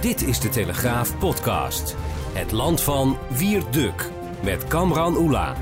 Dit 0.00 0.22
is 0.22 0.40
de 0.40 0.48
Telegraaf 0.48 1.18
podcast. 1.18 1.96
Het 2.32 2.52
land 2.52 2.80
van 2.80 3.18
Wierduk 3.38 4.10
met 4.44 4.64
Kamran 4.64 5.16
Oela. 5.16 5.54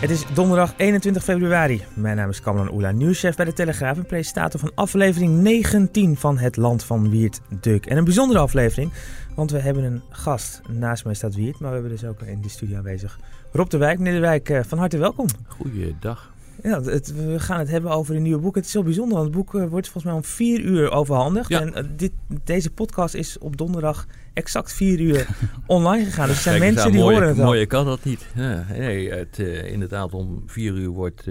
Het 0.00 0.10
is 0.10 0.24
donderdag 0.34 0.74
21 0.76 1.24
februari. 1.24 1.82
Mijn 1.94 2.16
naam 2.16 2.28
is 2.28 2.40
Kamran 2.40 2.72
Oela, 2.72 2.90
nieuwschef 2.90 3.36
bij 3.36 3.44
de 3.44 3.52
Telegraaf 3.52 3.96
en 3.96 4.06
presentator 4.06 4.60
van 4.60 4.72
aflevering 4.74 5.42
19 5.42 6.16
van 6.16 6.38
Het 6.38 6.56
Land 6.56 6.84
van 6.84 7.10
Wiert 7.10 7.40
Duk. 7.60 7.86
En 7.86 7.96
een 7.96 8.04
bijzondere 8.04 8.40
aflevering, 8.40 8.92
want 9.34 9.50
we 9.50 9.58
hebben 9.58 9.84
een 9.84 10.02
gast. 10.10 10.60
Naast 10.68 11.04
mij 11.04 11.14
staat 11.14 11.34
Wiert, 11.34 11.58
maar 11.58 11.68
we 11.68 11.76
hebben 11.76 11.92
dus 11.92 12.04
ook 12.04 12.20
in 12.20 12.40
de 12.40 12.48
studio 12.48 12.76
aanwezig 12.76 13.18
Rob 13.52 13.70
de 13.70 13.76
Wijk. 13.76 13.98
Meneer 13.98 14.14
de 14.14 14.20
Wijk, 14.20 14.48
eh, 14.48 14.60
van 14.62 14.78
harte 14.78 14.98
welkom. 14.98 15.26
Goeiedag. 15.46 16.33
Ja, 16.62 16.82
het, 16.82 17.14
we 17.14 17.38
gaan 17.40 17.58
het 17.58 17.68
hebben 17.70 17.90
over 17.90 18.16
een 18.16 18.22
nieuwe 18.22 18.40
boek. 18.40 18.54
Het 18.54 18.64
is 18.64 18.72
heel 18.72 18.82
bijzonder, 18.82 19.14
want 19.16 19.28
het 19.28 19.36
boek 19.36 19.54
eh, 19.54 19.66
wordt 19.68 19.88
volgens 19.88 20.04
mij 20.04 20.12
om 20.14 20.24
vier 20.24 20.60
uur 20.60 20.90
overhandigd. 20.90 21.48
Ja. 21.48 21.60
En 21.60 21.74
eh, 21.74 21.84
dit, 21.96 22.12
deze 22.44 22.70
podcast 22.70 23.14
is 23.14 23.38
op 23.38 23.56
donderdag 23.56 24.06
exact 24.32 24.72
vier 24.72 25.00
uur 25.00 25.26
online 25.66 26.04
gegaan. 26.04 26.26
Dus 26.26 26.36
er 26.36 26.42
zijn 26.42 26.60
Kijk 26.60 26.72
mensen 26.74 26.90
die 26.92 27.00
mooie, 27.00 27.14
horen 27.14 27.28
het 27.28 27.38
al. 27.38 27.44
Mooier 27.44 27.66
kan 27.66 27.84
dat 27.84 28.04
niet. 28.04 28.26
Ja, 28.34 28.66
nee, 28.70 29.10
het, 29.10 29.38
eh, 29.38 29.72
inderdaad, 29.72 30.12
om 30.12 30.42
vier 30.46 30.72
uur 30.74 30.88
wordt 30.88 31.26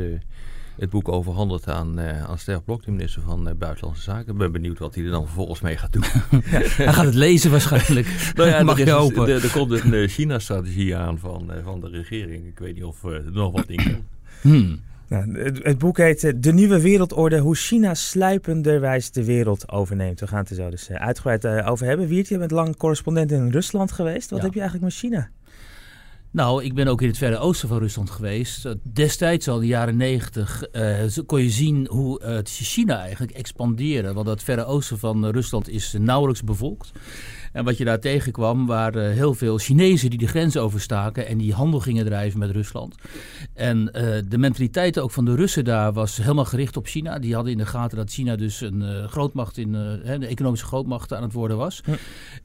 het 0.78 0.90
boek 0.90 1.10
overhandigd 1.10 1.68
aan, 1.68 2.00
uh, 2.00 2.24
aan 2.24 2.38
Ster 2.38 2.62
Blok, 2.62 2.84
de 2.86 2.92
minister 2.92 3.22
van 3.22 3.56
Buitenlandse 3.58 4.02
Zaken. 4.04 4.32
Ik 4.32 4.38
ben 4.38 4.52
benieuwd 4.52 4.80
wat 4.80 4.96
hij 4.96 5.04
er 5.04 5.12
dan 5.12 5.26
vervolgens 5.26 5.62
mee 5.62 5.78
gaat 5.78 5.94
doen. 5.94 6.04
Hij 6.42 6.94
gaat 6.94 7.06
het 7.06 7.14
lezen 7.14 7.52
waarschijnlijk. 7.52 8.08
nou 8.36 8.50
ja, 8.50 8.64
Mag 8.64 8.80
er, 8.80 8.86
je 8.86 8.92
is- 8.92 8.98
hopen. 8.98 9.28
er, 9.30 9.44
er 9.44 9.52
komt 9.52 9.72
een 9.72 9.94
eh, 9.94 10.08
China-strategie 10.10 10.96
aan 10.96 11.20
van, 11.20 11.52
van 11.64 11.80
de 11.82 11.90
regering. 11.90 12.46
Ik 12.46 12.60
weet 12.60 12.74
niet 12.74 12.84
of 12.84 13.04
er 13.04 13.24
nog 13.32 13.52
wat 13.52 13.66
in 13.68 13.76
kan. 13.84 14.04
Hmm. 14.42 14.80
Nou, 15.08 15.40
het, 15.40 15.64
het 15.64 15.78
boek 15.78 15.98
heet 15.98 16.24
eh, 16.24 16.32
De 16.36 16.54
Nieuwe 16.54 16.82
Wereldorde, 16.82 17.38
hoe 17.40 17.56
China 17.56 17.94
sluipenderwijs 17.94 19.12
de 19.12 19.24
wereld 19.26 19.70
overneemt. 19.72 20.20
We 20.20 20.28
gaan 20.28 20.40
het 20.40 20.50
er 20.50 20.56
zo 20.56 20.70
dus 20.70 20.90
eh, 20.90 20.96
uitgebreid 21.02 21.44
eh, 21.46 21.72
over 21.72 21.86
hebben. 21.86 22.08
Wiert, 22.08 22.28
je 22.28 22.38
bent 22.38 22.52
lang 22.52 22.78
correspondent 22.78 23.32
in 23.32 23.50
Rusland 23.52 23.92
geweest. 23.92 24.30
Wat 24.30 24.40
Ja. 24.40 24.46
heb 24.46 24.54
je 24.54 24.60
eigenlijk 24.62 24.92
met 24.92 25.00
China? 25.00 25.30
Nou, 26.32 26.64
ik 26.64 26.74
ben 26.74 26.88
ook 26.88 27.02
in 27.02 27.08
het 27.08 27.18
verre 27.18 27.38
oosten 27.38 27.68
van 27.70 27.78
Rusland 27.78 28.10
geweest. 28.10 28.76
Destijds, 28.84 29.48
al 29.48 29.56
in 29.56 29.62
de 29.62 29.68
jaren 29.68 29.98
negentig, 29.98 30.64
zo- 31.10 31.24
kon 31.24 31.42
je 31.42 31.50
zien 31.50 31.88
hoe 31.90 32.42
China 32.44 33.00
eigenlijk 33.00 33.32
expandeerde. 33.32 34.14
Want 34.14 34.28
het 34.28 34.44
verre 34.44 34.66
oosten 34.66 35.00
van 35.00 35.26
Rusland 35.30 35.70
is 35.70 35.96
nauwelijks 36.00 36.44
bevolkt. 36.44 36.92
En 37.54 37.64
wat 37.64 37.78
je 37.78 37.86
daar 37.86 38.00
tegenkwam 38.00 38.66
waren 38.66 39.12
heel 39.12 39.34
veel 39.34 39.58
Chinezen 39.58 40.10
die 40.10 40.20
de 40.20 40.28
grens 40.28 40.58
overstaken 40.58 41.28
en 41.28 41.38
die 41.38 41.54
handel 41.54 41.80
gingen 41.80 42.06
drijven 42.06 42.40
met 42.40 42.52
Rusland. 42.52 42.96
En 43.54 43.94
eh, 43.94 44.22
de 44.28 44.38
mentaliteit 44.38 45.00
ook 45.00 45.12
van 45.12 45.26
de 45.26 45.36
Russen 45.36 45.66
daar 45.66 45.94
was 45.94 46.18
helemaal 46.18 46.46
gericht 46.46 46.78
op 46.78 46.88
China. 46.88 47.20
Die 47.20 47.34
hadden 47.34 47.52
in 47.52 47.58
de 47.58 47.66
gaten 47.66 47.98
dat 47.98 48.12
China 48.12 48.36
dus 48.36 48.62
een 48.62 48.82
eh, 48.82 49.08
grootmacht 49.08 49.58
in, 49.58 49.76
eh, 49.76 49.82
hè, 50.04 50.20
de 50.20 50.28
economische 50.28 50.66
grootmacht 50.66 51.14
aan 51.14 51.24
het 51.24 51.34
worden 51.34 51.58
was. 51.58 51.82
Hm. 51.86 51.92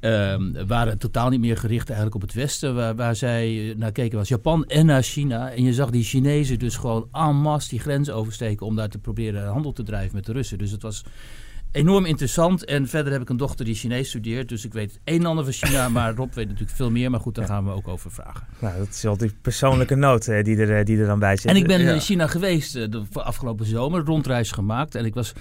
Ehm, 0.01 0.67
waren 0.67 0.99
totaal 0.99 1.29
niet 1.29 1.41
meer 1.41 1.57
gericht 1.57 1.87
eigenlijk 1.87 2.15
op 2.15 2.23
het 2.23 2.35
Westen. 2.35 2.75
Waar, 2.75 2.97
waar 2.97 3.17
zij 3.17 3.75
naar 3.77 3.93
keken 3.93 4.19
was 4.19 4.29
Japan 4.29 4.65
en 4.65 4.87
naar 4.87 5.03
China. 5.03 5.51
En 5.53 5.63
je 5.63 5.73
zag 5.73 5.91
die 5.91 6.05
Chinezen 6.05 6.59
dus 6.59 6.77
gewoon 6.77 7.09
en 7.13 7.37
masse 7.37 7.69
die 7.69 7.81
grens 7.81 8.11
oversteken 8.11 8.67
om 8.67 8.77
daar 8.77 8.89
te 8.89 8.99
proberen 8.99 9.49
handel 9.49 9.73
te 9.73 9.83
drijven 9.83 10.15
met 10.15 10.27
de 10.27 10.33
Russen. 10.33 10.59
Dus 10.59 10.71
het 10.71 10.83
was 10.83 11.05
enorm 11.73 12.05
interessant. 12.05 12.65
En 12.65 12.89
verder 12.89 13.13
heb 13.13 13.23
ik 13.23 13.29
een 13.29 13.37
dochter 13.37 13.65
die 13.65 13.75
Chinees 13.75 14.09
studeert. 14.09 14.49
Dus 14.49 14.65
ik 14.65 14.73
weet 14.73 14.91
het 14.93 15.01
een 15.05 15.21
en 15.21 15.27
ander 15.27 15.45
van 15.45 15.53
China. 15.53 15.89
Maar 15.99 16.15
Rob 16.15 16.33
weet 16.35 16.47
natuurlijk 16.49 16.77
veel 16.77 16.91
meer. 16.91 17.11
Maar 17.11 17.21
goed, 17.21 17.35
daar 17.35 17.47
gaan 17.47 17.65
we 17.65 17.71
ook 17.71 17.89
over 17.89 18.11
vragen. 18.11 18.47
Nou, 18.59 18.79
dat 18.79 18.89
is 18.89 19.03
wel 19.03 19.17
die 19.17 19.33
persoonlijke 19.43 19.95
noot 19.95 20.27
eh, 20.29 20.45
die, 20.45 20.57
er, 20.57 20.79
eh, 20.79 20.85
die 20.85 20.99
er 20.99 21.07
dan 21.07 21.19
bij 21.19 21.37
zit. 21.37 21.51
En 21.51 21.57
ik 21.57 21.67
ben 21.67 21.81
Ja. 21.81 21.93
in 21.93 22.01
China 22.01 22.27
geweest 22.27 22.77
eh, 22.77 22.85
de 22.91 23.03
afgelopen 23.13 23.67
zomer. 23.67 24.05
Rondreis 24.05 24.51
gemaakt. 24.53 24.95
En 24.95 25.05
ik 25.05 25.15
was 25.15 25.33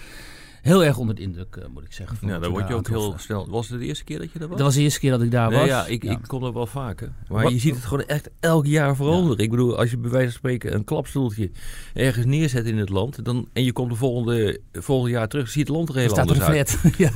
heel 0.68 0.84
erg 0.86 0.98
onder 0.98 1.16
de 1.16 1.22
indruk, 1.22 1.56
eh, 1.56 1.64
moet 1.74 1.84
ik 1.84 1.94
zeggen. 1.94 2.18
van 2.18 2.28
Ja, 2.30 2.40
we 2.40 2.50
word 2.50 2.64
je 2.64 2.70
daar 2.70 2.78
ook 2.78 2.88
heel 2.88 3.14
snel. 3.18 3.48
Was 3.50 3.70
het 3.70 3.80
de 3.80 3.86
eerste 3.86 4.04
keer 4.04 4.20
dat 4.20 4.32
je 4.32 4.40
er 4.40 4.48
was? 4.48 4.58
Dat 4.58 4.66
was 4.66 4.76
de 4.76 4.82
eerste 4.82 5.00
keer 5.00 5.12
dat 5.12 5.22
ik 5.22 5.32
daar 5.32 5.50
Nee, 5.50 5.60
was. 5.60 5.68
ja, 5.68 5.86
ik, 5.86 6.04
Ja. 6.04 6.12
ik 6.12 6.18
kom 6.28 6.44
er 6.44 6.54
wel 6.54 6.68
vaker. 6.68 7.12
Maar 7.30 7.44
Wat- 7.44 7.52
je 7.52 7.60
ziet 7.60 7.76
het 7.76 7.86
gewoon 7.86 8.06
echt 8.06 8.30
elk 8.40 8.66
jaar 8.66 8.96
veranderen. 8.96 9.38
Ik 9.44 9.50
bedoel, 9.50 9.78
als 9.78 9.90
je 9.92 9.98
bij 9.98 10.10
wijze 10.12 10.26
van 10.30 10.38
spreken 10.38 10.74
een 10.74 10.84
klapstoeltje 10.84 11.52
ergens 11.94 12.26
neerzet 12.26 12.66
in 12.66 12.78
het 12.78 12.90
land... 12.90 13.26
Dan, 13.26 13.48
en 13.54 13.64
je 13.64 13.72
komt 13.72 13.90
de 13.90 13.96
volgende, 13.96 14.60
volgende 14.74 15.12
jaar 15.12 15.28
terug, 15.28 15.50
ziet 15.50 15.68
het 15.68 15.76
land 15.76 15.90
er 15.90 15.96
heel 15.96 16.04
Er 16.04 16.10
staat 16.10 16.30
er 16.30 16.32
anders 16.32 16.48
een 16.50 16.56
uit. 16.56 16.70
flat. 16.70 16.98
ja. 17.04 17.10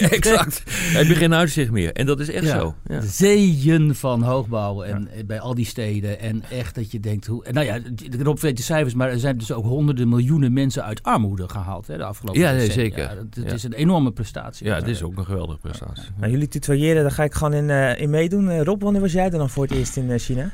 Ja, 0.00 0.08
exact. 0.18 0.62
Heb 0.70 1.06
je 1.06 1.14
geen 1.14 1.34
uitzicht 1.34 1.70
meer. 1.70 1.92
En 1.92 2.06
dat 2.06 2.20
is 2.20 2.30
echt 2.30 2.44
Ja. 2.46 2.58
zo. 2.58 2.74
Ja. 2.86 3.00
Zeeën 3.00 3.94
van 3.94 4.22
hoogbouwen 4.22 4.86
en 4.86 5.26
bij 5.26 5.40
al 5.40 5.54
die 5.54 5.64
steden. 5.66 6.20
En 6.20 6.42
echt 6.50 6.74
dat 6.74 6.90
je 6.90 7.00
denkt, 7.00 7.26
hoe, 7.26 7.44
nou 7.52 7.66
ja, 7.66 7.78
Rob 8.22 8.38
weet 8.38 8.56
de 8.56 8.62
cijfers, 8.62 8.94
maar 8.94 9.08
er 9.10 9.18
zijn 9.18 9.38
dus 9.38 9.52
ook 9.52 9.64
honderden 9.64 10.08
miljoenen 10.08 10.52
mensen 10.52 10.84
uit 10.84 11.02
armoede 11.02 11.48
gehaald 11.48 11.86
hè, 11.86 11.96
de 11.96 12.04
afgelopen 12.04 12.40
Ja, 12.40 12.50
nee, 12.52 12.66
decennia. 12.66 12.89
Zeker. 12.94 13.26
Ja. 13.46 13.52
is 13.52 13.62
een 13.62 13.72
enorme 13.72 14.12
prestatie. 14.12 14.66
Ja, 14.66 14.74
het 14.74 14.86
is 14.88 15.02
ook 15.02 15.16
een 15.18 15.24
geweldige 15.24 15.58
prestatie. 15.58 16.08
Nou, 16.16 16.30
jullie 16.32 16.48
tutoyeren, 16.48 17.02
daar 17.02 17.10
ga 17.12 17.24
ik 17.24 17.34
gewoon 17.34 17.52
in, 17.52 17.70
eh, 17.70 18.00
in 18.00 18.10
meedoen. 18.10 18.48
Eh, 18.50 18.62
Rob, 18.62 18.82
wanneer 18.82 19.00
was 19.00 19.12
jij 19.12 19.24
er 19.24 19.30
dan 19.30 19.50
voor 19.50 19.62
het 19.62 19.72
eerst 19.72 19.96
in 19.96 20.10
eh, 20.10 20.18
China? 20.18 20.50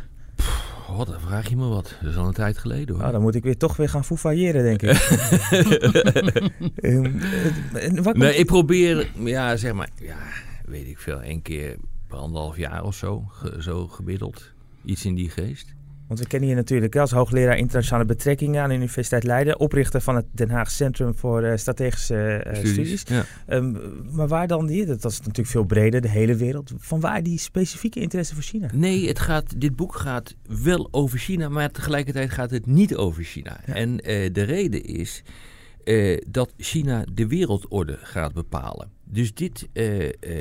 Oh, 0.91 1.07
dan 1.07 1.21
vraag 1.21 1.49
je 1.49 1.57
me 1.57 1.67
wat. 1.69 1.95
Dat 2.03 2.11
is 2.11 2.17
al 2.17 2.27
een 2.27 2.33
tijd 2.33 2.59
geleden 2.59 2.89
hoor. 2.89 2.99
Nou, 2.99 3.13
dan 3.13 3.23
moet 3.23 3.35
ik 3.35 3.43
weer 3.43 3.57
toch 3.57 3.77
weer 3.77 3.89
gaan 3.89 4.05
foefailleren, 4.05 4.63
denk 4.63 4.83
ik. 4.83 4.91
Komt- 8.03 8.17
Nee, 8.17 8.35
ik 8.37 8.47
probeer, 8.47 9.11
ja, 9.25 9.57
zeg 9.57 9.73
maar, 9.73 9.89
ja, 10.01 10.17
weet 10.67 10.87
ik 10.87 10.99
veel, 10.99 11.21
één 11.23 11.43
keer 11.43 11.77
per 12.09 12.19
anderhalf 12.19 12.57
jaar 12.57 12.85
of 12.85 12.95
zo, 12.95 13.25
ge- 13.29 13.63
zo 13.63 13.87
gemiddeld. 13.87 14.53
Iets 14.85 15.05
in 15.05 15.15
die 15.15 15.31
geest. 15.31 15.75
Want 16.07 16.21
we 16.21 16.27
kennen 16.27 16.49
je 16.49 16.55
natuurlijk 16.55 16.97
als 16.97 17.11
hoogleraar 17.11 17.57
internationale 17.57 18.05
betrekkingen 18.05 18.63
aan 18.63 18.69
de 18.69 18.75
Universiteit 18.75 19.25
Leiden. 19.25 19.61
Oprichter 19.61 20.01
van 20.01 20.17
het 20.17 20.27
Den 20.31 20.51
Haag 20.51 20.71
Centrum 20.71 21.15
voor 21.15 21.43
eh, 21.43 21.57
Strategische 21.57 22.17
eh, 22.17 22.65
Studies. 22.65 23.03
Ja. 23.09 23.25
Ehm, 23.47 23.73
maar 24.11 24.29
waar 24.29 24.47
dan 24.47 24.67
die? 24.67 24.87
Dat, 24.87 25.03
dat 25.03 25.13
is 25.13 25.19
natuurlijk 25.19 25.49
veel 25.49 25.65
breder, 25.65 26.01
de 26.01 26.09
hele 26.09 26.35
wereld. 26.35 26.73
Van 26.77 27.01
waar 27.01 27.23
die 27.23 27.39
specifieke 27.39 28.01
interesse 28.01 28.35
voor 28.35 28.43
China? 28.43 28.69
Nee, 28.73 29.09
het 29.09 29.19
gaat, 29.19 29.61
dit 29.61 29.77
boek 29.77 29.95
gaat 29.95 30.37
wel 30.63 30.89
over 30.91 31.19
China, 31.19 31.49
maar 31.49 31.71
tegelijkertijd 31.71 32.31
gaat 32.31 32.51
het 32.51 32.67
niet 32.67 32.95
over 32.95 33.25
China. 33.25 33.61
Ja. 33.67 33.75
En 33.75 34.01
eh, 34.01 34.33
de 34.33 34.43
reden 34.43 34.85
is 34.85 35.23
dat 36.29 36.53
China 36.57 37.05
de 37.13 37.27
wereldorde 37.27 37.99
gaat 38.03 38.33
bepalen. 38.33 38.91
Dus 39.05 39.35
dit, 39.35 39.69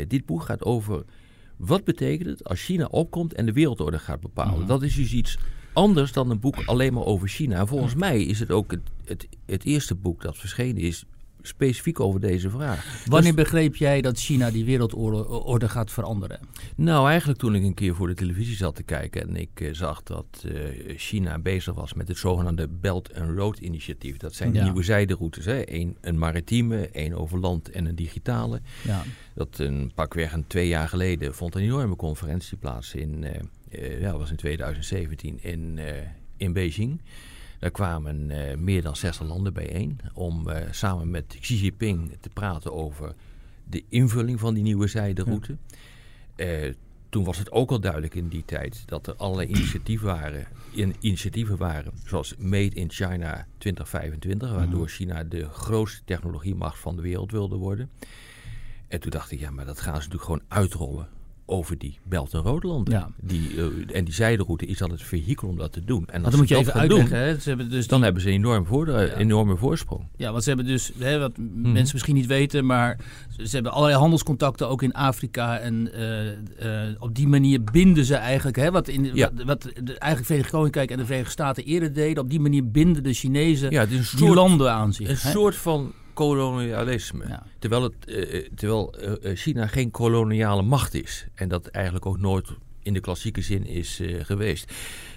dit 0.08 0.26
boek 0.26 0.42
gaat 0.42 0.64
over 0.64 1.04
wat 1.58 1.84
betekent 1.84 2.30
het 2.30 2.44
als 2.44 2.64
China 2.64 2.86
opkomt 2.86 3.34
en 3.34 3.46
de 3.46 3.54
wereldorde 3.54 4.00
gaat 4.00 4.20
bepalen. 4.20 4.60
Mhm. 4.60 4.68
Dat 4.68 4.84
is 4.84 4.96
dus 4.96 5.14
iets 5.14 5.38
anders 5.76 6.12
dan 6.12 6.30
een 6.30 6.40
boek 6.40 6.56
alleen 6.66 6.94
maar 6.94 7.06
over 7.06 7.28
China. 7.28 7.60
En 7.60 7.68
volgens 7.68 7.96
mij 7.96 8.24
is 8.24 8.40
het 8.40 8.52
ook 8.52 8.72
het, 8.72 8.82
het, 9.06 9.28
het 9.46 9.64
eerste 9.64 9.96
boek 9.96 10.22
dat 10.22 10.38
verschenen 10.38 10.82
is 10.82 11.06
specifiek 11.42 12.00
over 12.00 12.20
deze 12.20 12.50
vraag. 12.50 13.06
Wanneer 13.06 13.34
begreep 13.34 13.76
jij 13.76 14.02
dat 14.02 14.20
China 14.20 14.52
die 14.52 14.66
wereldorde 14.66 15.28
orde 15.30 15.70
gaat 15.70 15.92
veranderen? 15.92 16.40
Nou, 16.76 17.10
eigenlijk 17.10 17.40
toen 17.40 17.56
ik 17.56 17.64
een 17.64 17.74
keer 17.74 17.96
voor 17.96 18.08
de 18.08 18.14
televisie 18.14 18.56
zat 18.56 18.76
te 18.76 18.84
kijken 18.84 19.22
en 19.22 19.36
ik 19.36 19.50
eh, 19.54 19.74
zag 19.74 20.04
dat 20.04 20.26
eh, 20.46 20.54
China 20.98 21.40
bezig 21.40 21.74
was 21.74 21.94
met 21.94 22.08
het 22.08 22.18
zogenaamde 22.18 22.68
Belt 22.68 23.14
and 23.16 23.38
Road 23.38 23.58
initiatief. 23.60 24.18
Dat 24.18 24.34
zijn 24.34 24.54
Ja. 24.54 24.64
nieuwe 24.64 24.84
zijderoutes. 24.84 25.46
Hè? 25.46 25.62
Eén 25.74 25.98
een 26.02 26.18
maritieme, 26.18 26.90
één 26.90 27.14
over 27.14 27.40
land 27.40 27.70
en 27.70 27.86
een 27.86 27.96
digitale. 27.96 28.62
Ja. 28.84 29.04
Dat 29.36 29.60
een 29.60 29.92
pakweg 29.96 30.34
een 30.34 30.48
twee 30.48 30.68
jaar 30.68 30.90
geleden 30.90 31.36
vond 31.36 31.56
een 31.56 31.62
enorme 31.62 31.96
conferentie 31.96 32.58
plaats 32.58 32.94
in, 32.94 33.24
eh, 33.24 33.42
eh, 33.70 34.02
ja, 34.02 34.12
dat 34.12 34.20
was 34.20 34.30
in 34.30 34.36
2017 34.36 35.44
in, 35.44 35.78
eh, 35.78 35.94
in 36.38 36.54
Beijing. 36.54 37.02
Daar 37.60 37.72
kwamen 37.72 38.32
eh, 38.32 38.58
meer 38.58 38.82
dan 38.82 38.96
60 38.96 39.28
landen 39.28 39.54
bijeen 39.54 40.00
om 40.14 40.50
eh, 40.50 40.72
samen 40.72 41.10
met 41.10 41.38
Xi 41.40 41.56
Jinping 41.56 42.18
te 42.20 42.30
praten 42.30 42.74
over 42.74 43.14
de 43.64 43.84
invulling 43.90 44.40
van 44.40 44.54
die 44.54 44.64
nieuwe 44.64 44.88
zijderoute. 44.88 45.58
Eh, 46.36 46.74
toen 47.10 47.24
was 47.24 47.38
het 47.38 47.52
ook 47.52 47.72
al 47.72 47.80
duidelijk 47.80 48.16
in 48.16 48.28
die 48.28 48.46
tijd 48.46 48.84
dat 48.86 49.08
er 49.08 49.16
allerlei 49.16 49.48
initiatieven 49.48 50.08
waren, 50.08 50.48
in, 50.72 50.96
initiatieven 51.00 51.58
waren 51.58 51.92
zoals 52.06 52.36
Made 52.38 52.76
in 52.76 52.92
China 52.92 53.48
2025, 53.58 54.52
waardoor 54.52 54.88
China 54.88 55.24
de 55.24 55.50
grootste 55.50 56.02
technologiemacht 56.06 56.80
van 56.80 56.96
de 56.96 57.02
wereld 57.02 57.32
wilde 57.32 57.56
worden. 57.56 57.90
En 58.88 59.00
toen 59.00 59.12
dacht 59.12 59.32
ik, 59.32 59.40
ja, 59.40 59.50
maar 59.52 59.66
dat 59.66 59.80
gaan 59.80 60.02
ze 60.02 60.10
natuurlijk 60.10 60.24
gewoon 60.24 60.44
uitrollen 60.48 61.08
over 61.46 61.78
die 61.78 62.00
Belt- 62.04 62.34
en 62.34 62.40
Roodland. 62.40 62.92
Ja. 62.92 63.10
Die, 63.22 63.50
eh, 63.58 63.98
en 63.98 64.06
die 64.06 64.14
zijderoute 64.14 64.66
is 64.66 64.78
dan 64.78 64.92
het 64.92 65.02
vehikel 65.04 65.48
om 65.48 65.58
dat 65.58 65.72
te 65.72 65.84
doen. 65.86 65.98
En 66.08 66.12
Want 66.12 66.24
als 66.24 66.30
dan 66.32 66.40
moet 66.40 66.50
je 66.50 66.56
even 66.56 66.72
doen, 66.74 66.82
uitleggen. 66.82 67.18
Hè? 67.18 67.40
Ze 67.40 67.50
hebben 67.50 67.70
dus 67.70 67.88
dan 67.88 68.04
hebben 68.04 68.22
ze 68.22 68.28
een 68.28 68.34
enorm 68.34 68.66
voordeel, 68.66 69.00
Ja. 69.02 69.14
enorme 69.16 69.56
voorsprong. 69.56 70.04
Ja, 70.18 70.32
want 70.32 70.44
ze 70.44 70.50
hebben 70.50 70.68
dus, 70.68 70.92
hè, 71.00 71.20
wat 71.20 71.38
Mhm. 71.38 71.72
mensen 71.72 71.90
misschien 71.94 72.16
niet 72.16 72.26
weten, 72.26 72.66
maar 72.66 72.98
ze 73.38 73.48
ze 73.48 73.54
hebben 73.56 73.72
allerlei 73.74 74.00
handelscontacten 74.00 74.70
ook 74.70 74.82
in 74.84 74.94
Afrika. 74.94 75.58
En 75.60 75.94
eh, 75.94 76.90
eh, 76.90 76.96
op 77.00 77.16
die 77.16 77.28
manier 77.28 77.64
binden 77.64 78.06
ze 78.06 78.16
eigenlijk, 78.16 78.58
hè, 78.58 78.72
wat, 78.72 78.88
in, 78.88 79.10
Ja. 79.14 79.32
wat, 79.34 79.46
wat 79.46 79.62
de, 79.62 79.72
eigenlijk 79.98 80.26
Verenigd 80.26 80.50
Koninkrijk 80.52 80.92
en 80.92 80.98
de 80.98 81.06
Verenigde 81.06 81.32
Staten 81.32 81.64
eerder 81.64 81.94
deden, 81.94 82.24
op 82.24 82.30
die 82.30 82.40
manier 82.40 82.72
binden 82.72 83.04
de 83.04 83.14
Chinezen 83.14 83.72
Ja, 83.72 83.82
is 83.82 83.90
een 83.90 83.96
die 83.98 84.04
soort, 84.26 84.36
landen 84.36 84.72
aan 84.72 84.94
zich. 84.94 85.10
een 85.10 85.16
hè. 85.20 85.30
soort 85.30 85.56
van 85.56 85.92
kolonialisme. 86.16 87.28
Ja. 87.28 87.44
Terwijl, 87.60 87.84
het, 87.84 87.94
eh, 88.06 88.38
eh, 88.38 88.50
terwijl 88.56 88.94
eh, 88.94 89.36
China 89.36 89.68
geen 89.68 89.92
koloniale 89.92 90.62
macht 90.62 90.94
is. 90.94 91.28
En 91.34 91.48
dat 91.50 91.68
eigenlijk 91.68 92.06
ook 92.06 92.20
nooit 92.20 92.50
in 92.82 92.94
de 92.94 93.00
klassieke 93.00 93.42
zin 93.42 93.66
is 93.66 94.02
geweest. 94.20 94.74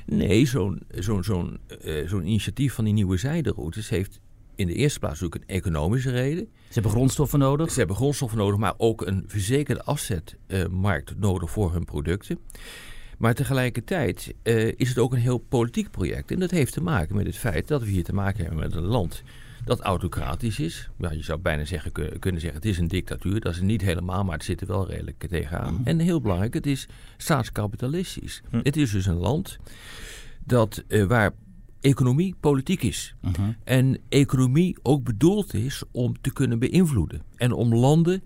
Nee, 0.06 0.46
zo'n 0.46 0.82
zo'n 0.94 1.24
zo'n 1.24 1.58
zo'n 2.06 2.26
initiatief 2.26 2.74
van 2.74 2.84
die 2.84 2.92
nieuwe 2.92 3.16
zijderoutes 3.16 3.88
heeft 3.88 4.20
in 4.54 4.66
de 4.66 4.74
eerste 4.74 4.98
plaats 4.98 5.20
natuurlijk 5.20 5.50
een 5.50 5.56
economische 5.56 6.10
reden. 6.10 6.48
Ze 6.66 6.72
hebben 6.72 6.90
grondstoffen 6.90 7.38
nodig. 7.38 7.70
Ze 7.70 7.78
hebben 7.78 7.96
grondstoffen 7.96 8.38
nodig, 8.38 8.58
maar 8.58 8.74
ook 8.76 9.06
een 9.06 9.24
verzekerde 9.26 9.82
afzetmarkt 9.82 11.18
nodig 11.18 11.50
voor 11.50 11.72
hun 11.72 11.84
producten. 11.84 12.38
Maar 13.18 13.34
tegelijkertijd 13.34 14.34
is 14.76 14.88
het 14.88 14.98
ook 14.98 15.12
een 15.12 15.18
heel 15.18 15.38
politiek 15.38 15.90
project. 15.90 16.30
En 16.30 16.38
dat 16.38 16.50
heeft 16.50 16.72
te 16.72 16.82
maken 16.82 17.16
met 17.16 17.26
het 17.26 17.36
feit 17.36 17.68
dat 17.68 17.82
we 17.82 17.88
hier 17.88 18.04
te 18.04 18.14
maken 18.14 18.40
hebben 18.40 18.58
met 18.58 18.74
een 18.74 18.86
land 18.86 19.22
dat 19.69 19.81
autocratisch 19.81 20.59
is. 20.59 20.91
Ja, 20.99 21.11
je 21.11 21.23
zou 21.23 21.38
bijna 21.38 21.65
zeggen, 21.65 21.93
kun- 21.93 22.19
kunnen 22.19 22.41
zeggen, 22.41 22.61
het 22.61 22.69
is 22.70 22.79
een 22.79 22.88
dictatuur. 22.88 23.41
Dat 23.41 23.53
is 23.53 23.59
het 23.59 23.67
niet 23.67 23.81
helemaal, 23.82 24.25
maar 24.25 24.35
het 24.35 24.44
zit 24.44 24.61
er 24.61 24.67
wel 24.67 24.88
redelijk 24.88 25.25
tegenaan. 25.29 25.81
En 25.85 25.99
heel 25.99 26.20
belangrijk, 26.20 26.55
het 26.55 26.67
is 26.67 26.88
staatskapitalistisch. 27.17 28.43
Hm. 28.50 28.61
Het 28.62 28.76
is 28.76 28.91
dus 28.91 29.06
een 29.06 29.17
land 29.17 29.59
dat, 30.44 30.85
eh, 30.88 31.05
waar 31.05 31.32
economie 31.81 32.35
politiek 32.41 32.82
is. 32.82 33.15
Mhm. 33.20 33.43
En 33.65 33.99
economie 34.09 34.76
ook 34.82 35.05
bedoeld 35.05 35.55
is 35.55 35.82
om 35.91 36.20
te 36.20 36.32
kunnen 36.32 36.59
beïnvloeden. 36.59 37.23
En 37.37 37.53
om 37.53 37.75
landen 37.75 38.23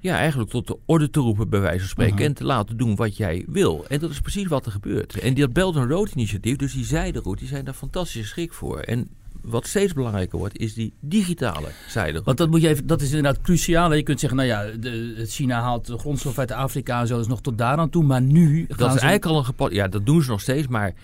ja, 0.00 0.16
eigenlijk 0.16 0.50
tot 0.50 0.66
de 0.66 0.78
orde 0.84 1.10
te 1.10 1.20
roepen, 1.20 1.48
bij 1.48 1.60
wijze 1.60 1.78
van 1.78 1.88
spreken. 1.88 2.14
Mhm. 2.14 2.24
En 2.24 2.34
te 2.34 2.44
laten 2.44 2.76
doen 2.76 2.96
wat 2.96 3.16
jij 3.16 3.44
wil. 3.48 3.84
En 3.88 3.98
dat 3.98 4.10
is 4.10 4.20
precies 4.20 4.46
wat 4.46 4.66
er 4.66 4.72
gebeurt. 4.72 5.18
En 5.18 5.34
die 5.34 5.48
Belt 5.48 5.76
and 5.76 5.90
Road 5.90 6.10
initiatief, 6.10 6.56
dus 6.56 6.72
die 6.72 6.84
zijderoute, 6.84 7.40
die 7.40 7.48
zijn 7.48 7.64
daar 7.64 7.74
fantastisch 7.74 8.28
schik 8.28 8.52
voor. 8.52 8.80
En 8.80 9.08
wat 9.42 9.66
steeds 9.66 9.92
belangrijker 9.92 10.38
wordt, 10.38 10.58
is 10.58 10.74
die 10.74 10.92
digitale 11.00 11.68
zijderoute. 11.88 12.24
Want 12.24 12.38
dat, 12.38 12.50
moet 12.50 12.60
je 12.62 12.68
even, 12.68 12.86
dat 12.86 13.00
is 13.00 13.08
inderdaad 13.12 13.42
cruciaal. 13.42 13.92
Je 13.94 14.02
kunt 14.02 14.20
zeggen, 14.20 14.38
nou 14.38 14.50
ja, 14.50 14.64
de, 14.80 15.24
China 15.28 15.60
haalt 15.60 15.86
de 15.86 15.98
grondstof 15.98 16.38
uit 16.38 16.52
Afrika 16.52 17.00
en 17.00 17.06
zo 17.06 17.20
is 17.20 17.26
nog 17.26 17.40
tot 17.40 17.58
daar 17.58 17.76
aan 17.76 17.90
toe. 17.90 18.04
Maar 18.04 18.22
nu 18.22 18.56
gaan 18.68 18.76
Dat 18.76 18.94
is 18.94 19.00
eigenlijk 19.00 19.24
al 19.24 19.38
een 19.38 19.44
gepast. 19.44 19.72
Ja, 19.72 19.88
dat 19.88 20.06
doen 20.06 20.22
ze 20.22 20.30
nog 20.30 20.40
steeds, 20.40 20.66
maar 20.66 20.94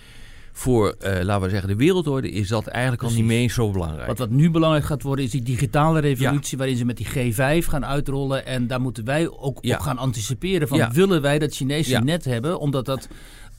voor, 0.51 0.89
eh, 0.99 1.23
laten 1.23 1.43
we 1.43 1.49
zeggen, 1.49 1.69
de 1.69 1.75
wereldorde 1.75 2.31
is 2.31 2.47
dat 2.47 2.67
eigenlijk 2.67 3.03
al 3.03 3.11
niet 3.11 3.25
meer 3.25 3.49
zo 3.49 3.71
belangrijk. 3.71 4.07
Wat, 4.07 4.17
wat 4.17 4.29
nu 4.29 4.51
belangrijk 4.51 4.85
gaat 4.85 5.01
worden 5.01 5.25
is 5.25 5.31
die 5.31 5.41
digitale 5.43 5.99
revolutie 5.99 6.57
waarin 6.57 6.77
ze 6.77 6.85
met 6.85 6.97
die 6.97 7.33
G5 7.33 7.65
gaan 7.67 7.85
uitrollen. 7.85 8.45
En 8.45 8.67
daar 8.67 8.81
moeten 8.81 9.05
wij 9.05 9.29
ook 9.29 9.57
Ja. 9.61 9.75
op 9.75 9.81
gaan 9.81 9.97
anticiperen 9.97 10.67
van 10.67 10.77
Ja. 10.77 10.91
willen 10.91 11.21
wij 11.21 11.39
dat 11.39 11.55
Chinese 11.55 11.97
net 11.97 12.25
hebben? 12.25 12.59
Omdat 12.59 12.85
dat 12.85 13.07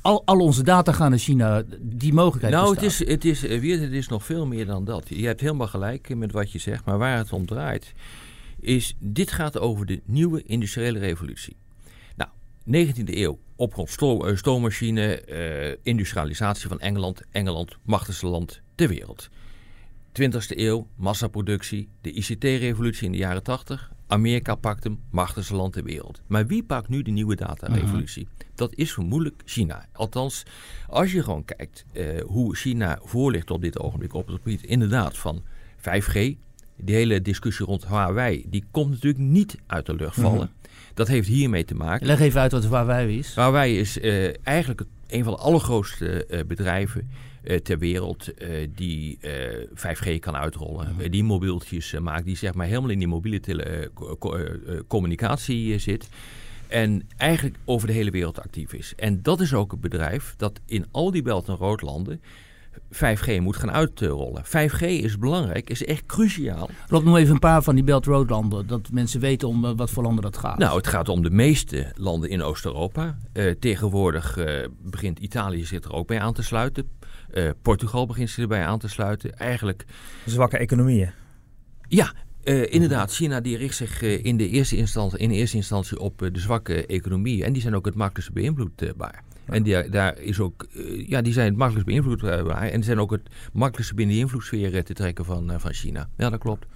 al, 0.06 0.22
al 0.24 0.38
onze 0.38 0.62
data 0.62 0.92
gaan 0.92 1.10
naar 1.10 1.18
China, 1.18 1.62
die 1.80 2.12
mogelijkheid 2.12 2.54
Nou, 2.54 2.74
het 2.74 2.82
is, 2.82 3.06
het, 3.06 3.24
is, 3.24 3.44
eh, 3.44 3.60
Wiert, 3.60 3.80
het 3.80 3.92
is 3.92 4.08
nog 4.08 4.24
veel 4.24 4.46
meer 4.46 4.66
dan 4.66 4.84
dat. 4.84 5.08
Je 5.08 5.26
hebt 5.26 5.40
helemaal 5.40 5.66
gelijk 5.66 6.16
met 6.16 6.32
wat 6.32 6.52
je 6.52 6.58
zegt, 6.58 6.84
maar 6.84 6.98
waar 6.98 7.18
het 7.18 7.32
om 7.32 7.46
draait, 7.46 7.92
is 8.60 8.96
dit 8.98 9.30
gaat 9.30 9.58
over 9.58 9.86
de 9.86 10.00
nieuwe 10.04 10.42
industriële 10.42 10.98
revolutie. 10.98 11.56
Nou, 12.16 12.30
19e 12.64 13.16
eeuw, 13.16 13.38
opkomst 13.56 14.02
eh, 14.02 14.36
stoommachine, 14.36 15.20
eh, 15.20 15.76
industrialisatie 15.82 16.68
van 16.68 16.80
Engeland, 16.80 17.22
Engeland, 17.30 17.76
machtigste 17.82 18.26
land 18.26 18.60
ter 18.74 18.88
wereld. 18.88 19.28
20e 20.12 20.58
eeuw, 20.58 20.86
massaproductie, 20.96 21.88
de 22.00 22.12
ICT-revolutie 22.12 23.06
in 23.06 23.12
de 23.12 23.18
jaren 23.18 23.42
80. 23.42 23.90
Amerika 24.06 24.54
pakt 24.54 24.84
hem, 24.84 24.98
machtigste 25.10 25.54
land 25.56 25.72
ter 25.72 25.84
wereld. 25.84 26.20
Maar 26.26 26.46
wie 26.46 26.62
pakt 26.62 26.88
nu 26.88 27.02
de 27.02 27.10
nieuwe 27.10 27.36
datarevolutie? 27.36 28.28
Dat 28.54 28.74
is 28.74 28.92
vermoedelijk 28.92 29.42
China. 29.44 29.86
Althans, 29.92 30.42
als 30.88 31.12
je 31.12 31.22
gewoon 31.22 31.44
kijkt 31.44 31.84
eh, 31.92 32.20
hoe 32.26 32.56
China 32.56 32.98
voor 33.02 33.30
ligt 33.30 33.50
op 33.50 33.60
dit 33.62 33.78
ogenblik 33.78 34.14
op 34.14 34.26
het 34.26 34.36
gebied 34.36 34.62
inderdaad 34.62 35.18
van 35.18 35.42
5G. 35.80 36.12
Die 36.78 36.94
hele 36.94 37.22
discussie 37.22 37.66
rond 37.66 37.86
Huawei, 37.86 38.44
die 38.48 38.64
komt 38.70 38.90
natuurlijk 38.90 39.24
niet 39.24 39.56
uit 39.66 39.86
de 39.86 39.94
lucht 39.94 40.14
vallen. 40.20 40.50
Dat 40.94 41.08
heeft 41.08 41.28
hiermee 41.28 41.64
te 41.64 41.74
maken. 41.74 42.06
Leg 42.06 42.20
even 42.20 42.40
uit 42.40 42.52
wat 42.52 42.64
Huawei 42.66 43.18
is. 43.18 43.34
Huawei 43.34 43.78
is 43.78 44.00
eh, 44.00 44.46
eigenlijk 44.46 44.78
het- 44.78 44.88
een 45.06 45.24
van 45.24 45.32
de 45.32 45.38
allergrootste 45.38 46.26
eh, 46.26 46.44
bedrijven 46.44 47.10
ter 47.62 47.78
wereld 47.78 48.34
eh, 48.34 48.68
die 48.74 49.18
eh, 49.20 49.66
5G 49.74 50.18
kan 50.18 50.36
uitrollen. 50.36 50.94
Eh, 50.98 51.10
die 51.10 51.24
mobieltjes 51.24 51.92
eh, 51.92 52.00
maakt, 52.00 52.24
die 52.24 52.36
zeg 52.36 52.54
maar 52.54 52.66
helemaal 52.66 52.90
in 52.90 52.98
die 52.98 53.08
mobiele 53.08 53.40
tele- 53.40 53.62
eh, 53.62 53.86
co- 53.94 54.16
co- 54.18 54.34
eh, 54.34 54.44
eh, 54.74 54.80
communicatie 54.86 55.72
eh, 55.74 55.78
zit. 55.80 56.08
En 56.68 57.08
eigenlijk 57.16 57.56
over 57.64 57.86
de 57.86 57.92
hele 57.92 58.10
wereld 58.10 58.40
actief 58.40 58.72
is. 58.72 58.92
En 58.96 59.22
dat 59.22 59.40
is 59.40 59.54
ook 59.54 59.70
het 59.70 59.80
bedrijf 59.80 60.34
dat 60.36 60.60
in 60.66 60.86
al 60.90 61.10
die 61.10 61.22
Belt- 61.22 61.48
en 61.48 61.54
Roodlanden 61.56 62.20
5G 62.90 63.40
moet 63.40 63.56
gaan 63.56 63.70
uitrollen. 63.70 64.42
5G 64.44 64.80
is 64.80 65.18
belangrijk, 65.18 65.70
is 65.70 65.84
echt 65.84 66.06
cruciaal. 66.06 66.70
Rob 66.88 67.04
nog 67.04 67.16
even 67.16 67.32
een 67.34 67.38
paar 67.38 67.62
van 67.62 67.74
die 67.74 67.84
Belt 67.84 68.04
Road 68.06 68.30
landen, 68.30 68.66
dat 68.66 68.88
mensen 68.92 69.20
weten 69.20 69.48
om 69.48 69.64
eh, 69.64 69.72
wat 69.76 69.90
voor 69.90 70.02
landen 70.02 70.22
dat 70.22 70.36
gaat. 70.36 70.58
Nou, 70.58 70.76
het 70.76 70.86
gaat 70.86 71.08
om 71.08 71.22
de 71.22 71.30
meeste 71.30 71.92
landen 71.96 72.30
in 72.30 72.42
Oost-Europa. 72.42 73.18
Eh, 73.32 73.50
tegenwoordig 73.60 74.36
eh, 74.36 74.66
begint 74.82 75.18
Italië 75.18 75.64
zich 75.64 75.84
er 75.84 75.92
ook 75.92 76.06
bij 76.06 76.20
aan 76.20 76.32
te 76.34 76.42
sluiten. 76.42 76.88
Eh, 77.36 77.50
Portugal 77.62 78.06
begint 78.06 78.30
zich 78.30 78.38
erbij 78.38 78.64
aan 78.64 78.78
te 78.78 78.88
sluiten. 78.88 79.38
Eigenlijk, 79.38 79.84
Zwakke 80.24 80.58
economieën. 80.58 81.10
ja, 81.88 82.12
eh, 82.44 82.72
inderdaad, 82.72 83.12
China 83.12 83.40
die 83.40 83.56
richt 83.56 83.76
zich 83.76 84.02
eh, 84.02 84.24
in, 84.24 84.36
de 84.36 84.48
eerste 84.48 84.76
instantie, 84.76 85.18
in 85.18 85.28
de 85.28 85.34
eerste 85.34 85.56
instantie 85.56 86.00
op 86.00 86.18
de 86.18 86.40
zwakke 86.40 86.86
economieën. 86.86 87.44
En 87.44 87.52
die 87.52 87.62
zijn 87.62 87.74
ook 87.74 87.84
het 87.84 87.94
makkelijkst 87.94 88.34
beïnvloedbaar. 88.34 89.22
En 89.44 89.62
die, 89.62 89.88
daar 89.88 90.18
is 90.18 90.40
ook, 90.40 90.66
ja, 91.06 91.22
die 91.22 91.32
zijn 91.32 91.46
het 91.46 91.56
makkelijkst 91.56 91.86
beïnvloedbaar. 91.86 92.62
En 92.62 92.74
die 92.74 92.84
zijn 92.84 93.00
ook 93.00 93.10
het 93.10 93.28
makkelijkste 93.52 93.94
binnen 93.94 94.14
de 94.14 94.20
invloedssfeer 94.20 94.84
te 94.84 94.94
trekken 94.94 95.24
van, 95.24 95.60
van 95.60 95.72
China. 95.72 96.08
Ja, 96.16 96.30
dat 96.30 96.40
klopt. 96.40 96.66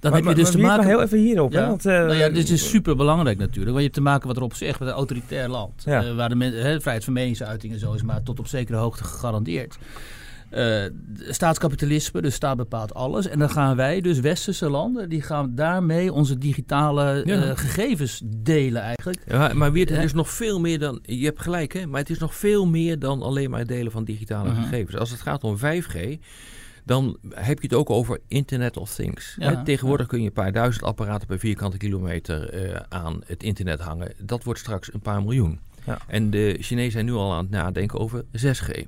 Dan 0.00 0.10
maar, 0.12 0.20
heb 0.20 0.28
je 0.28 0.34
dus 0.34 0.42
maar 0.44 0.52
te 0.52 0.58
maken... 0.58 0.76
maar 0.84 0.86
heel 0.94 1.02
even 1.02 1.18
hierop. 1.18 1.52
Hè? 1.52 1.60
Ja. 1.60 1.66
Want, 1.68 1.86
eh, 1.86 1.92
nou 1.92 2.14
ja, 2.14 2.28
dit 2.28 2.48
is 2.50 2.68
super 2.68 2.96
belangrijk 2.96 3.38
natuurlijk. 3.38 3.66
Want 3.66 3.76
je 3.78 3.82
hebt 3.82 3.94
te 3.94 4.00
maken 4.00 4.26
wat 4.28 4.36
erop 4.36 4.54
zegt 4.54 4.78
met 4.78 4.88
een 4.88 4.94
autoritair 4.94 5.48
land. 5.48 5.82
Ja. 5.84 6.04
Eh, 6.04 6.14
waar 6.14 6.28
de 6.28 6.34
men, 6.34 6.52
hè, 6.52 6.80
vrijheid 6.80 7.04
van 7.04 7.12
meningsuiting 7.12 7.72
en 7.72 7.78
zo 7.78 7.92
is 7.92 8.02
maar 8.02 8.22
tot 8.22 8.38
op 8.38 8.46
zekere 8.46 8.78
hoogte 8.78 9.04
gegarandeerd. 9.04 9.78
Eh, 10.50 10.82
staatskapitalisme, 11.28 12.20
dus 12.22 12.34
staat 12.34 12.56
bepaalt 12.56 12.94
alles. 12.94 13.26
En 13.28 13.38
dan 13.38 13.50
gaan 13.50 13.76
wij, 13.76 14.00
dus 14.00 14.20
westerse 14.20 14.70
landen, 14.70 15.08
die 15.08 15.22
gaan 15.22 15.54
daarmee 15.54 16.12
onze 16.12 16.38
digitale 16.38 17.22
Ja. 17.24 17.54
gegevens 17.54 18.22
delen 18.24 18.82
eigenlijk. 18.82 19.18
Ja, 19.26 19.50
maar 19.54 19.72
Wiert, 19.72 19.88
het 19.88 20.02
is 20.04 20.12
nog 20.12 20.30
veel 20.30 20.60
meer 20.60 20.78
dan. 20.78 20.98
Je 21.02 21.24
hebt 21.24 21.40
gelijk, 21.42 21.72
hè? 21.72 21.86
Maar 21.86 22.00
het 22.00 22.10
is 22.10 22.18
nog 22.18 22.34
veel 22.34 22.66
meer 22.66 22.98
dan 22.98 23.22
alleen 23.22 23.50
maar 23.50 23.58
het 23.58 23.68
delen 23.68 23.92
van 23.92 24.04
digitale 24.04 24.50
Mhm. 24.50 24.62
gegevens. 24.62 24.96
Als 24.96 25.10
het 25.10 25.20
gaat 25.20 25.44
om 25.44 25.58
5G, 25.58 26.18
dan 26.84 27.18
heb 27.34 27.58
je 27.60 27.66
het 27.66 27.76
ook 27.76 27.90
over 27.90 28.18
Internet 28.28 28.76
of 28.76 28.94
Things. 28.94 29.36
Ja, 29.38 29.62
Tegenwoordig 29.62 30.06
kun 30.06 30.20
je 30.20 30.26
een 30.26 30.32
paar 30.32 30.52
duizend 30.52 30.84
apparaten 30.84 31.26
per 31.26 31.38
vierkante 31.38 31.76
kilometer 31.76 32.50
eh, 32.50 32.80
aan 32.88 33.20
het 33.26 33.42
internet 33.42 33.80
hangen. 33.80 34.12
Dat 34.18 34.44
wordt 34.44 34.60
straks 34.60 34.92
een 34.92 35.00
paar 35.00 35.22
miljoen. 35.22 35.60
Ja. 35.86 35.98
En 36.06 36.30
de 36.30 36.56
Chinezen 36.60 36.92
zijn 36.92 37.04
nu 37.04 37.12
al 37.12 37.32
aan 37.32 37.42
het 37.42 37.50
nadenken 37.50 37.98
over 37.98 38.24
6G. 38.32 38.86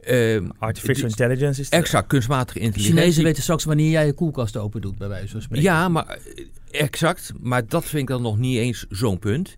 Ehm, 0.00 0.48
Artificial 0.58 1.08
intelligence 1.08 1.60
is... 1.60 1.68
Exact, 1.68 2.06
kunstmatige 2.06 2.58
intelligentie. 2.58 3.00
Chinezen 3.00 3.24
weten 3.24 3.42
straks 3.42 3.64
wanneer 3.64 3.90
jij 3.90 4.06
je 4.06 4.12
koelkast 4.12 4.56
open 4.56 4.80
doet, 4.80 4.98
bij 4.98 5.08
wijze 5.08 5.28
van 5.28 5.42
spreken. 5.42 5.64
Ja, 5.64 5.88
maar 5.88 6.06
eh, 6.06 6.44
exact. 6.70 7.32
Maar 7.40 7.66
dat 7.66 7.84
vind 7.84 8.02
ik 8.02 8.08
dan 8.08 8.22
nog 8.22 8.38
niet 8.38 8.58
eens 8.58 8.86
zo'n 8.88 9.18
punt. 9.18 9.56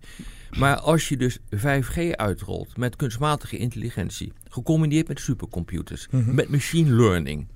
Maar 0.57 0.79
als 0.79 1.09
je 1.09 1.17
dus 1.17 1.37
5G 1.55 2.11
uitrolt 2.15 2.77
met 2.77 2.95
kunstmatige 2.95 3.57
intelligentie, 3.57 4.33
gecombineerd 4.49 5.07
met 5.07 5.19
supercomputers, 5.19 6.07
Mhm. 6.11 6.35
met 6.35 6.49
machine 6.49 6.89
learning, 6.95 7.47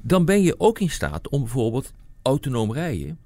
dan 0.00 0.24
ben 0.24 0.42
je 0.42 0.60
ook 0.60 0.78
in 0.80 0.90
staat 0.90 1.28
om 1.28 1.40
bijvoorbeeld 1.40 1.92
autonoom 2.22 2.72
rijden 2.72 3.18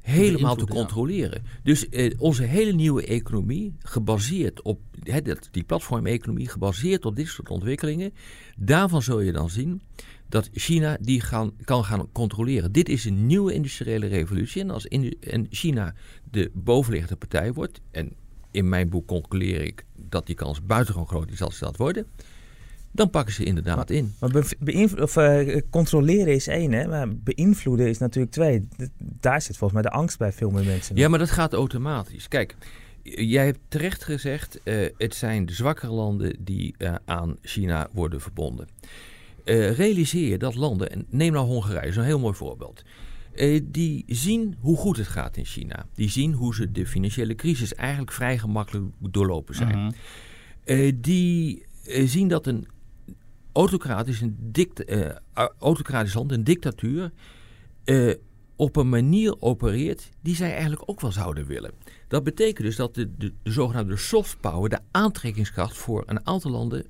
helemaal 0.00 0.56
te 0.56 0.66
controleren. 0.66 1.42
Dus 1.62 1.88
eh, 1.88 2.14
onze 2.18 2.42
hele 2.42 2.72
nieuwe 2.72 3.06
economie, 3.06 3.74
gebaseerd 3.78 4.62
op 4.62 4.80
hè, 5.02 5.20
die 5.50 5.64
platformeconomie, 5.64 6.48
gebaseerd 6.48 7.04
op 7.04 7.16
dit 7.16 7.28
soort 7.28 7.48
ontwikkelingen, 7.48 8.12
daarvan 8.56 9.02
zul 9.02 9.20
je 9.20 9.32
dan 9.32 9.50
zien 9.50 9.82
dat 10.28 10.50
China 10.52 10.96
die 11.00 11.20
gaan, 11.20 11.52
kan 11.64 11.84
gaan 11.84 12.12
controleren. 12.12 12.72
Dit 12.72 12.88
is 12.88 13.04
een 13.04 13.26
nieuwe 13.26 13.52
industriële 13.52 14.06
revolutie. 14.06 14.62
En 14.62 14.70
als 14.70 14.86
in, 14.86 15.16
en 15.20 15.46
China 15.50 15.94
de 16.30 16.50
bovenliggende 16.54 17.16
partij 17.16 17.52
wordt, 17.52 17.80
en 17.90 18.12
in 18.50 18.68
mijn 18.68 18.88
boek 18.88 19.06
concludeer 19.06 19.62
ik 19.62 19.84
dat 19.96 20.26
die 20.26 20.34
kans 20.34 20.62
buitengewoon 20.62 21.08
groot 21.08 21.30
is 21.30 21.42
als 21.42 21.58
ze 21.58 21.64
dat 21.64 21.76
worden, 21.76 22.06
dan 22.92 23.10
pakken 23.10 23.34
ze 23.34 23.44
inderdaad 23.44 23.90
in. 23.90 24.14
Maar 24.18 24.30
be- 24.58 24.96
of, 25.00 25.16
eh, 25.16 25.60
controleren 25.70 26.34
is 26.34 26.46
één, 26.46 26.72
hè? 26.72 26.86
maar 26.86 27.16
beïnvloeden 27.16 27.88
is 27.88 27.98
natuurlijk 27.98 28.32
twee. 28.32 28.68
Daar 28.98 29.42
zit 29.42 29.56
volgens 29.56 29.82
mij 29.82 29.90
de 29.90 29.96
angst 29.96 30.18
bij 30.18 30.32
veel 30.32 30.50
meer 30.50 30.64
mensen. 30.64 30.96
Ja, 30.96 31.08
maar 31.08 31.18
dat 31.18 31.30
gaat 31.30 31.52
automatisch. 31.52 32.28
Kijk, 32.28 32.56
jij 33.02 33.44
hebt 33.44 33.58
terecht 33.68 34.04
gezegd, 34.04 34.60
uh, 34.64 34.88
het 34.96 35.14
zijn 35.14 35.46
de 35.46 35.52
zwakkere 35.52 35.92
landen 35.92 36.36
die 36.38 36.74
uh, 36.78 36.94
aan 37.04 37.36
China 37.42 37.88
worden 37.92 38.20
verbonden. 38.20 38.68
Uh, 39.44 39.72
realiseer 39.72 40.28
je 40.28 40.38
dat 40.38 40.54
landen, 40.54 40.90
en 40.90 41.06
neem 41.08 41.32
nou 41.32 41.46
Hongarije, 41.46 41.80
dat 41.80 41.90
is 41.90 41.96
een 41.96 42.04
heel 42.04 42.18
mooi 42.18 42.34
voorbeeld. 42.34 42.82
die 43.62 44.04
zien 44.06 44.56
hoe 44.60 44.76
goed 44.76 44.96
het 44.96 45.08
gaat 45.08 45.36
in 45.36 45.44
China. 45.44 45.86
Die 45.94 46.10
zien 46.10 46.32
hoe 46.32 46.54
ze 46.54 46.72
de 46.72 46.86
financiële 46.86 47.34
crisis 47.34 47.74
eigenlijk 47.74 48.12
vrij 48.12 48.38
gemakkelijk 48.38 48.86
doorlopen 48.98 49.54
zijn. 49.54 49.72
-hmm. 50.64 51.00
die 51.00 51.66
zien 51.84 52.28
dat 52.28 52.46
een 52.46 52.66
autocratisch, 53.52 54.20
een 54.20 54.36
dict, 54.40 54.84
autocratisch 55.58 56.14
land, 56.14 56.32
een 56.32 56.44
dictatuur, 56.44 57.10
op 58.56 58.76
een 58.76 58.88
manier 58.88 59.40
opereert 59.40 60.10
die 60.20 60.34
zij 60.34 60.52
eigenlijk 60.52 60.82
ook 60.86 61.00
wel 61.00 61.12
zouden 61.12 61.46
willen. 61.46 61.70
Dat 62.08 62.24
betekent 62.24 62.66
dus 62.66 62.76
dat 62.76 62.94
de, 62.94 63.16
de, 63.18 63.32
de 63.42 63.50
zogenaamde 63.50 63.96
soft 63.96 64.40
power, 64.40 64.70
de 64.70 64.78
aantrekkingskracht 64.90 65.76
voor 65.76 66.02
een 66.06 66.26
aantal 66.26 66.50
landen, 66.50 66.86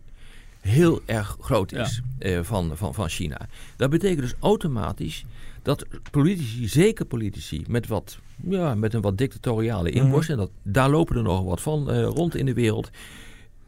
heel 0.60 1.00
erg 1.04 1.36
groot 1.40 1.72
is 1.72 2.00
eh, 2.18 2.40
van, 2.42 2.76
van, 2.76 2.94
van 2.94 3.08
China. 3.08 3.48
Dat 3.76 3.90
betekent 3.90 4.20
dus 4.20 4.34
automatisch 4.38 5.24
dat 5.62 5.86
politici, 6.10 6.68
zeker 6.68 7.04
politici, 7.04 7.64
met, 7.68 7.86
wat, 7.86 8.18
ja, 8.42 8.74
met 8.74 8.94
een 8.94 9.00
wat 9.00 9.18
dictatoriale 9.18 9.90
inborst, 9.90 10.28
mm 10.28 10.34
en 10.34 10.40
dat, 10.40 10.50
daar 10.62 10.90
lopen 10.90 11.16
er 11.16 11.22
nog 11.22 11.44
wat 11.44 11.60
van 11.60 11.90
uh, 11.90 12.04
rond 12.04 12.34
in 12.34 12.46
de 12.46 12.54
wereld, 12.54 12.90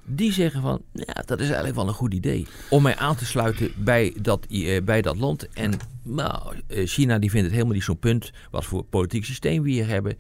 die 0.05 0.33
zeggen 0.33 0.63
van, 0.63 0.83
ja, 0.93 1.23
dat 1.27 1.41
is 1.41 1.47
eigenlijk 1.47 1.77
wel 1.77 1.89
een 1.89 1.95
goed 1.95 2.15
idee 2.15 2.47
om 2.71 2.83
mij 2.83 2.97
aan 2.97 3.17
te 3.17 3.25
sluiten 3.25 3.73
bij 3.77 4.15
dat, 4.21 4.47
uh, 4.49 4.83
bij 4.83 5.03
dat 5.03 5.17
land. 5.17 5.49
En 5.49 5.73
nou, 6.03 6.57
China 6.69 7.19
die 7.19 7.31
vindt 7.31 7.45
het 7.45 7.55
helemaal 7.55 7.75
niet 7.75 7.85
zo'n 7.85 7.99
punt 7.99 8.33
wat 8.51 8.65
voor 8.65 8.85
politiek 8.85 9.25
systeem 9.25 9.63
we 9.63 9.71
hier 9.71 9.89
hebben. 9.89 10.17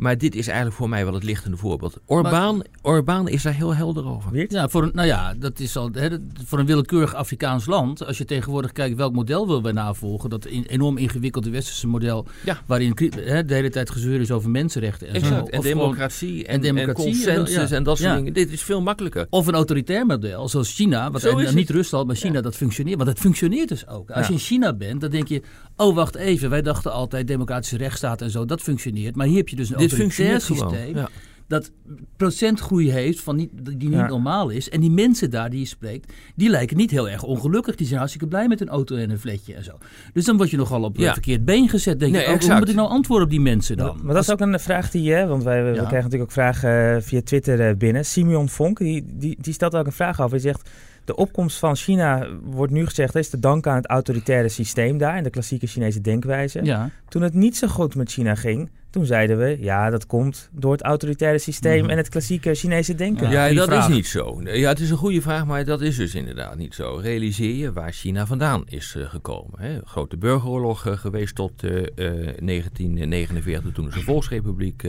Maar 0.00 0.18
dit 0.18 0.34
is 0.34 0.46
eigenlijk 0.46 0.76
voor 0.76 0.88
mij 0.88 1.04
wel 1.04 1.14
het 1.14 1.22
lichtende 1.22 1.56
voorbeeld. 1.56 1.96
Orbán, 2.06 2.64
Orbán 2.82 3.28
is 3.28 3.42
daar 3.42 3.54
heel 3.54 3.74
helder 3.74 4.06
over. 4.06 4.46
Ja, 4.52 4.68
voor 4.68 4.82
een, 4.82 4.90
nou 4.94 5.06
ja, 5.06 5.34
dat 5.34 5.58
is 5.58 5.76
al 5.76 5.90
hè, 5.92 6.08
voor 6.46 6.58
een 6.58 6.66
willekeurig 6.66 7.14
Afrikaans 7.14 7.66
land. 7.66 8.06
Als 8.06 8.18
je 8.18 8.24
tegenwoordig 8.24 8.72
kijkt 8.72 8.96
welk 8.96 9.12
model 9.12 9.46
willen 9.46 9.62
wij 9.62 9.72
navolgen. 9.72 10.30
Dat 10.30 10.46
in, 10.46 10.64
enorm 10.64 10.96
ingewikkelde 10.96 11.50
westerse 11.50 11.86
model. 11.86 12.26
Ja. 12.44 12.60
Waarin 12.66 12.96
hè, 13.16 13.44
de 13.44 13.54
hele 13.54 13.70
tijd 13.70 13.90
gezeur 13.90 14.20
is 14.20 14.30
over 14.30 14.50
mensenrechten. 14.50 15.08
En, 15.08 15.14
exact. 15.14 15.46
Zo. 15.46 15.56
en 15.56 15.60
democratie. 15.60 16.46
En, 16.46 16.54
en, 16.54 16.60
democratie, 16.60 17.04
en 17.04 17.36
consensus 17.36 17.70
en 17.70 17.82
dat 17.82 17.98
soort 17.98 18.16
dingen. 18.16 18.32
Dit 18.32 18.52
is 18.52 18.62
veel 18.62 18.80
makkelijker. 18.80 19.26
Of 19.30 19.46
een 19.46 19.54
autoritair 19.54 20.06
model 20.06 20.48
zoals 20.48 20.74
China. 20.74 21.10
Wat 21.10 21.24
en, 21.24 21.54
niet 21.54 21.70
Rusland, 21.70 22.06
maar 22.06 22.16
China 22.16 22.40
dat 22.40 22.56
functioneert. 22.56 22.96
Want 22.96 23.08
het 23.08 23.18
functioneert 23.18 23.68
dus 23.68 23.88
ook. 23.88 24.10
Als 24.10 24.26
je 24.26 24.32
in 24.32 24.38
China 24.38 24.74
bent, 24.74 25.00
dan 25.00 25.10
denk 25.10 25.28
je. 25.28 25.42
Oh, 25.76 25.94
wacht 25.94 26.14
even. 26.14 26.50
Wij 26.50 26.62
dachten 26.62 26.92
altijd 26.92 27.26
democratische 27.26 27.76
rechtsstaat 27.76 28.22
en 28.22 28.30
zo. 28.30 28.44
Dat 28.44 28.60
functioneert. 28.60 29.16
Maar 29.16 29.26
hier 29.26 29.36
heb 29.36 29.48
je 29.48 29.56
dus 29.56 29.70
een 29.70 29.89
autoritair 29.90 30.40
systeem. 30.40 30.96
Ja. 30.96 31.08
Dat 31.50 31.70
procentgroei 32.16 32.90
heeft 32.90 33.20
van 33.20 33.36
niet, 33.36 33.50
die 33.52 33.88
niet 33.88 34.08
normaal 34.08 34.48
is. 34.48 34.68
En 34.68 34.80
die 34.80 34.90
mensen 34.90 35.30
daar 35.30 35.50
die 35.50 35.60
je 35.60 35.66
spreekt, 35.66 36.12
die 36.36 36.48
lijken 36.48 36.76
niet 36.76 36.90
heel 36.90 37.08
erg 37.08 37.22
ongelukkig. 37.22 37.74
Die 37.74 37.86
zijn 37.86 37.98
hartstikke 37.98 38.28
blij 38.28 38.48
met 38.48 38.60
een 38.60 38.68
auto 38.68 38.96
en 38.96 39.10
een 39.10 39.18
vletje 39.18 39.54
en 39.54 39.64
zo. 39.64 39.78
Dus 40.12 40.24
dan 40.24 40.36
word 40.36 40.50
je 40.50 40.56
nogal 40.56 40.82
op 40.82 40.98
een 40.98 41.12
verkeerd 41.12 41.44
been 41.44 41.68
gezet. 41.68 42.00
Denk 42.00 42.14
je, 42.14 42.20
oh, 42.20 42.40
hoe 42.40 42.58
moet 42.58 42.68
ik 42.68 42.74
nou 42.74 42.88
antwoorden 42.88 43.24
op 43.24 43.30
die 43.30 43.40
mensen 43.40 43.76
dan? 43.76 44.00
Maar, 44.02 44.14
dat 44.14 44.22
is 44.22 44.30
ook 44.30 44.40
een 44.40 44.60
vraag 44.60 44.90
die 44.90 45.02
je, 45.02 45.26
want 45.26 45.42
wij 45.42 45.64
we 45.64 45.72
krijgen 45.72 45.94
natuurlijk 45.94 46.22
ook 46.22 46.32
vragen 46.32 46.96
eh, 46.96 47.02
via 47.02 47.20
Twitter 47.22 47.68
eh, 47.68 47.76
binnen. 47.76 48.04
Simeon 48.04 48.48
Vonk, 48.48 48.78
die, 48.78 49.04
die, 49.06 49.36
die 49.40 49.52
stelt 49.52 49.74
ook 49.74 49.86
een 49.86 49.92
vraag 49.92 50.20
over. 50.20 50.30
Hij 50.30 50.40
zegt 50.40 50.70
de 51.10 51.16
opkomst 51.16 51.58
van 51.58 51.76
China 51.76 52.28
wordt 52.42 52.72
nu 52.72 52.86
gezegd 52.86 53.14
is 53.14 53.28
te 53.28 53.38
danken 53.38 53.70
aan 53.70 53.76
het 53.76 53.86
autoritaire 53.86 54.48
systeem 54.48 54.98
daar 54.98 55.14
en 55.14 55.22
de 55.22 55.30
klassieke 55.30 55.66
Chinese 55.66 56.00
denkwijze. 56.00 56.64
Ja. 56.64 56.90
Toen 57.08 57.22
het 57.22 57.34
niet 57.34 57.56
zo 57.56 57.68
goed 57.68 57.94
met 57.94 58.10
China 58.10 58.34
ging, 58.34 58.70
toen 58.90 59.06
zeiden 59.06 59.38
we 59.38 59.56
ja, 59.60 59.90
dat 59.90 60.06
komt 60.06 60.48
door 60.52 60.72
het 60.72 60.82
autoritaire 60.82 61.38
systeem 61.38 61.80
mhm. 61.80 61.90
en 61.90 61.96
het 61.96 62.08
klassieke 62.08 62.54
Chinese 62.54 62.94
denken. 62.94 63.30
Ja, 63.30 63.52
dat 63.52 63.72
is 63.72 63.88
niet 63.88 64.06
zo. 64.06 64.40
Ja, 64.42 64.68
het 64.68 64.80
is 64.80 64.90
een 64.90 64.96
goede 64.96 65.20
vraag, 65.20 65.46
maar 65.46 65.64
dat 65.64 65.80
is 65.80 65.96
dus 65.96 66.14
inderdaad 66.14 66.56
niet 66.56 66.74
zo. 66.74 66.98
Realiseer 67.02 67.54
je 67.54 67.72
waar 67.72 67.92
China 67.92 68.26
vandaan 68.26 68.62
is 68.66 68.94
uh, 68.98 69.08
gekomen. 69.08 69.60
Hè? 69.60 69.78
Grote 69.84 70.16
burgeroorlog 70.16 70.86
uh, 70.86 70.92
geweest 70.96 71.34
tot 71.34 71.62
uh, 71.62 71.76
eh, 71.76 71.86
1949, 71.94 73.72
toen 73.72 73.88
is 73.88 73.94
een 73.94 74.02
volksrepubliek 74.02 74.88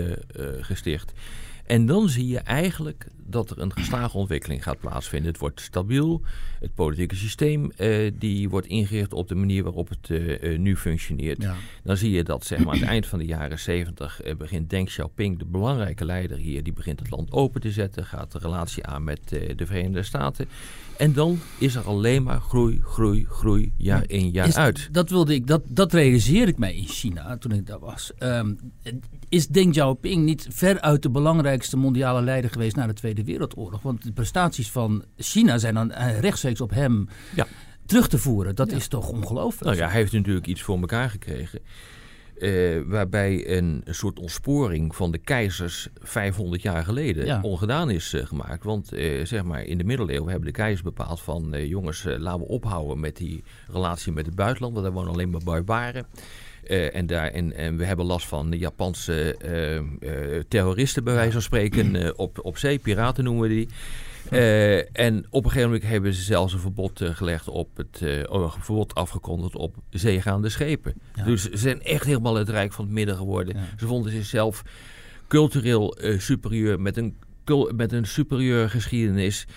gesticht. 0.62 1.14
En 1.72 1.86
dan 1.86 2.10
zie 2.10 2.28
je 2.28 2.40
eigenlijk 2.40 3.08
dat 3.26 3.50
er 3.50 3.60
een 3.60 3.74
geslagen 3.74 4.20
ontwikkeling 4.20 4.64
gaat 4.64 4.80
plaatsvinden. 4.80 5.32
Het 5.32 5.40
wordt 5.40 5.62
stabiel. 5.62 6.22
Het 6.60 6.74
politieke 6.74 7.16
systeem 7.16 7.72
uh, 7.78 8.12
die 8.14 8.50
wordt 8.50 8.68
ingericht 8.68 9.14
op 9.14 9.28
de 9.28 9.36
manier 9.36 9.64
waarop 9.64 9.90
het 9.90 10.10
uh, 10.10 10.58
nu 10.58 10.78
functioneert. 10.78 11.46
Dan 11.84 11.98
zie 11.98 12.12
je 12.12 12.24
dat 12.24 12.46
zeg 12.46 12.60
maar, 12.60 12.74
aan 12.74 12.80
het 12.80 12.90
eind 12.90 13.08
van 13.08 13.20
de 13.20 13.26
jaren 13.26 13.60
70 13.60 14.26
uh, 14.26 14.36
begint 14.36 14.70
Deng 14.70 14.88
Xiaoping, 14.88 15.40
de 15.40 15.46
belangrijke 15.46 16.06
leider 16.06 16.38
hier, 16.38 16.64
die 16.64 16.74
begint 16.74 17.00
het 17.00 17.10
land 17.10 17.32
open 17.32 17.62
te 17.62 17.72
zetten. 17.72 18.06
Gaat 18.06 18.32
de 18.32 18.40
relatie 18.40 18.86
aan 18.86 19.04
met 19.04 19.30
de 19.30 19.66
Verenigde 19.66 20.04
Staten. 20.04 20.48
En 21.02 21.14
dan 21.14 21.40
is 21.58 21.76
er 21.76 21.84
alleen 21.84 22.24
maar 22.24 22.42
groei, 22.42 22.82
groei, 22.84 23.26
groei, 23.30 23.74
jaar 23.78 24.04
in, 24.08 24.30
jaar 24.30 24.56
uit. 24.56 24.90
Dat 24.92 25.10
wilde 25.10 25.34
ik, 25.34 25.48
dat, 25.48 25.62
dat 25.68 25.94
realiseer 25.94 26.48
ik 26.48 26.58
mij 26.58 26.76
in 26.76 26.88
China 26.88 27.38
toen 27.38 27.52
ik 27.52 27.68
daar 27.68 27.80
was. 27.80 28.12
Um, 28.20 28.58
is 29.30 29.48
Deng 29.48 29.72
Xiaoping 29.72 30.24
niet 30.26 30.48
veruit 30.50 31.02
de 31.02 31.10
belangrijkste 31.10 31.78
mondiale 31.78 32.22
leider 32.22 32.52
geweest 32.52 32.76
na 32.76 32.88
de 32.88 32.94
Tweede 32.94 33.24
Wereldoorlog? 33.24 33.82
Want 33.82 34.04
de 34.04 34.12
prestaties 34.12 34.72
van 34.72 35.04
China 35.18 35.58
zijn 35.58 35.74
dan 35.74 35.92
eh, 35.92 36.20
rechtstreeks 36.20 36.62
op 36.62 36.70
hem 36.70 37.08
ja. 37.36 37.48
terug 37.86 38.08
te 38.08 38.18
voeren. 38.18 38.56
Dat 38.56 38.72
is 38.72 38.88
toch 38.88 39.10
ongelooflijk? 39.10 39.66
Nou 39.66 39.78
ja, 39.78 39.88
hij 39.88 40.00
heeft 40.00 40.12
natuurlijk 40.12 40.48
iets 40.48 40.62
voor 40.62 40.80
elkaar 40.80 41.10
gekregen. 41.10 41.60
Uh, 42.42 42.82
waarbij 42.86 43.58
een, 43.58 43.84
soort 43.86 44.20
ontsporing 44.20 44.96
van 44.96 45.12
de 45.12 45.18
keizers 45.18 45.88
500 46.02 46.62
jaar 46.62 46.84
geleden 46.84 47.44
ongedaan 47.44 47.90
is 47.90 48.14
uh, 48.14 48.26
gemaakt. 48.26 48.64
Want 48.64 48.94
uh, 48.94 49.26
zeg 49.26 49.44
maar 49.44 49.64
in 49.64 49.78
de 49.78 49.84
middeleeuwen 49.84 50.30
hebben 50.30 50.48
de 50.48 50.56
keizers 50.58 50.82
bepaald 50.82 51.22
van... 51.22 51.68
jongens, 51.68 52.04
laten 52.04 52.40
we 52.40 52.48
ophouden 52.48 53.00
met 53.00 53.18
die 53.18 53.44
relatie 53.72 54.12
met 54.12 54.26
het 54.26 54.36
buitenland... 54.36 54.74
want 54.74 54.86
daar 54.86 54.96
wonen 54.96 55.14
alleen 55.14 55.30
maar 55.30 55.44
barbaren. 55.44 56.06
Uh, 56.68 56.96
en, 56.96 57.06
daar, 57.06 57.28
en, 57.28 57.54
en, 57.54 57.78
we 57.78 57.86
hebben 57.86 58.06
last 58.06 58.28
van 58.28 58.50
de 58.50 58.58
Japanse 58.58 59.36
uh, 59.46 59.76
uh, 59.76 60.40
terroristen, 60.48 61.04
bij 61.04 61.14
wijze 61.14 61.32
van 61.32 61.42
spreken, 61.42 62.18
op, 62.18 62.40
op 62.46 62.58
zee, 62.58 62.80
piraten 62.80 63.24
noemen 63.24 63.50
we 63.50 63.56
die. 63.56 63.68
En 64.92 65.26
op 65.30 65.44
een 65.44 65.50
gegeven 65.50 65.72
moment 65.72 65.90
hebben 65.90 66.14
ze 66.14 66.22
zelfs 66.22 66.54
een 66.54 66.60
verbod 66.60 67.02
gelegd 67.04 67.48
op 67.48 67.78
het 67.78 68.28
oh, 68.30 68.54
verbod 68.60 68.96
afgekondigd 68.96 69.56
op 69.56 69.76
zeegaande 69.90 70.50
schepen. 70.50 70.94
Dus 71.26 71.44
ze 71.44 71.58
zijn 71.58 71.82
echt 71.82 72.06
helemaal 72.06 72.36
het 72.36 72.50
Rijk 72.50 72.74
van 72.74 72.86
het 72.86 72.94
Midden 72.94 73.16
geworden. 73.16 73.56
Ze 73.78 73.88
vonden 73.88 74.12
zichzelf 74.12 74.64
cultureel 75.28 75.98
superieur 76.18 76.80
met 76.80 76.98
een, 76.98 77.16
met 77.76 77.92
een 77.92 78.06
superieur 78.06 78.70
geschiedenis. 78.70 79.48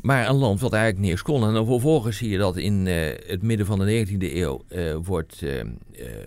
Maar 0.00 0.28
een 0.28 0.34
land 0.34 0.60
wat 0.60 0.72
eigenlijk 0.72 1.06
niks 1.06 1.22
kon. 1.22 1.44
En 1.44 1.52
dan 1.52 1.66
vervolgens 1.66 2.16
zie 2.16 2.30
je 2.30 2.38
dat 2.38 2.56
in 2.56 2.86
uh, 2.86 3.06
het 3.26 3.42
midden 3.42 3.66
van 3.66 3.78
de 3.78 4.06
19e 4.06 4.34
eeuw 4.34 4.64
uh, 4.68 4.96
wordt, 5.04 5.42
uh, 5.42 5.62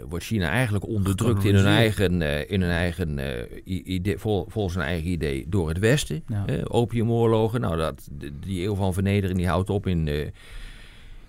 wordt 0.09 0.25
China 0.25 0.49
eigenlijk 0.49 0.87
onderdrukt 0.87 1.43
in 1.43 1.55
hun 1.55 1.65
eigen, 1.65 2.21
in 2.49 2.61
hun 2.61 2.71
eigen 2.71 3.19
idee, 3.63 4.17
vol, 4.17 4.45
volgens 4.49 4.75
hun 4.75 4.83
eigen 4.83 5.09
idee 5.09 5.45
door 5.49 5.67
het 5.67 5.79
Westen. 5.79 6.23
Ja. 6.27 6.45
opiumoorlogen. 6.67 7.61
Nou, 7.61 7.77
dat, 7.77 8.07
die 8.45 8.63
eeuw 8.63 8.75
van 8.75 8.93
vernedering 8.93 9.37
die 9.37 9.47
houdt 9.47 9.69
op 9.69 9.87
in, 9.87 10.31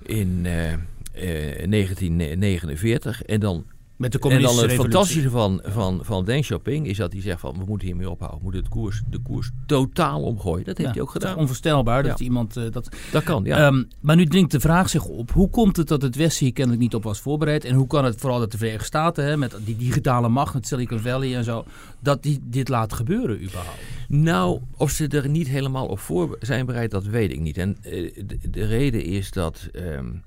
in 0.02 0.42
1949. 0.42 3.22
En 3.22 3.40
dan 3.40 3.64
met 3.96 4.12
de 4.12 4.18
en 4.18 4.42
dan 4.42 4.58
het 4.58 4.72
fantastische 4.72 5.30
van, 5.30 5.61
van, 5.64 6.00
van 6.02 6.25
Deng 6.25 6.42
Xiaoping 6.42 6.87
is 6.87 6.96
dat 6.96 7.12
hij 7.12 7.22
zegt 7.22 7.40
van 7.40 7.58
we 7.58 7.64
moeten 7.66 7.87
hiermee 7.87 8.11
ophouden. 8.11 8.38
We 8.38 8.44
moeten 8.44 8.62
het 8.62 8.70
koers, 8.70 9.02
de 9.11 9.18
koers 9.18 9.50
totaal 9.66 10.22
omgooien. 10.22 10.64
Dat 10.64 10.78
heeft 10.78 10.90
hij 10.90 11.00
ook 11.00 11.11
gedaan. 11.11 11.37
onvoorstelbaar 11.37 12.02
dat 12.02 12.20
iemand 12.20 12.56
uh, 12.56 12.64
dat... 12.70 12.96
Dat 13.12 13.22
kan, 13.22 13.44
ja. 13.44 13.66
Um, 13.66 13.88
maar 14.00 14.16
nu 14.16 14.26
dringt 14.26 14.50
de 14.50 14.61
vraag 14.61 14.88
zich 14.88 15.04
op. 15.04 15.30
Hoe 15.30 15.50
komt 15.50 15.76
het 15.76 15.88
dat 15.88 16.02
het 16.02 16.16
Westen 16.16 16.44
hier 16.44 16.54
kennelijk 16.54 16.82
niet 16.82 16.94
op 16.94 17.02
was 17.02 17.20
voorbereid? 17.20 17.64
En 17.64 17.75
hoe 17.75 17.87
kan 17.87 18.04
het 18.04 18.20
vooral 18.20 18.38
dat 18.38 18.52
de 18.52 18.58
Verenigde 18.58 18.87
Staten 18.87 19.25
hè, 19.25 19.37
met 19.37 19.56
die 19.64 19.76
digitale 19.76 20.28
macht, 20.28 20.54
met 20.54 20.66
Silicon 20.66 21.00
Valley 21.00 21.37
en 21.37 21.44
zo, 21.44 21.64
dat 22.00 22.22
die 22.22 22.40
dit 22.42 22.68
laat 22.68 22.92
gebeuren 22.92 23.42
überhaupt? 23.42 23.80
Nou, 24.08 24.61
of 24.76 24.90
ze 24.90 25.08
er 25.08 25.28
niet 25.28 25.49
helemaal 25.49 25.87
op 25.87 25.99
voor 25.99 26.37
zijn 26.40 26.66
bereid, 26.66 26.90
dat 26.90 27.04
weet 27.04 27.32
ik 27.32 27.40
niet. 27.40 27.58
En 27.58 27.76
uh, 27.84 28.12
de, 28.26 28.50
de, 28.50 28.64
reden 28.64 29.04
is 29.04 29.30
dat... 29.30 29.68
Um, 29.72 30.22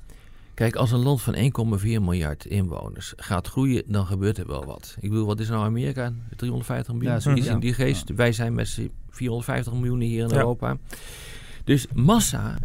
Kijk, 0.56 0.76
als 0.76 0.92
een 0.92 1.04
land 1.04 1.22
van 1.22 1.36
1,4 1.36 1.82
miljard 1.82 2.46
inwoners 2.46 3.14
gaat 3.16 3.48
groeien, 3.48 3.84
dan 3.88 4.06
gebeurt 4.06 4.38
er 4.38 4.48
wel 4.48 4.66
wat. 4.66 4.96
Ik 5.00 5.10
bedoel, 5.10 5.26
wat 5.26 5.40
is 5.40 5.50
nou 5.50 5.66
Amerika? 5.66 6.14
350 6.36 6.94
miljoen? 6.94 7.20
Ja, 7.24 7.36
iets 7.36 7.48
in 7.48 7.60
die 7.60 7.74
geest. 7.74 8.16
Wij 8.16 8.32
zijn 8.32 8.54
met 8.54 8.80
450 9.10 9.74
miljoen 9.74 10.00
hier 10.00 10.24
in 10.24 10.36
Europa. 10.36 10.78
Dus 11.64 11.86
massa 11.94 12.58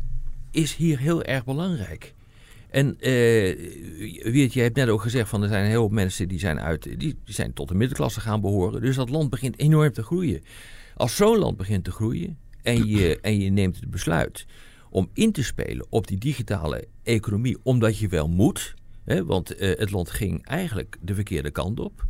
is 0.51 0.75
hier 0.75 0.99
heel 0.99 1.23
erg 1.23 1.45
belangrijk. 1.45 2.15
En 2.69 2.87
uh, 2.87 3.03
weet 4.33 4.53
je, 4.53 4.61
hebt 4.61 4.77
net 4.77 4.89
ook 4.89 5.03
gezegd 5.03 5.29
van 5.29 5.43
er 5.43 5.49
zijn 5.49 5.65
heel 5.65 5.87
veel 5.87 5.95
mensen 5.95 6.29
die 6.29 6.39
zijn, 6.39 6.61
uit, 6.61 6.83
die, 6.83 6.97
die 6.97 7.19
zijn 7.25 7.53
tot 7.53 7.69
de 7.69 7.75
middenklasse 7.75 8.21
gaan 8.21 8.41
behoren. 8.41 8.81
Dus 8.81 8.97
dat 8.97 9.09
land 9.09 9.31
begint 9.31 9.59
enorm 9.59 9.93
te 9.93 10.03
groeien. 10.03 10.43
Als 10.97 11.17
zo'n 11.17 11.39
land 11.39 11.57
begint 11.57 11.85
te 11.85 11.91
groeien 11.91 12.39
en 12.63 12.87
je, 12.87 13.19
en 13.21 13.41
je 13.41 13.51
neemt 13.51 13.77
het 13.77 13.91
besluit 13.91 14.47
om 14.91 15.11
in 15.13 15.33
te 15.33 15.43
spelen 15.43 15.87
op 15.89 16.07
die 16.07 16.19
digitale 16.19 16.85
economie, 17.03 17.59
omdat 17.63 17.99
je 17.99 18.09
wel 18.09 18.29
moet. 18.29 18.75
Hè, 19.05 19.25
want 19.25 19.61
uh, 19.61 19.79
het 19.79 19.91
land 19.91 20.11
ging 20.11 20.47
eigenlijk 20.47 20.97
de 21.03 21.15
verkeerde 21.15 21.51
kant 21.51 21.81
op. 21.81 22.05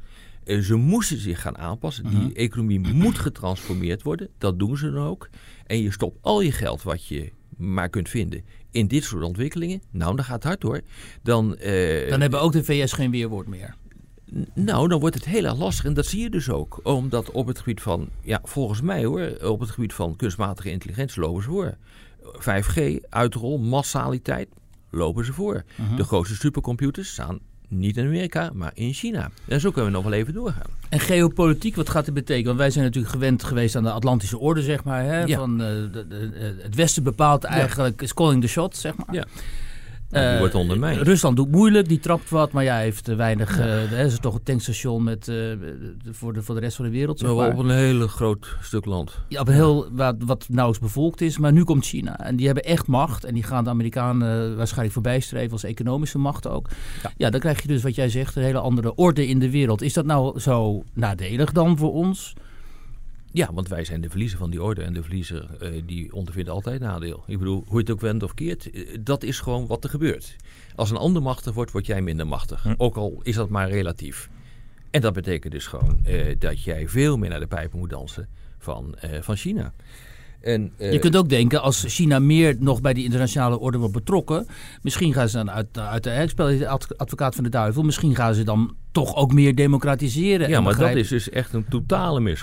Uh, 0.44 0.56
eh, 0.56 0.62
ze 0.64 0.75
moesten 0.75 1.18
zich 1.18 1.40
gaan 1.40 1.58
aanpassen. 1.58 2.04
Die 2.10 2.18
Mhm. 2.18 2.30
economie 2.34 2.78
moet 2.80 3.18
getransformeerd 3.18 4.02
worden. 4.02 4.28
Dat 4.38 4.58
doen 4.58 4.76
ze 4.76 4.90
dan 4.90 5.06
ook. 5.06 5.28
En 5.66 5.82
je 5.82 5.90
stopt 5.90 6.18
al 6.20 6.40
je 6.40 6.52
geld 6.52 6.82
wat 6.82 7.06
je 7.06 7.32
maar 7.56 7.88
kunt 7.88 8.08
vinden 8.08 8.44
in 8.70 8.87
dit 8.87 9.04
soort 9.04 9.25
ontwikkelingen. 9.25 9.82
Nou, 9.90 10.16
dan 10.16 10.25
gaat 10.25 10.34
het 10.34 10.44
hard 10.44 10.62
hoor. 10.62 10.80
Dan, 11.22 11.56
eh, 11.56 12.10
Dan 12.10 12.20
hebben 12.20 12.40
ook 12.40 12.52
de 12.52 12.64
VS 12.64 12.92
geen 12.92 13.10
weerwoord 13.10 13.46
meer. 13.46 13.75
nou, 14.54 14.88
dan 14.88 15.00
wordt 15.00 15.14
het 15.14 15.25
heel 15.25 15.44
erg 15.44 15.58
lastig. 15.58 15.84
En 15.84 15.94
dat 15.94 16.06
zie 16.06 16.22
je 16.22 16.30
dus 16.30 16.50
ook. 16.50 16.80
Omdat 16.82 17.30
op 17.30 17.46
het 17.46 17.58
gebied 17.58 17.80
van, 17.80 18.08
ja, 18.22 18.40
volgens 18.44 18.80
mij 18.80 19.04
hoor, 19.04 19.37
op 19.42 19.60
het 19.60 19.70
gebied 19.70 19.92
van 19.92 20.16
kunstmatige 20.16 20.70
intelligentie 20.70 21.20
lopen 21.20 21.42
ze 21.42 21.49
voor. 21.49 21.76
5G, 22.25 22.97
uitrol, 23.09 23.59
massaliteit, 23.59 24.49
lopen 24.91 25.25
ze 25.25 25.33
voor. 25.33 25.62
Mhm. 25.77 25.97
De 25.97 26.05
grootste 26.05 26.35
supercomputers 26.35 27.09
staan 27.11 27.39
niet 27.69 27.97
in 27.97 28.07
Amerika, 28.07 28.50
maar 28.55 28.71
in 28.75 28.93
China. 28.93 29.31
En 29.49 29.61
zo 29.61 29.71
kunnen 29.71 29.91
we 29.91 29.97
nog 29.97 30.05
wel 30.07 30.19
even 30.19 30.35
doorgaan. 30.35 30.67
En 30.89 31.00
geopolitiek, 31.00 31.77
wat 31.77 31.89
gaat 31.89 32.05
dit 32.05 32.15
betekenen? 32.15 32.47
Want 32.47 32.59
wij 32.59 32.71
zijn 32.71 32.85
natuurlijk 32.85 33.12
gewend 33.12 33.43
geweest 33.45 33.77
aan 33.77 33.83
de 33.83 33.91
Atlantische 33.91 34.39
orde, 34.39 34.62
zeg 34.62 34.85
maar. 34.85 35.05
Hè? 35.05 35.23
Ja. 35.25 35.37
Van, 35.37 35.59
de, 35.59 35.91
de- 36.09 36.31
eh, 36.35 36.65
het 36.65 36.75
Westen 36.75 37.03
bepaalt 37.03 37.45
eigenlijk, 37.45 38.03
is 38.03 38.15
calling 38.15 38.41
the 38.43 38.49
shot, 38.49 38.77
zeg 38.77 38.97
maar. 38.97 39.15
Ja. 39.15 39.25
Die 40.11 40.21
Eh, 40.21 40.38
wordt 40.38 40.55
ondermijnd. 40.55 41.02
Rusland 41.02 41.37
doet 41.37 41.50
moeilijk, 41.50 41.88
die 41.88 41.99
trapt 42.00 42.31
wat, 42.31 42.52
maar 42.52 42.64
ja, 42.64 42.76
heeft 42.76 43.09
eh, 43.09 43.17
weinig. 43.17 43.59
eh 43.59 43.67
hè, 43.67 44.05
is 44.05 44.19
toch 44.19 44.35
een 44.35 44.43
tankstation 44.43 45.02
met, 45.05 45.29
eh, 45.29 45.37
voor, 46.11 46.33
de, 46.33 46.43
voor 46.43 46.55
de 46.55 46.61
rest 46.61 46.76
van 46.76 46.85
de 46.85 46.90
wereld. 46.90 47.19
Zeg 47.19 47.35
maar. 47.35 47.52
op 47.52 47.59
een 47.59 47.71
heel 47.71 48.07
groot 48.07 48.57
stuk 48.62 48.85
land. 48.85 49.19
Ja, 49.29 49.40
op 49.40 49.49
een 49.49 49.55
heel, 49.55 49.88
wat, 49.93 50.17
wat 50.19 50.47
nauwelijks 50.49 50.87
bevolkt 50.87 51.21
is. 51.21 51.38
Maar 51.38 51.52
nu 51.52 51.64
komt 51.64 51.85
China. 51.85 52.19
En 52.19 52.37
die 52.37 52.47
hebben 52.47 52.64
echt 52.64 52.87
macht. 52.87 53.25
En 53.25 53.35
die 53.35 53.43
gaan 53.43 53.64
de 53.64 53.71
Amerikanen 53.71 54.57
waarschijnlijk 54.57 54.93
voorbijstreven 54.93 55.52
als 55.52 55.64
economische 55.64 56.19
macht 56.19 56.49
ook. 56.49 56.69
Ja. 57.17 57.31
dan 57.31 57.40
krijg 57.40 57.62
je 57.62 57.69
dus 57.69 57.83
wat 57.83 57.95
jij 57.95 58.09
zegt, 58.09 58.37
een 58.37 58.43
hele 58.43 58.59
andere 58.61 58.95
orde 58.95 59.26
in 59.26 59.38
de 59.38 59.50
wereld. 59.50 59.83
Is 59.83 59.93
dat 59.93 60.05
nou 60.05 60.40
zo 60.40 60.83
nadelig 60.95 61.52
dan 61.52 61.76
voor 61.76 61.93
ons? 61.93 62.33
Ja, 63.32 63.52
want 63.52 63.68
wij 63.68 63.84
zijn 63.84 64.00
de 64.00 64.08
verliezer 64.08 64.38
van 64.38 64.50
die 64.50 64.62
orde. 64.62 64.82
En 64.82 64.92
de 64.92 65.02
verliezer 65.02 65.56
eh, 65.60 65.82
die 65.87 66.12
ondervindt 66.12 66.50
altijd 66.50 66.80
nadeel. 66.80 67.22
Ik 67.26 67.38
bedoel, 67.38 67.64
hoe 67.66 67.75
je 67.75 67.80
het 67.80 67.90
ook 67.90 68.00
wendt 68.00 68.22
of 68.22 68.34
keert, 68.34 68.70
eh, 68.70 68.96
dat 69.00 69.22
is 69.22 69.40
gewoon 69.40 69.66
wat 69.66 69.84
er 69.84 69.90
gebeurt. 69.90 70.37
Als 70.75 70.90
een 70.90 70.96
ander 70.96 71.22
machtig 71.22 71.54
wordt, 71.54 71.70
word 71.70 71.87
jij 71.87 72.02
minder 72.02 72.26
machtig. 72.26 72.66
Ook 72.76 72.96
al 72.96 73.20
is 73.22 73.34
dat 73.34 73.49
maar 73.49 73.68
relatief. 73.68 74.30
En 74.90 75.00
dat 75.00 75.12
betekent 75.12 75.52
dus 75.52 75.66
gewoon 75.66 75.99
eh, 76.04 76.34
dat 76.38 76.62
jij 76.62 76.88
veel 76.88 77.16
meer 77.16 77.30
naar 77.30 77.40
de 77.40 77.46
pijpen 77.46 77.78
moet 77.78 77.90
dansen 77.90 78.28
van, 78.58 78.94
van 79.20 79.37
China. 79.37 79.72
En, 80.40 80.73
eh, 80.76 80.92
Je 80.92 80.99
kunt 80.99 81.16
ook 81.16 81.28
denken, 81.28 81.62
als 81.62 81.85
China 81.88 82.18
meer 82.18 82.56
nog 82.59 82.80
bij 82.80 82.94
die 82.94 83.04
internationale 83.04 83.59
orde 83.59 83.78
wordt 83.78 83.94
betrokken. 83.94 84.47
Misschien 84.82 85.12
gaan 85.12 85.28
ze 85.28 85.37
dan 85.37 85.50
uit, 85.50 85.78
uit 85.78 86.04
de. 86.04 86.11
Ik 86.11 86.28
speel 86.28 86.66
advocaat 86.97 87.35
van 87.35 87.44
de 87.44 87.50
duivel. 87.50 87.82
Misschien 87.82 88.14
gaan 88.14 88.35
ze 88.35 88.42
dan 88.42 88.75
toch 88.92 89.14
ook 89.14 89.32
meer 89.32 89.54
democratiseren. 89.54 90.49
Ja, 90.49 90.61
maar 90.61 90.76
dat 90.76 90.94
is 90.94 91.09
dus 91.09 91.30
echt 91.30 91.52
een 91.52 91.68
totale 91.68 92.20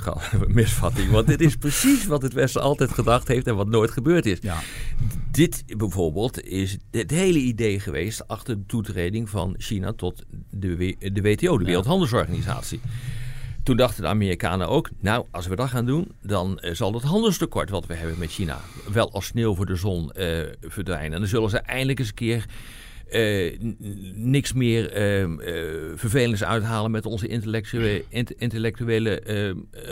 misvatting. 0.47 1.11
Want 1.11 1.27
dit 1.27 1.41
is 1.41 1.55
precies 1.65 2.05
wat 2.05 2.21
het 2.21 2.33
Westen 2.33 2.61
altijd 2.61 2.91
gedacht 2.91 3.27
heeft 3.27 3.47
en 3.47 3.55
wat 3.55 3.67
nooit 3.67 3.91
gebeurd 3.91 4.25
is. 4.25 4.37
Ja. 4.41 4.57
Dit 5.31 5.63
bijvoorbeeld 5.77 6.43
is 6.43 6.77
het 6.91 7.11
hele 7.11 7.39
idee 7.39 7.79
geweest 7.79 8.27
achter 8.27 8.55
de 8.55 8.65
toetreding 8.65 9.29
van 9.29 9.55
China 9.57 9.93
tot 9.93 10.23
de, 10.49 10.95
de 11.13 11.21
WTO, 11.21 11.57
de 11.57 11.65
Wereldhandelsorganisatie. 11.65 12.79
Toen 13.67 13.77
dachten 13.77 14.01
de 14.01 14.07
Amerikanen 14.09 14.67
ook, 14.69 14.89
nou, 14.99 15.25
als 15.31 15.47
we 15.47 15.55
dat 15.55 15.69
gaan 15.69 15.85
doen, 15.85 16.11
dan 16.21 16.59
eh, 16.59 16.73
zal 16.73 16.93
het 16.93 17.03
handelstekort 17.03 17.69
wat 17.69 17.85
we 17.85 17.93
hebben 17.93 18.19
met 18.19 18.29
China 18.31 18.59
wel 18.93 19.11
als 19.11 19.25
sneeuw 19.25 19.55
voor 19.55 19.65
de 19.65 19.75
zon 19.75 20.11
eh, 20.11 20.39
verdwijnen. 20.61 21.13
En 21.13 21.19
dan 21.19 21.27
zullen 21.27 21.49
ze 21.49 21.57
eindelijk 21.57 21.99
eens 21.99 22.07
een 22.07 22.13
keer 22.13 22.45
eh, 23.09 23.59
niks 24.15 24.53
meer 24.53 24.91
eh, 24.91 25.21
eh, 25.23 25.29
vervelends 25.95 26.43
uithalen 26.43 26.91
met 26.91 27.05
onze 27.05 27.27
intellectuele, 27.27 28.03
int- 28.09 28.31
intellectuele 28.31 29.13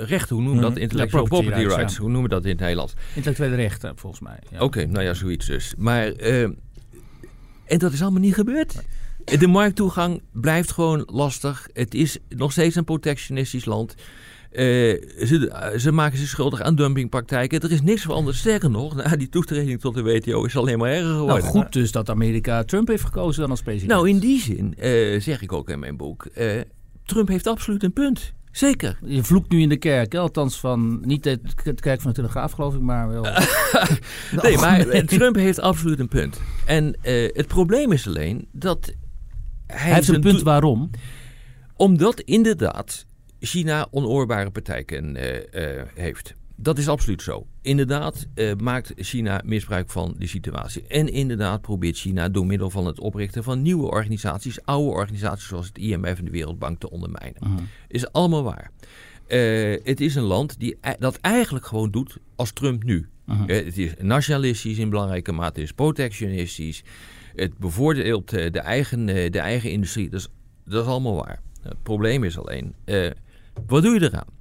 rechten. 0.05 0.35
Hoe 0.35 0.43
noemen 0.45 0.55
we 0.55 0.67
dat? 0.67 0.71
Mhm. 0.73 0.81
Intellectual 0.81 1.23
Ja, 1.23 1.27
property 1.29 1.57
rights, 1.57 1.75
rights. 1.75 1.93
ja. 1.95 1.99
Hoe 2.01 2.09
noemen 2.11 2.29
we 2.29 2.35
dat 2.35 2.43
in 2.43 2.49
het 2.51 2.59
Nederlands? 2.59 2.93
Intellectuele 3.15 3.55
rechten, 3.55 3.97
volgens 3.97 4.21
mij. 4.21 4.39
Ja. 4.51 4.59
Oké, 4.59 4.85
nou 4.85 5.03
ja, 5.05 5.13
zoiets 5.13 5.45
dus. 5.45 5.73
Maar, 5.77 6.11
en 6.11 6.57
dat 7.77 7.91
is 7.93 8.01
allemaal 8.01 8.21
niet 8.21 8.33
gebeurd. 8.33 8.75
De 9.25 9.47
markttoegang 9.47 10.21
blijft 10.31 10.71
gewoon 10.71 11.03
lastig. 11.11 11.67
Het 11.73 11.93
is 11.93 12.17
nog 12.29 12.51
steeds 12.51 12.75
een 12.75 12.83
protectionistisch 12.83 13.65
land. 13.65 13.95
Eh, 14.51 14.63
ze, 15.25 15.73
ze 15.77 15.91
maken 15.91 16.17
zich 16.17 16.27
schuldig 16.27 16.61
aan 16.61 16.75
dumpingpraktijken. 16.75 17.59
Er 17.59 17.71
is 17.71 17.81
niks 17.81 18.01
veranderd. 18.01 18.35
Sterker 18.35 18.69
nog, 18.69 18.95
na 18.95 19.15
die 19.15 19.29
toetreding 19.29 19.79
tot 19.79 19.93
de 19.95 20.03
WTO 20.03 20.43
is 20.43 20.53
het 20.53 20.61
alleen 20.61 20.77
maar 20.77 20.89
erger 20.89 21.11
geworden. 21.13 21.37
Nou, 21.37 21.47
goed 21.49 21.73
dus 21.73 21.91
dat 21.91 22.09
Amerika 22.09 22.63
Trump 22.63 22.87
heeft 22.87 23.03
gekozen 23.03 23.41
dan 23.41 23.49
als 23.49 23.61
president. 23.61 23.91
Nou, 23.91 24.09
in 24.09 24.19
die 24.19 24.41
zin 24.41 24.73
eh, 24.77 25.21
zeg 25.21 25.41
ik 25.41 25.51
ook 25.53 25.69
in 25.69 25.79
mijn 25.79 25.97
boek. 25.97 26.25
eh, 26.25 26.61
Trump 27.05 27.27
heeft 27.27 27.47
absoluut 27.47 27.83
een 27.83 27.93
punt. 27.93 28.33
Zeker. 28.51 28.97
Je 29.05 29.23
vloekt 29.23 29.51
nu 29.51 29.61
in 29.61 29.69
de 29.69 29.77
kerk, 29.77 30.11
hè? 30.11 30.19
althans 30.19 30.59
van 30.59 31.01
niet 31.05 31.23
de, 31.23 31.39
de 31.63 31.73
kerk 31.73 32.01
van 32.01 32.09
de 32.09 32.15
Telegraaf, 32.15 32.51
geloof 32.51 32.75
ik, 32.75 32.81
maar 32.81 33.09
wel. 33.09 33.23
Nee, 34.41 34.57
maar 34.57 34.87
eh, 34.87 35.03
Trump 35.17 35.35
heeft 35.35 35.59
absoluut 35.59 35.99
een 35.99 36.07
punt. 36.07 36.41
En 36.65 36.95
eh, 37.01 37.29
het 37.33 37.47
probleem 37.47 37.91
is 37.91 38.07
alleen 38.07 38.47
dat 38.51 38.93
hij, 39.67 39.93
heeft 39.93 40.07
een 40.07 40.21
punt 40.21 40.41
waarom. 40.41 40.89
Omdat 41.75 42.19
inderdaad 42.19 43.05
China 43.39 43.87
onoorbare 43.91 44.51
praktijken 44.51 45.15
eh, 45.15 45.79
eh, 45.79 45.87
heeft. 45.93 46.33
Dat 46.55 46.77
is 46.77 46.87
absoluut 46.87 47.21
zo. 47.21 47.47
Inderdaad 47.61 48.25
eh, 48.33 48.53
maakt 48.55 48.93
China 48.95 49.41
misbruik 49.45 49.89
van 49.89 50.15
die 50.17 50.27
situatie. 50.27 50.83
En 50.87 51.07
inderdaad 51.09 51.61
probeert 51.61 51.97
China 51.97 52.29
door 52.29 52.45
middel 52.45 52.69
van 52.69 52.85
het 52.85 52.99
oprichten 52.99 53.43
van 53.43 53.61
nieuwe 53.61 53.87
organisaties, 53.87 54.65
oude 54.65 54.89
organisaties 54.89 55.47
zoals 55.47 55.67
het 55.67 55.77
IMF 55.77 56.17
en 56.19 56.25
de 56.25 56.31
Wereldbank 56.31 56.79
te 56.79 56.89
ondermijnen. 56.89 57.41
Is 57.87 58.11
allemaal 58.11 58.43
waar. 58.43 58.71
Het 59.83 60.01
is 60.01 60.15
een 60.15 60.23
land 60.23 60.59
die 60.59 60.77
ei- 60.81 60.95
dat 60.99 61.17
eigenlijk 61.21 61.65
gewoon 61.65 61.91
doet 61.91 62.17
als 62.35 62.51
Trump 62.51 62.83
nu. 62.83 63.09
Eh, 63.47 63.65
het 63.65 63.77
is 63.77 63.93
nationalistisch 64.01 64.77
in 64.77 64.89
belangrijke 64.89 65.31
mate, 65.31 65.59
het 65.59 65.69
is 65.69 65.73
protectionistisch. 65.73 66.83
Het 67.35 67.57
bevoordeelt 67.57 68.29
de, 68.29 68.59
eigen, 68.59 69.09
eh, 69.09 69.31
de 69.31 69.39
eigen 69.39 69.71
industrie. 69.71 70.09
Dat 70.09 70.19
is, 70.19 70.27
dat 70.65 70.83
is 70.83 70.89
allemaal 70.89 71.15
waar. 71.15 71.41
Het 71.61 71.83
probleem 71.83 72.23
is 72.23 72.37
alleen, 72.37 72.73
eh, 72.85 73.09
wat 73.65 73.83
doe 73.83 73.93
je 73.93 74.01
eraan? 74.01 74.35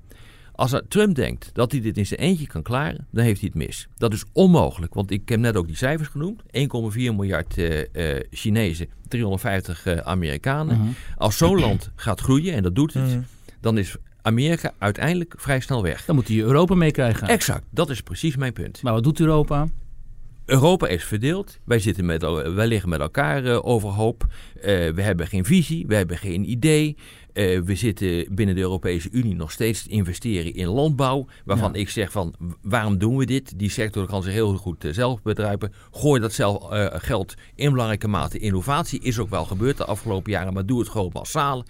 Als 0.57 0.80
Trump 0.88 1.14
denkt 1.14 1.50
dat 1.52 1.72
hij 1.72 1.80
dit 1.80 1.96
in 1.96 2.07
zijn 2.07 2.20
eentje 2.20 2.46
kan 2.46 2.62
klaren, 2.62 3.07
dan 3.11 3.24
heeft 3.24 3.40
hij 3.40 3.50
het 3.52 3.66
mis. 3.66 3.88
Dat 3.96 4.12
is 4.12 4.24
onmogelijk, 4.33 4.94
want 4.94 5.11
ik 5.11 5.28
heb 5.28 5.38
net 5.38 5.57
ook 5.57 5.66
die 5.66 5.76
cijfers 5.76 6.09
genoemd. 6.09 6.42
1,4 6.50 7.14
miljard 7.14 7.59
eh, 7.59 8.16
eh, 8.16 8.24
Chinezen, 8.30 8.88
350 9.09 9.87
eh, 9.87 9.96
Amerikanen. 9.96 10.78
Mhm. 10.78 10.88
Als 11.16 11.37
zo'n 11.37 11.61
land 11.61 11.90
gaat 11.94 12.20
groeien, 12.20 12.54
en 12.54 12.62
dat 12.62 12.74
doet 12.74 12.94
het, 12.94 13.18
dan 13.61 13.78
is 13.78 13.96
Amerika 14.22 14.72
uiteindelijk 14.78 15.35
vrij 15.37 15.61
snel 15.61 15.83
weg. 15.83 16.04
Dan 16.04 16.14
moet 16.14 16.28
hij 16.28 16.38
Europa 16.38 16.74
meekrijgen. 16.74 17.28
Exact, 17.28 17.64
dat 17.70 17.90
is 17.90 18.00
precies 18.00 18.37
mijn 18.37 18.52
punt. 18.52 18.83
Maar 18.83 18.92
wat 18.92 19.04
doet 19.04 19.20
Europa? 19.20 19.66
Europa 20.46 20.87
is 20.87 21.04
verdeeld. 21.04 21.59
Wij, 21.64 21.78
zitten 21.78 22.04
met, 22.04 22.22
wij 22.54 22.66
liggen 22.66 22.88
met 22.88 23.00
elkaar 23.00 23.44
eh, 23.44 23.66
overhoop. 23.66 24.26
Eh, 24.54 24.62
we 24.90 25.02
hebben 25.02 25.26
geen 25.26 25.44
visie, 25.44 25.87
we 25.87 25.94
hebben 25.94 26.18
geen 26.18 26.50
idee. 26.50 26.96
Eh, 27.33 27.61
we 27.61 27.74
zitten 27.74 28.35
binnen 28.35 28.54
de 28.54 28.61
Europese 28.61 29.09
Unie 29.12 29.35
nog 29.35 29.52
steeds 29.52 29.83
te 29.83 29.88
investeren 29.88 30.54
in 30.54 30.66
landbouw. 30.66 31.26
Waarvan 31.44 31.72
Ja. 31.72 31.78
ik 31.78 31.88
zeg 31.88 32.12
van, 32.12 32.35
waarom 32.62 32.98
doen 32.98 33.16
we 33.16 33.24
dit? 33.26 33.59
Die 33.59 33.70
sector 33.70 34.07
kan 34.07 34.22
zich 34.22 34.33
heel 34.33 34.57
goed 34.57 34.87
zelf 34.90 35.22
bedruipen. 35.22 35.72
Gooi 35.90 36.20
dat 36.20 36.33
zelf 36.33 36.66
geld 37.02 37.35
in 37.54 37.70
belangrijke 37.70 38.09
mate 38.09 38.38
innovatie. 38.38 39.00
Is 39.00 39.18
ook 39.18 39.30
wel 39.30 39.44
gebeurd 39.44 39.76
de 39.76 39.85
afgelopen 39.85 40.33
jaren, 40.33 40.52
maar 40.52 40.66
doe 40.66 40.78
het 40.78 40.88
gewoon 40.88 41.11
massaal. 41.12 41.64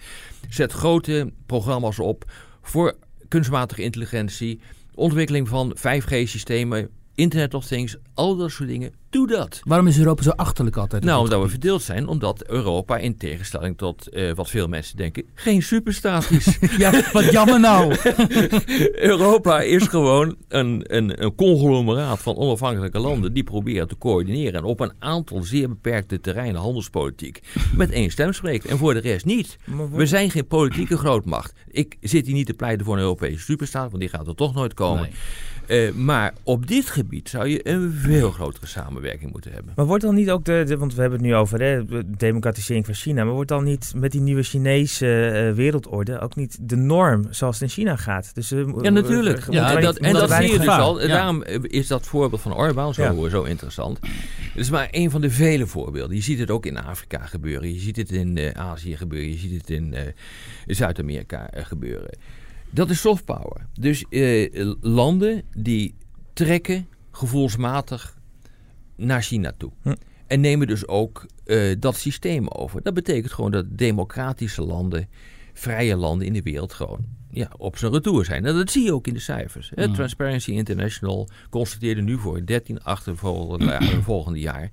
Zet 0.49 0.71
grote 0.71 1.31
programma's 1.45 1.99
op 1.99 2.31
voor 2.61 2.95
kunstmatige 3.27 3.81
intelligentie. 3.81 4.59
Ontwikkeling 4.95 5.47
van 5.47 5.75
5G-systemen, 5.77 6.89
Internet 7.15 7.53
of 7.53 7.65
Things, 7.65 7.95
al 8.13 8.35
dat 8.35 8.51
soort 8.51 8.69
dingen. 8.69 8.93
Doe 9.09 9.27
dat. 9.27 9.61
Waarom 9.63 9.87
is 9.87 9.97
Europa 9.97 10.23
zo 10.23 10.29
achterlijk 10.29 10.77
altijd? 10.77 11.03
Nou, 11.03 11.23
omdat 11.23 11.41
we 11.41 11.49
verdeeld 11.49 11.81
zijn, 11.81 12.07
omdat 12.07 12.47
Europa 12.47 12.97
in 12.97 13.17
tegenstelling 13.17 13.77
tot 13.77 14.09
eh, 14.09 14.33
wat 14.33 14.49
veel 14.49 14.67
mensen 14.67 14.97
denken, 14.97 15.23
geen 15.33 15.63
superstaat 15.63 16.31
is. 16.31 16.57
Ja, 16.77 17.03
wat 17.11 17.31
jammer 17.31 17.59
nou. 17.59 17.95
Europa 19.11 19.61
is 19.61 19.87
gewoon 19.87 20.35
een, 20.47 20.83
een, 20.87 21.23
een 21.23 21.35
conglomeraat 21.35 22.19
van 22.19 22.35
onafhankelijke 22.35 22.99
landen 22.99 23.33
die 23.33 23.43
proberen 23.43 23.87
te 23.87 23.97
coördineren 23.97 24.53
en 24.53 24.63
op 24.63 24.79
een 24.79 24.93
aantal 24.99 25.43
zeer 25.43 25.69
beperkte 25.69 26.19
terreinen 26.19 26.61
handelspolitiek 26.61 27.39
met 27.75 27.91
één 27.91 28.11
stem 28.11 28.33
spreekt 28.33 28.65
en 28.65 28.77
voor 28.77 28.93
de 28.93 28.99
rest 28.99 29.25
niet. 29.25 29.57
We 29.91 30.05
zijn 30.05 30.31
geen 30.31 30.47
politieke 30.47 30.97
grootmacht. 30.97 31.53
Ik 31.67 31.97
zit 32.01 32.25
hier 32.25 32.35
niet 32.35 32.45
te 32.45 32.53
pleiten 32.53 32.85
voor 32.85 32.95
een 32.95 33.01
Europese 33.01 33.39
superstaat, 33.39 33.89
want 33.89 33.99
die 33.99 34.09
gaat 34.09 34.27
er 34.27 34.35
toch 34.35 34.53
nooit 34.53 34.73
komen. 34.73 35.09
Eh, 35.67 35.91
maar 35.91 36.33
op 36.43 36.67
dit 36.67 36.89
gebied 36.89 37.29
zou 37.29 37.47
je 37.47 37.67
een 37.69 37.91
veel 37.91 38.31
grotere 38.31 38.65
samenwerking 38.67 39.31
moeten 39.31 39.51
hebben. 39.51 39.73
Maar 39.75 39.85
wordt 39.85 40.03
dan 40.03 40.15
niet 40.15 40.29
ook 40.31 40.45
de, 40.45 40.63
de- 40.67 40.77
want 40.77 40.93
we 40.95 41.01
hebben 41.01 41.19
het 41.19 41.27
nu 41.27 41.35
over 41.35 41.61
hè, 41.61 41.85
de 41.85 42.03
democratisering 42.17 42.85
van 42.85 42.93
China, 42.93 43.23
maar 43.23 43.33
wordt 43.33 43.49
dan 43.49 43.63
niet 43.63 43.91
met 43.95 44.11
die 44.11 44.21
nieuwe 44.21 44.43
Chinese 44.43 45.25
eh, 45.27 45.51
wereldorde 45.55 46.19
ook 46.19 46.35
niet 46.35 46.57
de 46.61 46.75
norm 46.75 47.27
zoals 47.29 47.59
het 47.59 47.63
in 47.69 47.75
China 47.75 47.95
gaat? 47.95 48.35
Dus, 48.35 48.51
eh, 48.51 48.59
Ja, 48.81 48.89
natuurlijk. 48.89 49.51
Ja, 49.53 49.75
dat, 49.75 49.93
niet- 49.93 50.03
en 50.09 50.13
dat 50.13 50.31
zie 50.31 50.51
je 50.51 50.57
dus 50.59 50.67
al. 50.67 51.01
Ja. 51.01 51.07
Daarom 51.07 51.43
is 51.61 51.87
dat 51.87 52.07
voorbeeld 52.07 52.41
van 52.41 52.55
Orbán 52.55 52.93
zo, 52.93 53.03
Ja. 53.23 53.29
zo 53.29 53.43
interessant. 53.43 53.99
Het 54.01 54.61
is 54.63 54.69
maar 54.69 54.87
een 54.91 55.11
van 55.11 55.21
de 55.21 55.29
vele 55.29 55.67
voorbeelden. 55.67 56.15
Je 56.15 56.21
ziet 56.23 56.39
het 56.39 56.51
ook 56.51 56.65
in 56.65 56.77
Afrika 56.77 57.25
gebeuren. 57.25 57.73
Je 57.73 57.79
ziet 57.79 57.95
het 57.95 58.11
in 58.11 58.55
Azië 58.55 58.95
gebeuren. 58.97 59.29
Je 59.31 59.37
ziet 59.37 59.61
het 59.61 59.69
in 59.69 59.95
Zuid-Amerika 60.65 61.49
gebeuren. 61.53 62.09
Dat 62.75 62.89
is 62.89 62.99
soft 62.99 63.25
power. 63.25 63.67
Dus 63.79 64.05
eh, 64.09 64.73
landen 64.81 65.43
die 65.57 65.95
trekken 66.33 66.87
gevoelsmatig 67.11 68.17
naar 68.95 69.21
China 69.21 69.53
toe. 69.57 69.71
Hm. 69.81 69.93
En 70.27 70.41
nemen 70.41 70.67
dus 70.67 70.87
ook 70.87 71.25
eh, 71.45 71.75
dat 71.79 71.95
systeem 71.95 72.47
over. 72.47 72.81
Dat 72.81 72.93
betekent 72.93 73.33
gewoon 73.33 73.51
dat 73.51 73.65
democratische 73.69 74.61
landen, 74.61 75.09
vrije 75.53 75.95
landen 75.95 76.27
in 76.27 76.33
de 76.33 76.41
wereld 76.41 76.73
gewoon 76.73 77.05
ja, 77.31 77.49
op 77.57 77.77
zijn 77.77 77.91
retour 77.91 78.25
zijn. 78.25 78.45
En 78.45 78.55
dat 78.55 78.71
zie 78.71 78.83
je 78.83 78.93
ook 78.93 79.07
in 79.07 79.13
de 79.13 79.19
cijfers. 79.19 79.71
hè. 79.75 79.85
Mhm. 79.85 79.93
Transparency 79.93 80.51
International 80.51 81.29
constateerde 81.49 82.01
nu 82.01 82.17
voor 82.17 82.45
13 82.45 82.83
achtervolgende 82.83 83.79
volgende 84.01 84.39
jaar 84.39 84.69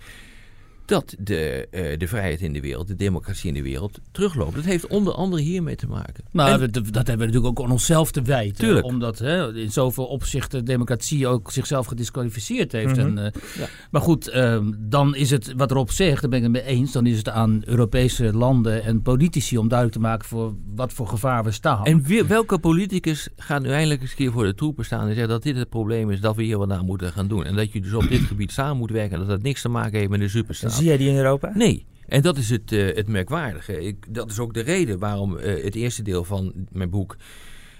dat 0.84 1.14
de, 1.18 1.68
eh, 1.70 1.98
de 1.98 2.08
vrijheid 2.08 2.40
in 2.40 2.52
de 2.52 2.60
wereld, 2.60 2.86
de 2.86 2.96
democratie 2.96 3.48
in 3.48 3.54
de 3.54 3.62
wereld, 3.62 3.98
terugloopt. 4.12 4.54
Dat 4.54 4.64
heeft 4.64 4.86
onder 4.86 5.12
andere 5.14 5.42
hiermee 5.42 5.76
te 5.76 5.86
maken. 5.86 6.24
Nou, 6.30 6.62
En- 6.62 6.70
dat, 6.72 6.84
dat 6.84 6.94
hebben 6.94 7.18
we 7.18 7.32
natuurlijk 7.32 7.58
ook 7.58 7.64
aan 7.66 7.72
onszelf 7.72 8.10
te 8.12 8.22
wijten. 8.22 8.56
Tuurlijk. 8.64 8.86
Omdat 8.86 9.18
hè, 9.18 9.54
in 9.54 9.72
zoveel 9.72 10.04
opzichten 10.06 10.64
democratie 10.64 11.26
ook 11.26 11.50
zichzelf 11.52 11.86
gedisqualificeerd 11.86 12.72
heeft. 12.72 12.96
Mhm. 12.96 13.00
en, 13.00 13.18
eh, 13.18 13.40
Ja. 13.58 13.66
Maar 13.90 14.00
goed, 14.02 14.28
ehm, 14.28 14.72
dan 14.78 15.14
is 15.14 15.30
het 15.30 15.52
wat 15.56 15.70
erop 15.70 15.90
zegt, 15.90 16.20
daar 16.20 16.30
ben 16.30 16.38
ik 16.38 16.44
het 16.44 16.52
mee 16.64 16.76
eens. 16.76 16.92
Dan 16.92 17.06
is 17.06 17.16
het 17.16 17.28
aan 17.28 17.62
Europese 17.64 18.32
landen 18.36 18.84
en 18.84 19.02
politici 19.02 19.58
om 19.58 19.68
duidelijk 19.68 19.98
te 19.98 20.04
maken 20.08 20.28
voor 20.28 20.54
wat 20.74 20.92
voor 20.92 21.08
gevaar 21.08 21.44
we 21.44 21.50
staan. 21.50 21.84
En 21.84 22.02
wie- 22.02 22.24
welke 22.24 22.58
politicus 22.58 23.28
gaat 23.36 23.62
nu 23.62 23.68
eindelijk 23.68 24.00
eens 24.00 24.10
een 24.10 24.16
keer 24.16 24.32
voor 24.32 24.44
de 24.44 24.54
troepen 24.54 24.84
staan 24.84 25.00
en 25.00 25.08
zeggen 25.08 25.28
dat 25.28 25.42
dit 25.42 25.56
het 25.56 25.68
probleem 25.68 26.10
is, 26.10 26.20
dat 26.20 26.36
we 26.36 26.42
hier 26.42 26.58
wat 26.58 26.70
aan 26.70 26.84
moeten 26.86 27.12
gaan 27.12 27.28
doen. 27.28 27.44
En 27.44 27.56
dat 27.56 27.72
je 27.72 27.80
dus 27.80 27.92
op 27.92 28.08
dit 28.08 28.20
gebied 28.20 28.52
samen 28.52 28.76
moet 28.76 28.90
werken 28.90 29.12
en 29.12 29.18
dat 29.18 29.28
dat 29.28 29.42
niks 29.42 29.60
te 29.62 29.68
maken 29.68 29.98
heeft 29.98 30.10
met 30.10 30.20
een 30.20 30.30
superstaat. 30.30 30.71
Zie 30.76 30.84
jij 30.84 30.96
die 30.96 31.08
in 31.08 31.16
Europa? 31.16 31.52
Nee. 31.54 31.86
En 32.06 32.22
dat 32.22 32.36
is 32.36 32.50
het, 32.50 32.72
eh, 32.72 32.94
het 32.94 33.08
merkwaardige. 33.08 33.80
Ik, 33.84 34.14
dat 34.14 34.30
is 34.30 34.38
ook 34.38 34.54
de 34.54 34.60
reden 34.60 34.98
waarom 34.98 35.36
eh, 35.36 35.64
het 35.64 35.74
eerste 35.74 36.02
deel 36.02 36.24
van 36.24 36.52
mijn 36.70 36.90
boek 36.90 37.16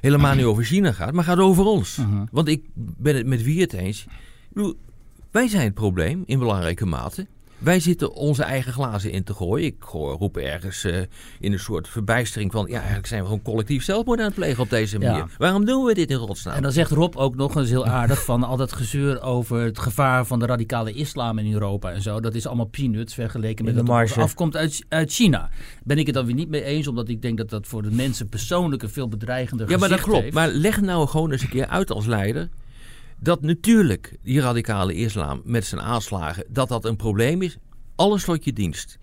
helemaal 0.01 0.35
niet 0.35 0.45
over 0.45 0.65
China 0.65 0.93
gaat, 0.93 1.13
maar 1.13 1.25
gaat 1.25 1.39
over 1.39 1.65
ons. 1.65 1.97
Mhm. 1.97 2.25
Want 2.31 2.49
ik 2.49 2.65
ben 2.75 3.17
het 3.17 3.27
met 3.27 3.43
Wiert 3.43 3.73
eens. 3.73 4.03
Ik 4.03 4.09
bedoel, 4.53 4.77
wij 5.31 5.49
zijn 5.49 5.65
het 5.65 5.75
probleem 5.75 6.23
in 6.27 6.39
belangrijke 6.39 6.87
mate. 6.87 7.27
Wij 7.63 7.81
zitten 7.81 8.13
onze 8.13 8.43
eigen 8.43 8.73
glazen 8.73 9.11
in 9.11 9.25
te 9.25 9.35
gooien. 9.35 9.67
Ik 9.67 9.83
hoor- 9.83 10.17
roep 10.17 10.37
ergens 10.37 10.85
eh, 10.85 10.97
in 11.41 11.53
een 11.53 11.59
soort 11.59 11.89
verbijstering 11.89 12.53
van... 12.53 12.67
ja, 12.69 12.77
eigenlijk 12.77 13.07
zijn 13.07 13.21
we 13.21 13.27
gewoon 13.27 13.43
collectief 13.43 13.85
zelfmoord 13.85 14.19
aan 14.19 14.25
het 14.25 14.35
plegen 14.35 14.63
op 14.63 14.71
deze 14.71 14.99
Ja. 15.01 15.11
manier. 15.11 15.31
Waarom 15.39 15.65
doen 15.65 15.85
we 15.85 15.95
dit 15.95 16.11
in 16.11 16.17
godsnaam? 16.17 16.55
En 16.57 16.63
dan 16.63 16.73
zegt 16.73 16.91
Rob 16.91 17.17
ook 17.17 17.37
nog 17.37 17.57
eens 17.57 17.69
heel 17.69 17.87
aardig 17.87 18.25
van 18.25 18.43
al 18.43 18.57
dat 18.57 18.73
gezeur 18.73 19.23
over 19.23 19.61
het 19.61 19.79
gevaar 19.79 20.27
van 20.27 20.39
de 20.39 20.47
radicale 20.47 20.93
islam 20.93 21.39
in 21.39 21.53
Europa 21.53 21.91
en 21.93 22.03
zo. 22.03 22.21
Dat 22.21 22.35
is 22.35 22.47
allemaal 22.47 22.67
peanuts 22.67 23.15
vergeleken 23.15 23.65
met 23.65 23.75
wat 23.75 23.85
marge. 23.87 24.21
afkomt 24.21 24.57
uit, 24.57 24.85
uit 24.89 25.13
China. 25.13 25.51
Ben 25.85 25.99
ik 25.99 26.07
het 26.07 26.15
dan 26.15 26.27
weer 26.27 26.35
niet 26.35 26.49
mee 26.49 26.63
eens, 26.65 26.87
omdat 26.89 27.09
ik 27.09 27.23
denk 27.23 27.39
dat 27.39 27.51
dat 27.51 27.67
voor 27.67 27.83
de 27.83 27.91
mensen 27.91 28.29
persoonlijk 28.29 28.83
een 28.83 28.91
veel 28.91 29.09
bedreigender 29.09 29.71
Ja, 29.71 29.79
maar 29.79 29.89
dat 29.89 30.01
klopt. 30.01 30.23
heeft. 30.23 30.35
Maar 30.35 30.49
leg 30.49 30.81
nou 30.81 31.09
gewoon 31.09 31.31
eens 31.33 31.43
een 31.43 31.49
keer 31.49 31.67
uit 31.67 31.91
als 31.91 32.07
leider... 32.07 32.49
dat 33.23 33.43
natuurlijk 33.43 34.17
die 34.23 34.41
radicale 34.41 34.95
islam 34.95 35.41
met 35.45 35.65
zijn 35.65 35.81
aanslagen... 35.81 36.45
dat 36.49 36.69
dat 36.69 36.85
een 36.85 36.97
probleem 36.97 37.43
is. 37.43 37.57
Alles 37.97 38.25
tot 38.25 38.45
je 38.45 38.53
dienst. 38.53 38.99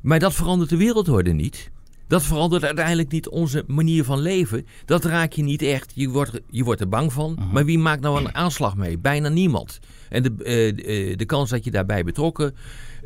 Maar 0.00 0.18
dat 0.18 0.34
verandert 0.34 0.70
de 0.70 0.76
wereldorde 0.76 1.32
niet. 1.32 1.70
Dat 2.06 2.22
verandert 2.22 2.64
uiteindelijk 2.64 3.10
niet 3.10 3.28
onze 3.28 3.64
manier 3.66 4.04
van 4.04 4.20
leven. 4.20 4.66
Dat 4.84 5.04
raak 5.04 5.32
je 5.32 5.42
niet 5.42 5.62
echt. 5.62 5.92
Je 5.94 6.08
wordt, 6.08 6.40
je 6.50 6.64
wordt 6.64 6.80
er 6.80 6.88
bang 6.88 7.12
van. 7.12 7.38
Maar 7.52 7.64
wie 7.64 7.78
maakt 7.78 8.00
nou 8.00 8.18
een 8.18 8.34
aanslag 8.34 8.76
mee? 8.76 8.98
Bijna 8.98 9.28
niemand. 9.28 9.78
En 10.08 10.22
de, 10.22 10.30
eh, 10.38 10.76
de, 10.76 10.82
eh, 10.82 11.16
de 11.16 11.24
kans 11.24 11.50
dat 11.50 11.64
je 11.64 11.70
daarbij 11.70 12.04
betrokken 12.04 12.54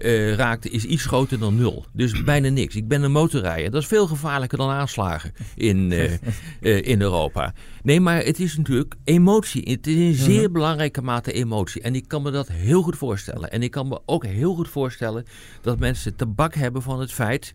eh, 0.00 0.34
raakt 0.34 0.70
is 0.70 0.84
iets 0.84 1.04
groter 1.04 1.38
dan 1.38 1.56
nul. 1.56 1.84
Dus 1.92 2.24
bijna 2.24 2.48
niks. 2.48 2.76
Ik 2.76 2.88
ben 2.88 3.02
een 3.02 3.12
motorrijder. 3.12 3.70
Dat 3.70 3.82
is 3.82 3.88
veel 3.88 4.06
gevaarlijker 4.06 4.58
dan 4.58 4.70
aanslagen 4.70 5.32
in, 5.54 5.92
eh, 5.92 6.12
eh, 6.60 6.82
in 6.82 7.00
Europa. 7.00 7.54
Nee, 7.82 8.00
maar 8.00 8.24
het 8.24 8.40
is 8.40 8.56
natuurlijk 8.56 8.94
emotie. 9.04 9.70
Het 9.70 9.86
is 9.86 9.94
in 9.94 10.14
zeer 10.14 10.50
belangrijke 10.50 11.02
mate 11.02 11.32
emotie. 11.32 11.82
En 11.82 11.94
ik 11.94 12.08
kan 12.08 12.22
me 12.22 12.30
dat 12.30 12.48
heel 12.48 12.82
goed 12.82 12.96
voorstellen. 12.96 13.50
En 13.50 13.62
ik 13.62 13.70
kan 13.70 13.88
me 13.88 14.00
ook 14.06 14.26
heel 14.26 14.54
goed 14.54 14.68
voorstellen 14.68 15.24
dat 15.60 15.78
mensen 15.78 16.16
tabak 16.16 16.54
hebben 16.54 16.82
van 16.82 17.00
het 17.00 17.12
feit 17.12 17.52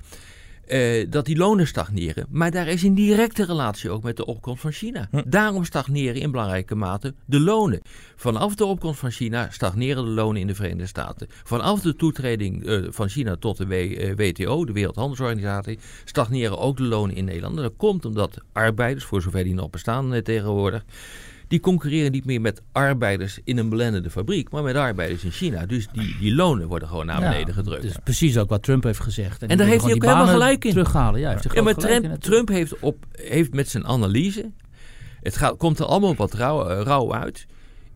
eh, 0.67 1.06
dat 1.10 1.26
die 1.26 1.38
lonen 1.38 1.67
stagneren. 1.67 2.26
Maar 2.30 2.52
daar 2.52 2.67
is 2.67 2.84
een 2.84 2.95
directe 2.95 3.45
relatie 3.45 3.89
ook 3.89 4.04
met 4.04 4.17
de 4.17 4.26
opkomst 4.26 4.62
van 4.62 4.71
China. 4.71 5.10
Daarom 5.26 5.63
stagneren 5.63 6.21
in 6.21 6.32
belangrijke 6.32 6.76
mate 6.76 7.13
de 7.26 7.39
lonen. 7.39 7.82
Vanaf 8.15 8.56
de 8.56 8.65
opkomst 8.65 8.99
van 8.99 9.12
China 9.12 9.47
stagneren 9.52 10.06
de 10.06 10.10
lonen 10.10 10.41
in 10.41 10.47
de 10.47 10.56
Verenigde 10.56 10.88
Staten. 10.88 11.28
Vanaf 11.43 11.82
de 11.82 11.95
toetreding 11.95 12.65
eh, 12.65 12.82
van 12.89 13.10
China 13.10 13.36
tot 13.36 13.58
de 13.58 13.67
W- 13.67 13.71
eh, 13.71 14.15
WTO, 14.15 14.65
de 14.65 14.73
Wereldhandelsorganisatie, 14.73 15.80
stagneren 16.06 16.58
ook 16.58 16.78
de 16.78 16.84
lonen 16.84 17.15
in 17.15 17.26
Nederland. 17.26 17.56
En 17.56 17.62
dat 17.62 17.73
komt 17.78 18.06
omdat 18.06 18.38
arbeiders, 18.52 19.06
voor 19.06 19.21
zover 19.21 19.43
die 19.43 19.54
nog 19.54 19.69
bestaan 19.69 20.21
tegenwoordig, 20.23 20.84
die 21.47 21.60
concurreren 21.60 22.12
niet 22.12 22.25
meer 22.25 22.41
met 22.41 22.62
arbeiders 22.71 23.39
in 23.43 23.58
een 23.58 23.69
blendende 23.69 24.10
fabriek, 24.10 24.51
maar 24.51 24.63
met 24.63 24.75
arbeiders 24.75 25.23
in 25.23 25.32
China. 25.32 25.65
Dus 25.65 25.88
die, 25.91 26.15
die 26.19 26.36
lonen 26.36 26.67
worden 26.67 26.88
gewoon 26.88 27.06
naar 27.06 27.21
Ja, 27.21 27.29
beneden 27.29 27.53
gedrukt. 27.53 27.82
Dat 27.82 27.91
is 27.91 27.97
precies 28.03 28.38
ook 28.38 28.49
wat 28.49 28.63
Trump 28.63 28.84
heeft 28.84 28.99
gezegd. 28.99 29.43
En 29.43 29.58
daar 29.58 29.67
heeft 29.67 29.84
hij 29.84 29.93
ook 29.93 30.03
helemaal 30.03 30.27
gelijk 30.27 30.65
in. 30.65 30.71
Terughalen, 30.71 31.19
ja. 31.19 31.29
Heeft 31.29 31.43
hij 31.43 31.53
Ja, 31.56 31.62
maar 31.62 32.17
Trump, 32.19 32.47
heeft, 32.47 32.79
op, 32.79 33.06
heeft 33.12 33.53
met 33.53 33.69
zijn 33.69 33.88
analyse, 33.88 34.51
het 35.21 35.38
gaat, 35.38 35.58
komt 35.58 35.79
er 35.79 35.86
allemaal 35.86 36.15
wat 36.15 36.34
rauw, 36.34 36.67
eh, 36.67 36.82
rauw 36.82 37.13
uit, 37.13 37.45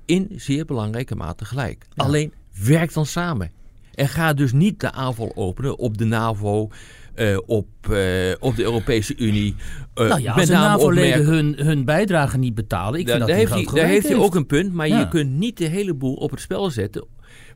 in 0.05 0.31
zeer 0.35 0.65
belangrijke 0.65 1.15
mate 1.15 1.45
gelijk. 1.45 1.85
Alleen 1.95 2.33
werk 2.63 2.93
dan 2.93 3.05
samen. 3.05 3.51
En 3.93 4.07
ga 4.07 4.33
dus 4.33 4.51
niet 4.51 4.79
de 4.79 4.91
aanval 4.91 5.31
openen 5.35 5.77
op 5.77 5.97
de 5.97 6.05
NAVO, 6.05 6.69
eh, 7.17 7.37
op, 7.45 7.67
eh, 7.81 8.31
op 8.39 8.55
de 8.55 8.63
Europese 8.63 9.15
Unie. 9.17 9.55
eh, 9.93 10.07
Nou 10.07 10.21
ja, 10.21 10.33
als 10.33 10.45
de 10.45 10.53
NAVO-leden 10.53 11.25
hun, 11.25 11.55
hun 11.57 11.85
bijdrage 11.85 12.37
niet 12.37 12.55
betalen, 12.55 12.99
ik 12.99 13.07
daar, 13.07 13.15
vind 13.15 13.27
daar 13.27 13.37
dat 13.37 13.55
heeft 13.55 13.67
hij 13.69 13.81
daar 13.81 13.89
heeft 13.89 14.07
hij 14.07 14.17
ook 14.17 14.35
een 14.35 14.45
punt, 14.45 14.73
maar 14.73 14.87
Ja. 14.87 14.99
je 14.99 15.07
kunt 15.07 15.31
niet 15.31 15.57
de 15.57 15.65
hele 15.65 15.93
boel 15.93 16.13
op 16.13 16.31
het 16.31 16.39
spel 16.41 16.69
zetten. 16.69 17.05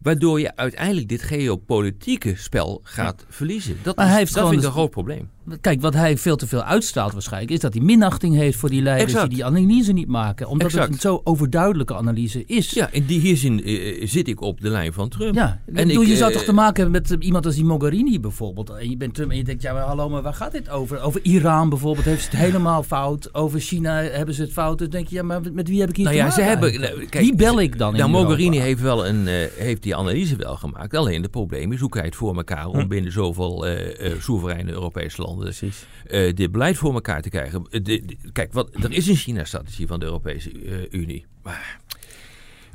Waardoor 0.01 0.39
je 0.39 0.55
uiteindelijk 0.55 1.07
dit 1.07 1.21
geopolitieke 1.21 2.35
spel 2.35 2.81
gaat 2.83 3.25
verliezen. 3.29 3.77
Dat, 3.83 3.95
Maar 3.95 4.05
is, 4.05 4.11
hij 4.11 4.19
heeft 4.19 4.33
dat 4.33 4.47
vind 4.49 4.61
ik 4.61 4.67
een 4.67 4.73
groot 4.73 4.89
probleem. 4.89 5.29
Kijk, 5.61 5.81
wat 5.81 5.93
hij 5.93 6.17
veel 6.17 6.35
te 6.35 6.47
veel 6.47 6.63
uitstraalt 6.63 7.13
waarschijnlijk... 7.13 7.51
is 7.51 7.59
dat 7.59 7.73
hij 7.73 7.83
minachting 7.83 8.35
heeft 8.35 8.57
voor 8.57 8.69
die 8.69 8.81
leiders 8.81 9.11
Exact. 9.11 9.27
die 9.29 9.37
die 9.37 9.45
analyse 9.45 9.91
niet 9.91 10.07
maken. 10.07 10.47
Omdat 10.47 10.67
Exact. 10.67 10.85
het 10.85 10.93
een 10.93 10.99
zo 10.99 11.21
overduidelijke 11.23 11.95
analyse 11.95 12.43
is. 12.45 12.69
Ja, 12.69 12.89
in 12.91 13.05
die 13.05 13.19
hier 13.19 13.37
zin 13.37 13.63
eh, 13.63 14.07
zit 14.07 14.27
ik 14.27 14.41
op 14.41 14.61
de 14.61 14.69
lijn 14.69 14.93
van 14.93 15.09
Trump. 15.09 15.35
Ja, 15.35 15.61
En 15.73 15.87
Doe, 15.87 16.03
ik, 16.03 16.09
je 16.09 16.15
zou 16.15 16.31
eh, 16.31 16.37
toch 16.37 16.45
te 16.45 16.53
maken 16.53 16.83
hebben 16.83 17.01
met 17.01 17.11
eh, 17.11 17.25
iemand 17.25 17.45
als 17.45 17.55
die 17.55 17.63
Mogherini 17.65 18.19
bijvoorbeeld. 18.19 18.69
En 18.69 18.89
je 18.89 18.97
bent 18.97 19.13
Trump 19.13 19.31
en 19.31 19.37
je 19.37 19.43
denkt, 19.43 19.61
ja 19.61 19.73
maar 19.73 19.83
hallo, 19.83 20.09
maar 20.09 20.21
waar 20.21 20.33
gaat 20.33 20.51
dit 20.51 20.69
over? 20.69 21.01
Over 21.01 21.19
Iran 21.23 21.69
bijvoorbeeld 21.69 22.05
heeft 22.05 22.23
ze 22.23 22.29
het 22.29 22.39
helemaal 22.39 22.83
fout. 22.83 23.33
Over 23.33 23.59
China 23.59 24.01
hebben 24.01 24.35
ze 24.35 24.41
het 24.41 24.51
fout. 24.51 24.77
Dus 24.77 24.89
denk 24.89 25.07
je, 25.07 25.15
ja 25.15 25.23
maar 25.23 25.41
met, 25.53 25.67
wie 25.67 25.79
heb 25.79 25.89
ik 25.89 25.95
hier 25.95 26.05
Nou 26.05 26.17
te 26.17 26.23
ja, 26.23 26.31
ze 26.31 26.41
hebben. 26.41 26.79
nou, 26.81 27.05
kijk, 27.05 27.23
Wie 27.23 27.35
bel 27.35 27.61
ik 27.61 27.77
dan 27.77 27.95
Nou? 27.95 28.09
Mogherini 28.09 28.59
heeft 28.59 28.81
wel 28.81 29.07
een, 29.07 29.27
eh, 29.27 29.33
heeft 29.55 29.83
die 29.83 29.95
analyse 29.95 30.35
wel 30.35 30.55
gemaakt. 30.55 30.95
Alleen 30.95 31.21
het 31.21 31.31
probleem 31.31 31.71
is 31.71 31.79
hoe 31.79 31.89
krijg 31.89 32.05
je 32.05 32.11
het 32.11 32.19
voor 32.19 32.35
elkaar 32.35 32.67
om 32.67 32.87
binnen 32.87 33.11
zoveel 33.11 33.65
eh 33.65 33.89
eh, 34.01 34.11
soevereine 34.19 34.71
Europese 34.71 35.21
landen 35.21 35.30
Precies. 35.39 35.85
eh, 36.07 36.33
dit 36.33 36.51
beleid 36.51 36.77
voor 36.77 36.93
elkaar 36.93 37.21
te 37.21 37.29
krijgen. 37.29 37.65
Eh, 37.69 37.83
de- 37.83 38.05
de- 38.05 38.17
kijk, 38.31 38.53
wat, 38.53 38.69
er 38.83 38.91
is 38.91 39.07
een 39.07 39.15
China-strategie 39.15 39.87
van 39.87 39.99
de 39.99 40.05
Europese 40.05 40.51
eh, 40.51 40.99
Unie. 40.99 41.25
Maar 41.43 41.79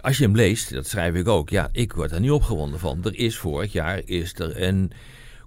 als 0.00 0.18
je 0.18 0.24
hem 0.24 0.34
leest, 0.34 0.70
dat 0.72 0.86
schrijf 0.86 1.14
ik 1.14 1.28
ook, 1.28 1.48
ja, 1.50 1.68
ik 1.72 1.92
word 1.92 2.10
er 2.12 2.20
niet 2.20 2.30
opgewonden 2.30 2.80
van. 2.80 3.04
Er 3.04 3.14
is 3.18 3.36
vorig 3.36 3.72
jaar 3.72 4.02
is 4.04 4.34
er 4.34 4.62
een 4.62 4.90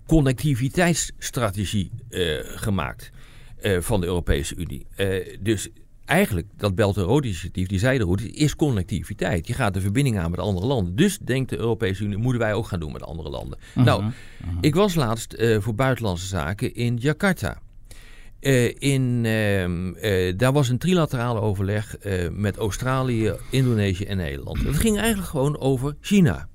connectiviteitsstrategie 0.07 1.91
gemaakt 2.41 3.11
van 3.79 3.99
de 4.01 4.05
Europese 4.07 4.55
Unie. 4.55 4.87
Dus 5.39 5.69
eigenlijk, 6.09 6.47
dat 6.57 6.75
Belt 6.75 6.97
en 6.97 7.03
Road 7.03 7.23
initiatief, 7.23 7.67
die 7.67 7.79
zijderoute, 7.79 8.31
is 8.31 8.55
connectiviteit. 8.55 9.47
Je 9.47 9.53
gaat 9.53 9.73
de 9.73 9.81
verbinding 9.81 10.19
aan 10.19 10.31
met 10.31 10.39
andere 10.39 10.67
landen. 10.67 10.95
Dus 10.95 11.17
denkt 11.17 11.49
de 11.49 11.57
Europese 11.57 12.03
Unie, 12.03 12.17
moeten 12.17 12.41
wij 12.41 12.53
ook 12.53 12.67
gaan 12.67 12.79
doen 12.79 12.91
met 12.91 13.03
andere 13.03 13.29
landen. 13.29 13.59
Nou, 13.75 14.03
ik 14.61 14.75
was 14.75 14.95
laatst 14.95 15.33
eh, 15.33 15.59
voor 15.59 15.75
buitenlandse 15.75 16.27
zaken 16.27 16.73
in 16.73 16.95
Jakarta. 16.95 17.59
Eh, 18.39 18.81
in, 18.81 19.25
ehm, 19.25 19.93
eh, 19.93 20.37
daar 20.37 20.53
was 20.53 20.69
een 20.69 20.77
trilaterale 20.77 21.41
overleg 21.41 21.95
met 22.31 22.57
Australië, 22.57 23.33
Indonesië 23.51 24.03
en 24.03 24.17
Nederland. 24.17 24.63
Het 24.63 24.77
ging 24.77 24.97
eigenlijk 24.97 25.29
gewoon 25.29 25.59
over 25.59 25.95
China. 26.01 26.47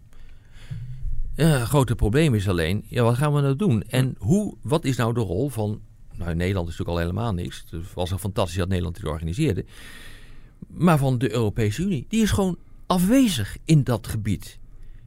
Ja, 1.36 1.46
het 1.46 1.68
grote 1.68 1.94
probleem 1.94 2.34
is 2.34 2.48
alleen, 2.48 2.84
ja, 2.88 3.02
wat 3.02 3.16
gaan 3.16 3.34
we 3.34 3.40
nou 3.40 3.56
doen? 3.56 3.82
En 3.82 4.14
hoe, 4.18 4.56
wat 4.62 4.84
is 4.84 4.96
nou 4.96 5.14
de 5.14 5.20
rol 5.20 5.48
van... 5.48 5.80
Nou, 6.16 6.34
Nederland 6.34 6.68
is 6.68 6.76
natuurlijk 6.78 6.98
al 6.98 7.12
helemaal 7.12 7.34
niks. 7.34 7.64
Het 7.70 7.92
was 7.94 8.12
al 8.12 8.18
fantastisch 8.18 8.56
dat 8.56 8.68
Nederland 8.68 8.96
dit 8.96 9.04
organiseerde. 9.04 9.64
Maar 10.66 10.98
van 10.98 11.18
de 11.18 11.32
Europese 11.32 11.82
Unie. 11.82 12.06
Die 12.08 12.22
is 12.22 12.30
gewoon 12.30 12.58
afwezig 12.86 13.56
in 13.64 13.84
dat 13.84 14.06
gebied. 14.06 14.58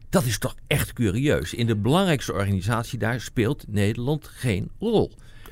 Dat 0.10 0.26
is 0.26 0.38
toch 0.38 0.56
echt 0.68 0.94
curieus. 0.94 1.54
In 1.54 1.68
de 1.68 1.76
belangrijkste 1.76 2.34
organisatie 2.34 3.00
daar 3.00 3.22
speelt 3.22 3.66
Nederland 3.68 4.28
geen 4.28 4.70
rol 4.80 5.12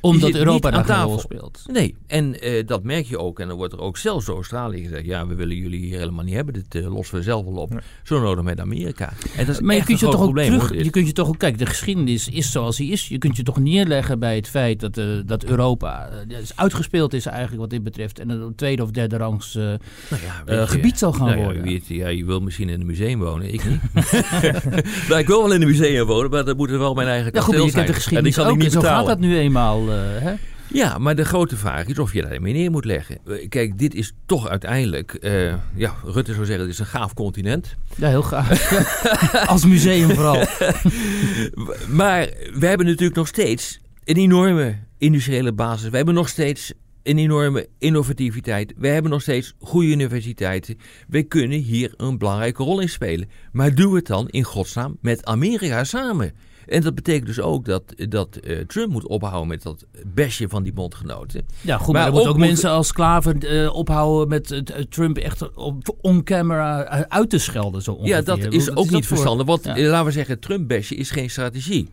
omdat 0.10 0.36
Europa 0.36 0.72
daar 0.72 0.86
tafel. 0.86 1.10
rol 1.10 1.20
speelt. 1.20 1.62
Nee, 1.72 1.96
en 2.08 2.40
eh, 2.42 2.68
dat 2.68 2.84
merk 2.84 3.06
je 3.06 3.18
ook. 3.20 3.40
En 3.40 3.48
dan 3.48 3.58
wordt 3.58 3.74
er 3.74 3.80
ook 3.80 3.98
zelfs 3.98 4.26
door 4.26 4.36
Australië 4.36 4.82
gezegd: 4.84 5.06
ja, 5.06 5.28
we 5.28 5.36
willen 5.36 5.56
jullie 5.56 5.80
hier 5.86 5.98
helemaal 6.00 6.24
niet 6.26 6.34
hebben. 6.34 6.54
Dit 6.54 6.76
eh, 6.76 6.94
lossen 6.94 7.16
we 7.18 7.24
zelf 7.24 7.46
wel 7.46 7.54
op. 7.56 7.82
Zo 8.04 8.20
nodig 8.22 8.44
met 8.44 8.60
Amerika. 8.60 9.14
En 9.36 9.46
dat 9.46 9.56
is 9.56 9.62
Maar 9.62 9.76
je 9.76 9.84
kunt 9.84 10.00
je 10.00 10.06
een 10.06 10.12
toch 10.12 10.20
groot 10.22 10.30
ook 10.30 10.36
probleem. 10.44 10.60
terug, 10.68 10.84
je 10.84 10.90
kunt 10.90 11.08
je 11.08 11.14
toch 11.14 11.28
ook, 11.28 11.38
kijk, 11.38 11.58
de 11.58 11.66
geschiedenis 11.66 12.30
is 12.30 12.52
zoals 12.52 12.78
die 12.78 12.92
is. 12.92 13.08
Je 13.08 13.18
kunt 13.18 13.38
je 13.38 13.44
toch 13.44 13.58
neerleggen 13.60 14.20
bij 14.20 14.36
het 14.36 14.48
feit 14.50 14.80
dat, 14.80 14.98
eh, 14.98 15.06
dat 15.26 15.44
Europa 15.44 16.10
is 16.28 16.56
uitgespeeld 16.56 17.14
is 17.14 17.26
eigenlijk 17.26 17.60
wat 17.62 17.70
dit 17.70 17.84
betreft. 17.84 18.20
En 18.20 18.30
een 18.30 18.56
tweede 18.56 18.84
of 18.84 18.92
derde 18.92 19.18
rangs 19.18 19.56
eh, 19.56 19.64
Nou 19.64 19.80
ja, 20.48 20.66
gebied 20.66 20.98
zal 20.98 21.14
gaan 21.14 21.26
nou 21.28 21.38
ja, 21.40 21.44
worden. 21.44 21.62
wie 21.64 21.76
het- 21.76 21.88
ja, 21.88 22.08
je 22.08 22.26
wil 22.26 22.40
misschien 22.40 22.70
in 22.70 22.80
een 22.80 22.86
museum 22.86 23.20
wonen, 23.20 23.54
ik 23.54 23.66
niet. 23.70 23.80
nou, 25.10 25.20
ik 25.20 25.28
wil 25.28 25.42
wel 25.44 25.54
in 25.54 25.62
een 25.62 25.68
museum 25.68 26.06
wonen, 26.06 26.32
maar 26.32 26.46
dat 26.46 26.58
moet 26.58 26.70
er 26.70 26.80
wel 26.80 26.94
mijn 26.94 27.08
eigen 27.08 27.32
Ja, 27.34 27.42
goed, 27.42 27.54
je 27.56 27.60
zijn. 27.60 27.72
kent 27.72 27.76
de 27.76 27.80
en 27.80 27.86
die 27.94 27.96
geschiedenis 28.02 28.36
kan 28.36 28.46
ik 28.46 28.52
ook. 28.52 28.58
niet 28.58 28.66
En 28.66 28.72
zo 28.72 28.80
betalen. 28.80 29.08
gaat 29.08 29.20
dat 29.20 29.28
nu 29.30 29.38
eenmaal. 29.38 29.92
Hè? 29.98 30.34
Ja, 30.74 30.98
maar 30.98 31.16
de 31.16 31.26
grote 31.26 31.58
vraag 31.58 31.86
is 31.88 32.00
of 32.00 32.14
je 32.14 32.22
daarmee 32.22 32.54
neer 32.54 32.72
moet 32.72 32.86
leggen. 32.86 33.18
Eh, 33.28 33.50
Kijk, 33.50 33.78
dit 33.80 33.94
is 33.96 34.14
toch 34.26 34.48
uiteindelijk... 34.50 35.14
eh, 35.14 35.54
ja, 35.76 35.96
Rutte 36.04 36.34
zou 36.34 36.46
zeggen, 36.46 36.64
het 36.66 36.74
is 36.74 36.80
een 36.80 36.86
gaaf 36.86 37.14
continent. 37.14 37.76
Ja, 37.96 38.08
heel 38.10 38.22
graag. 38.22 38.72
Als 39.50 39.66
museum 39.66 40.10
vooral. 40.10 40.46
Maar 41.90 42.30
we 42.54 42.66
hebben 42.68 42.86
natuurlijk 42.86 43.16
nog 43.16 43.28
steeds 43.28 43.80
een 44.04 44.16
enorme 44.18 44.76
industriële 44.98 45.54
basis. 45.54 45.90
We 45.90 45.96
hebben 45.98 46.14
nog 46.14 46.30
steeds 46.30 46.74
een 47.04 47.18
enorme 47.18 47.68
innovativiteit. 47.80 48.74
We 48.78 48.88
hebben 48.88 49.12
nog 49.12 49.22
steeds 49.22 49.54
goede 49.60 49.88
universiteiten. 49.88 50.78
We 51.08 51.24
kunnen 51.24 51.60
hier 51.60 51.94
een 51.98 52.18
belangrijke 52.18 52.64
rol 52.64 52.80
in 52.80 52.90
spelen. 52.90 53.30
Maar 53.52 53.76
doe 53.76 53.96
het 53.96 54.08
dan 54.08 54.30
in 54.30 54.44
godsnaam 54.44 54.98
met 55.02 55.26
Amerika 55.26 55.84
samen. 55.84 56.34
En 56.68 56.82
dat 56.82 56.96
betekent 56.96 57.26
dus 57.26 57.40
ook 57.40 57.66
dat, 57.66 57.84
dat 58.10 58.36
eh, 58.36 58.58
Trump 58.60 58.92
moet 58.92 59.08
ophouden 59.08 59.48
met 59.48 59.62
dat 59.62 59.86
besje 60.14 60.50
van 60.50 60.64
die 60.64 60.74
bondgenoten. 60.74 61.46
Ja, 61.62 61.78
goed, 61.78 61.86
Maar 61.86 61.94
maar, 61.94 62.06
er 62.06 62.12
moeten 62.12 62.32
ook 62.32 62.38
moet- 62.38 62.48
mensen 62.48 62.70
als 62.70 62.92
Klaver 62.94 63.64
eh, 63.64 63.76
ophouden 63.76 64.28
met 64.28 64.52
eh, 64.52 64.84
Trump 64.90 65.18
echt 65.18 65.54
op 65.56 65.96
on-camera 66.02 66.84
uit 67.08 67.30
te 67.30 67.38
schelden. 67.38 67.82
Zo 67.82 67.92
Ja, 67.92 67.98
ongeveer. 68.00 68.24
dat 68.26 68.44
Wat 68.44 68.54
is 68.54 68.66
dat 68.66 68.76
ook 68.78 68.90
niet 68.90 69.08
verstandig. 69.08 69.46
Want 69.46 69.64
Ja. 69.64 69.78
laten 69.78 70.06
we 70.06 70.12
zeggen, 70.12 70.40
Trump-besje 70.40 70.96
is 70.96 71.12
geen 71.12 71.30
strategie. 71.30 71.90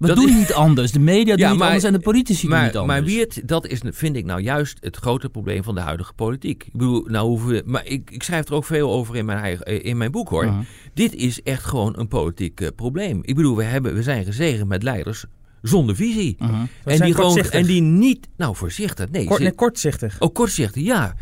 We 0.00 0.06
dat 0.06 0.16
doen 0.16 0.28
is- 0.28 0.34
niet 0.34 0.52
anders. 0.52 0.92
De 0.92 0.98
media 0.98 1.36
doen 1.36 1.46
Ja, 1.46 1.54
maar- 1.54 1.66
anders 1.66 1.84
en 1.84 1.92
de 1.92 1.98
politici 1.98 2.46
doen 2.48 2.56
niet 2.62 2.76
anders. 2.76 2.86
maar 2.86 3.04
Wiert, 3.04 3.48
dat 3.48 3.66
is, 3.66 3.80
vind 3.84 4.16
ik 4.16 4.24
nou 4.24 4.40
juist 4.40 4.76
het 4.80 4.96
grote 4.96 5.28
probleem 5.28 5.62
van 5.62 5.74
de 5.74 5.80
huidige 5.80 6.12
politiek. 6.12 6.64
Ik 6.64 6.72
bedoel, 6.72 7.04
nou 7.06 7.28
hoeven 7.28 7.48
we, 7.48 7.62
maar 7.66 7.86
ik, 7.86 8.10
ik 8.10 8.22
schrijf 8.22 8.48
er 8.48 8.54
ook 8.54 8.64
veel 8.64 8.90
over 8.90 9.16
in 9.16 9.24
mijn, 9.24 9.38
eigen, 9.38 9.64
eh, 9.66 9.84
in 9.84 9.96
mijn 9.96 10.10
boek 10.10 10.28
hoor. 10.28 10.46
Mhm. 10.46 10.60
Dit 10.94 11.14
is 11.14 11.42
echt 11.42 11.64
gewoon 11.64 11.98
een 11.98 12.08
politiek 12.08 12.60
eh, 12.60 12.68
probleem. 12.76 13.18
Ik 13.22 13.34
bedoel, 13.34 13.56
we, 13.56 13.62
hebben, 13.64 13.94
we 13.94 14.02
zijn 14.02 14.24
gezegend 14.24 14.68
met 14.68 14.82
leiders 14.82 15.24
zonder 15.62 15.96
visie. 15.96 16.36
Mhm. 16.38 16.52
En 16.54 16.66
die, 16.84 16.96
gewoon, 16.96 17.14
kortzichtig. 17.14 17.60
en 17.60 17.66
die 17.66 17.80
niet, 17.82 18.28
nou 18.36 18.56
voorzichtig, 18.56 19.10
nee. 19.10 19.24
Kort, 19.24 19.38
ze- 19.38 19.42
nee, 19.44 19.54
kortzichtig. 19.54 20.16
ook 20.18 20.34
kortzichtig, 20.34 20.82
ja. 20.82 21.14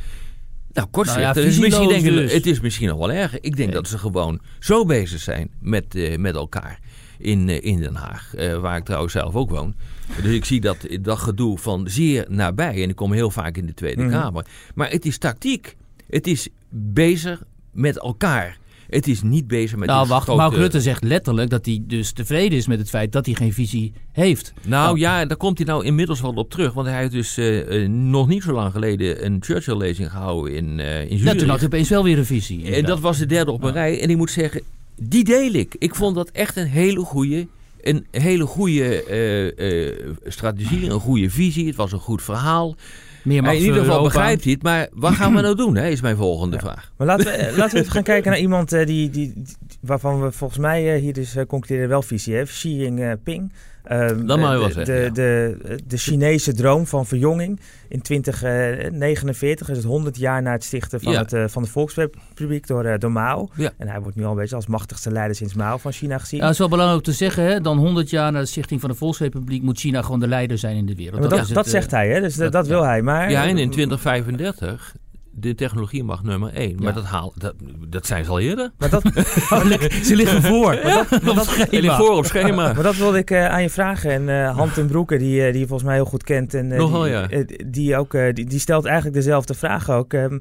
Nou, 0.72 0.88
kortzichtig. 0.90 1.34
Nou 1.34 1.46
ja, 1.46 1.50
is 1.52 1.58
misschien 1.58 1.88
denk 1.88 2.04
ik, 2.04 2.12
dus. 2.12 2.32
Het 2.32 2.46
is 2.46 2.60
misschien 2.60 2.88
nog 2.88 2.98
wel 2.98 3.12
erger. 3.12 3.38
Ik 3.42 3.56
denk 3.56 3.68
Nee. 3.70 3.78
dat 3.80 3.88
ze 3.88 3.98
gewoon 3.98 4.40
zo 4.58 4.84
bezig 4.84 5.20
zijn 5.20 5.50
met, 5.60 5.94
eh, 5.94 6.16
met 6.18 6.34
elkaar 6.34 6.78
in, 7.18 7.48
eh, 7.48 7.64
in 7.64 7.80
Den 7.80 7.94
Haag. 7.94 8.34
eh, 8.34 8.58
waar 8.60 8.76
ik 8.76 8.84
trouwens 8.84 9.12
zelf 9.12 9.34
ook 9.34 9.50
woon. 9.50 9.74
Dus 10.22 10.32
ik 10.34 10.44
zie 10.44 10.60
dat, 10.60 10.76
dat 11.00 11.18
gedoe 11.18 11.58
van 11.58 11.88
zeer 11.88 12.26
nabij. 12.28 12.82
En 12.82 12.88
ik 12.88 12.96
kom 12.96 13.12
heel 13.12 13.30
vaak 13.30 13.56
in 13.56 13.66
de 13.66 13.74
Tweede 13.74 14.02
Mhm. 14.02 14.10
Kamer. 14.12 14.44
Maar 14.74 14.90
het 14.90 15.06
is 15.06 15.18
tactiek. 15.18 15.76
Het 16.10 16.26
is 16.26 16.48
bezig 16.70 17.42
met 17.72 17.98
elkaar. 18.00 18.58
Het 18.88 19.06
is 19.08 19.22
niet 19.22 19.46
bezig 19.46 19.78
met... 19.78 19.88
Nou, 19.88 20.08
wacht. 20.08 20.22
grote- 20.22 20.40
Mark 20.40 20.54
Rutte 20.54 20.80
zegt 20.80 21.04
letterlijk 21.04 21.50
dat 21.50 21.66
hij 21.66 21.82
dus 21.86 22.12
tevreden 22.12 22.58
is 22.58 22.66
met 22.66 22.78
het 22.78 22.88
feit 22.88 23.12
dat 23.12 23.26
hij 23.26 23.34
geen 23.34 23.52
visie 23.52 23.92
heeft. 24.12 24.52
Nou 24.66 24.98
ja, 24.98 25.24
daar 25.24 25.36
komt 25.36 25.58
hij 25.58 25.66
nou 25.66 25.84
inmiddels 25.84 26.20
wel 26.20 26.32
op 26.32 26.50
terug. 26.50 26.72
Want 26.72 26.86
hij 26.86 26.98
heeft 26.98 27.12
dus 27.12 27.36
eh, 27.36 27.88
nog 27.88 28.28
niet 28.28 28.42
zo 28.42 28.52
lang 28.52 28.72
geleden 28.72 29.24
een 29.24 29.36
Churchill-lezing 29.40 30.10
gehouden 30.10 30.54
in, 30.56 30.80
eh 30.80 31.00
in 31.00 31.08
Ja, 31.10 31.16
Zurich. 31.18 31.38
toen 31.38 31.48
had 31.48 31.58
hij 31.58 31.66
opeens 31.66 31.88
wel 31.88 32.04
weer 32.04 32.18
een 32.18 32.26
visie. 32.26 32.74
En 32.74 32.84
dat 32.84 33.00
was 33.00 33.18
de 33.18 33.26
derde 33.26 33.50
op 33.52 33.62
een 33.62 33.72
rij. 33.72 34.00
En 34.00 34.10
ik 34.10 34.16
moet 34.16 34.30
zeggen, 34.30 34.62
die 35.00 35.24
deel 35.24 35.52
ik. 35.52 35.74
Ik 35.78 35.94
vond 35.94 36.14
dat 36.14 36.30
echt 36.30 36.56
een 36.56 36.66
hele 36.66 37.00
goede, 37.00 37.46
een 37.80 38.06
hele 38.10 38.46
goede 38.46 39.04
eh, 39.04 39.88
eh, 39.88 39.94
strategie, 40.24 40.90
een 40.90 41.00
goede 41.00 41.30
visie. 41.30 41.66
Het 41.66 41.76
was 41.76 41.92
een 41.92 41.98
goed 41.98 42.22
verhaal. 42.22 42.76
Meer 43.24 43.44
in 43.44 43.60
ieder 43.60 43.80
geval 43.80 44.02
begrijpt 44.02 44.44
hij 44.44 44.52
het. 44.52 44.62
Maar 44.62 44.88
wat 44.92 45.12
gaan 45.12 45.34
we 45.34 45.40
nou 45.40 45.54
doen, 45.54 45.76
hè, 45.76 45.88
is 45.88 46.00
mijn 46.00 46.16
volgende 46.16 46.58
vraag. 46.58 46.92
Maar 46.96 47.06
laten 47.06 47.24
we, 47.24 47.30
eh, 47.30 47.56
laten 47.56 47.74
we 47.74 47.80
even 47.80 47.92
gaan 47.92 48.02
kijken 48.02 48.30
naar 48.30 48.40
iemand 48.40 48.70
die, 48.70 49.10
die, 49.10 49.42
waarvan 49.80 50.22
we 50.22 50.32
volgens 50.32 50.58
mij 50.60 50.98
hier 50.98 51.12
dus 51.12 51.36
concluderen 51.46 51.88
wel 51.88 52.02
visie 52.02 52.34
heeft. 52.34 52.52
Xi 52.52 52.76
Jinping. 52.76 53.52
Ehm, 53.88 54.26
Dat 54.26 54.38
mag 54.38 54.48
je 54.48 54.54
eh, 54.54 54.58
wel 54.60 54.68
de, 54.68 54.72
zeggen, 54.72 55.14
De, 55.14 55.22
ja. 55.62 55.68
de, 55.68 55.78
de 55.86 55.96
Chinese 55.96 56.52
droom 56.54 56.86
van 56.86 57.06
verjonging. 57.06 57.60
In 57.88 58.02
2049 58.02 59.68
is 59.68 59.76
het 59.76 59.86
100 59.86 60.16
jaar 60.16 60.42
na 60.42 60.52
het 60.52 60.64
stichten 60.64 61.00
van, 61.00 61.12
Ja. 61.12 61.18
het, 61.18 61.32
eh, 61.32 61.44
van 61.48 61.62
de 61.62 61.68
Volksrepubliek 61.68 62.66
door, 62.66 62.84
eh, 62.84 62.98
door 62.98 63.12
Mao. 63.12 63.48
Ja. 63.54 63.70
En 63.78 63.88
hij 63.88 64.00
wordt 64.00 64.16
nu 64.16 64.24
al 64.24 64.30
een 64.30 64.36
beetje 64.36 64.54
als 64.56 64.66
machtigste 64.66 65.10
leider 65.10 65.36
sinds 65.36 65.54
Mao 65.54 65.76
van 65.76 65.92
China 65.92 66.18
gezien. 66.18 66.38
Ja, 66.38 66.44
het 66.44 66.52
is 66.52 66.58
wel 66.58 66.68
belangrijk 66.68 66.98
om 67.06 67.12
te 67.12 67.18
zeggen, 67.18 67.44
hè, 67.44 67.60
dan 67.60 67.78
100 67.78 68.10
jaar 68.10 68.32
na 68.32 68.40
de 68.40 68.46
stichting 68.46 68.80
van 68.80 68.90
de 68.90 68.96
Volksrepubliek 68.96 69.62
moet 69.62 69.78
China 69.78 70.02
gewoon 70.02 70.20
de 70.20 70.28
leider 70.28 70.58
zijn 70.58 70.76
in 70.76 70.86
de 70.86 70.94
wereld. 70.94 71.20
Maar 71.20 71.28
dat, 71.28 71.38
dat, 71.38 71.48
het, 71.48 71.66
eh, 71.66 71.72
zegt 71.72 71.90
hij, 71.90 72.08
hè? 72.08 72.20
dus 72.20 72.34
dat, 72.36 72.52
dat- 72.52 72.52
dat 72.52 72.66
wil 72.66 72.82
ja. 72.82 72.88
hij. 72.88 73.02
Maar, 73.02 73.30
Ja, 73.30 73.46
en 73.46 73.58
in 73.58 73.70
2035, 73.70 74.94
de 75.40 75.54
technologie 75.54 76.04
mag 76.04 76.22
nummer 76.22 76.52
één. 76.52 76.76
Maar 76.76 76.86
Ja. 76.86 76.92
dat, 76.92 77.04
haal, 77.04 77.32
dat, 77.36 77.54
dat 77.88 78.06
zijn 78.06 78.24
ze 78.24 78.30
al 78.30 78.40
eerder. 78.40 78.70
Maar 78.78 78.90
dat, 78.90 79.02
Ze 80.02 80.16
liggen 80.16 80.42
voor. 80.42 80.72
En 80.72 81.80
die 81.80 81.90
voor 82.00 82.16
op 82.16 82.24
schema. 82.24 82.72
Maar 82.74 82.82
dat 82.82 82.96
wilde 82.96 83.18
ik 83.18 83.30
eh, 83.30 83.48
aan 83.48 83.62
je 83.62 83.70
vragen. 83.70 84.10
En 84.10 84.28
eh 84.28 84.56
Han 84.56 84.72
ten 84.72 84.86
Broeke, 84.86 85.16
die, 85.18 85.44
eh, 85.44 85.50
die 85.52 85.60
je 85.60 85.66
volgens 85.66 85.88
mij 85.88 85.94
heel 85.98 86.04
goed 86.04 86.22
kent. 86.22 86.54
En, 86.54 86.72
eh, 86.72 86.78
Nogal, 86.78 87.02
die, 87.02 87.10
ja. 87.12 87.28
die, 87.66 87.96
ook, 87.96 88.12
die, 88.12 88.44
die 88.44 88.58
stelt 88.58 88.84
eigenlijk 88.84 89.16
dezelfde 89.16 89.54
vraag 89.54 89.90
ook. 89.90 90.12
Ehm, 90.12 90.22
ehm, 90.22 90.34
eh, 90.34 90.40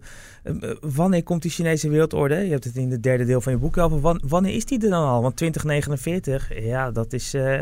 wanneer 0.82 1.24
komt 1.24 1.42
die 1.42 1.52
Chinese 1.52 1.90
wereldorde? 1.90 2.36
Je 2.36 2.52
hebt 2.52 2.64
het 2.64 2.76
in 2.76 2.92
het 2.92 3.04
derde 3.04 3.26
deel 3.26 3.42
van 3.42 3.52
je 3.54 3.58
boek 3.60 3.78
over. 3.78 4.02
Wan- 4.02 4.22
wanneer 4.28 4.54
is 4.56 4.66
die 4.66 4.84
er 4.84 4.90
dan 4.90 5.04
al? 5.04 5.22
Want 5.22 5.36
2049, 5.36 6.50
ja, 6.64 6.92
dat 6.92 7.14
is... 7.14 7.34
eh, 7.34 7.62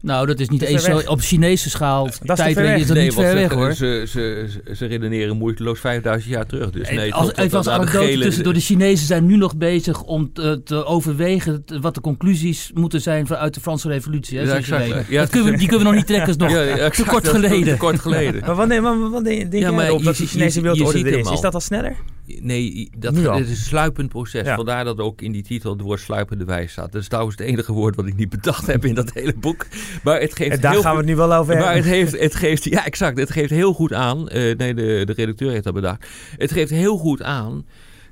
Nou, 0.00 0.26
dat 0.26 0.40
is 0.40 0.48
niet 0.48 0.60
Dat 0.60 0.68
is 0.68 0.74
eens 0.88 1.02
zo 1.04 1.10
op 1.10 1.20
Chinese 1.20 1.70
schaal. 1.70 2.06
ver 2.06 2.34
Tijdlijn 2.36 2.66
weg. 2.66 2.80
is 2.80 2.86
dat 2.86 2.96
niet 2.96 3.14
ver 3.14 3.34
weg 3.34 3.52
hoor. 3.52 3.72
Ze, 3.72 4.04
ze, 4.08 4.46
ze, 4.74 4.86
redeneren 4.86 5.36
moeiteloos 5.36 5.80
5000 5.80 6.32
jaar 6.32 6.46
terug. 6.46 6.70
Dus 6.70 6.90
nee, 6.90 7.14
als, 7.14 7.26
tot- 7.26 7.38
even 7.38 7.56
als 7.56 7.66
de 7.66 7.72
anekdote 7.72 8.06
gele- 8.06 8.24
tussendoor. 8.24 8.52
De 8.52 8.60
Chinezen 8.60 9.06
zijn 9.06 9.26
nu 9.26 9.36
nog 9.36 9.56
bezig 9.56 10.02
om 10.02 10.32
te, 10.32 10.60
te 10.64 10.84
overwegen 10.84 11.64
wat 11.80 11.94
de 11.94 12.00
conclusies 12.00 12.70
moeten 12.74 13.00
zijn 13.00 13.26
vanuit 13.26 13.54
de 13.54 13.60
Franse 13.60 13.88
revolutie. 13.88 14.38
Hè, 14.38 14.44
Ja, 14.44 14.54
exact. 14.56 15.08
Ja, 15.08 15.20
dat 15.20 15.30
kunnen 15.30 15.52
we, 15.52 15.58
die 15.58 15.68
kunnen 15.68 15.86
we 15.86 15.92
nog 15.92 15.94
niet 16.00 16.06
trekken. 16.06 16.28
is 16.28 16.36
nog 16.36 16.50
Ja, 16.50 16.62
ja, 16.62 16.72
exact, 16.74 16.96
te 16.96 17.02
kort 17.04 17.24
dat 17.24 17.34
is 17.34 17.40
geleden. 17.40 17.72
Te 17.72 17.78
kort 17.78 18.00
geleden. 18.00 18.40
maar 18.46 18.54
wanneer, 18.54 18.82
maar 18.82 19.10
wanneer 19.10 19.50
denk 19.50 19.62
Ja, 19.62 19.70
maar 19.70 19.86
erop 19.86 19.98
je 19.98 20.04
dat 20.04 20.16
die 20.16 20.26
ziet- 20.26 20.36
Chinese 20.38 20.60
wereldorde 20.60 20.98
er 20.98 21.18
is? 21.18 21.30
Is 21.30 21.40
dat 21.40 21.54
al 21.54 21.60
sneller? 21.60 21.96
Nee, 22.26 22.90
dat, 22.98 23.16
is 23.16 23.48
een 23.48 23.56
sluipend 23.56 24.08
proces. 24.08 24.46
Ja. 24.46 24.56
Vandaar 24.56 24.84
dat 24.84 24.98
ook 24.98 25.20
in 25.20 25.32
die 25.32 25.42
titel 25.42 25.72
het 25.72 25.80
woord 25.80 26.00
sluipende 26.00 26.44
wijs 26.44 26.72
staat. 26.72 26.92
Dat 26.92 27.00
is 27.02 27.08
trouwens 27.08 27.36
het 27.38 27.46
enige 27.46 27.72
woord 27.72 27.96
wat 27.96 28.06
ik 28.06 28.16
niet 28.16 28.28
bedacht 28.28 28.66
heb 28.66 28.84
in 28.84 28.94
dat 28.94 29.12
hele 29.12 29.34
boek. 29.34 29.66
Maar 30.02 30.20
het 30.20 30.36
geeft 30.36 30.50
En 30.50 30.60
daar 30.60 30.72
heel 30.72 30.82
gaan 30.82 30.92
we 30.92 30.98
het 30.98 31.06
nu 31.06 31.16
wel 31.16 31.34
over 31.34 31.54
Maar 31.54 31.74
het 31.74 31.74
hebben. 31.74 31.92
heeft, 31.92 32.20
het 32.20 32.34
geeft, 32.34 32.64
ja 32.64 32.84
exact, 32.84 33.18
het 33.18 33.30
geeft 33.30 33.50
heel 33.50 33.72
goed 33.72 33.92
aan, 33.92 34.28
eh, 34.28 34.56
nee 34.56 34.74
de, 34.74 35.02
de 35.04 35.12
redacteur 35.12 35.50
heeft 35.50 35.64
dat 35.64 35.74
bedacht. 35.74 36.06
Het 36.36 36.52
geeft 36.52 36.70
heel 36.70 36.96
goed 36.96 37.22
aan 37.22 37.66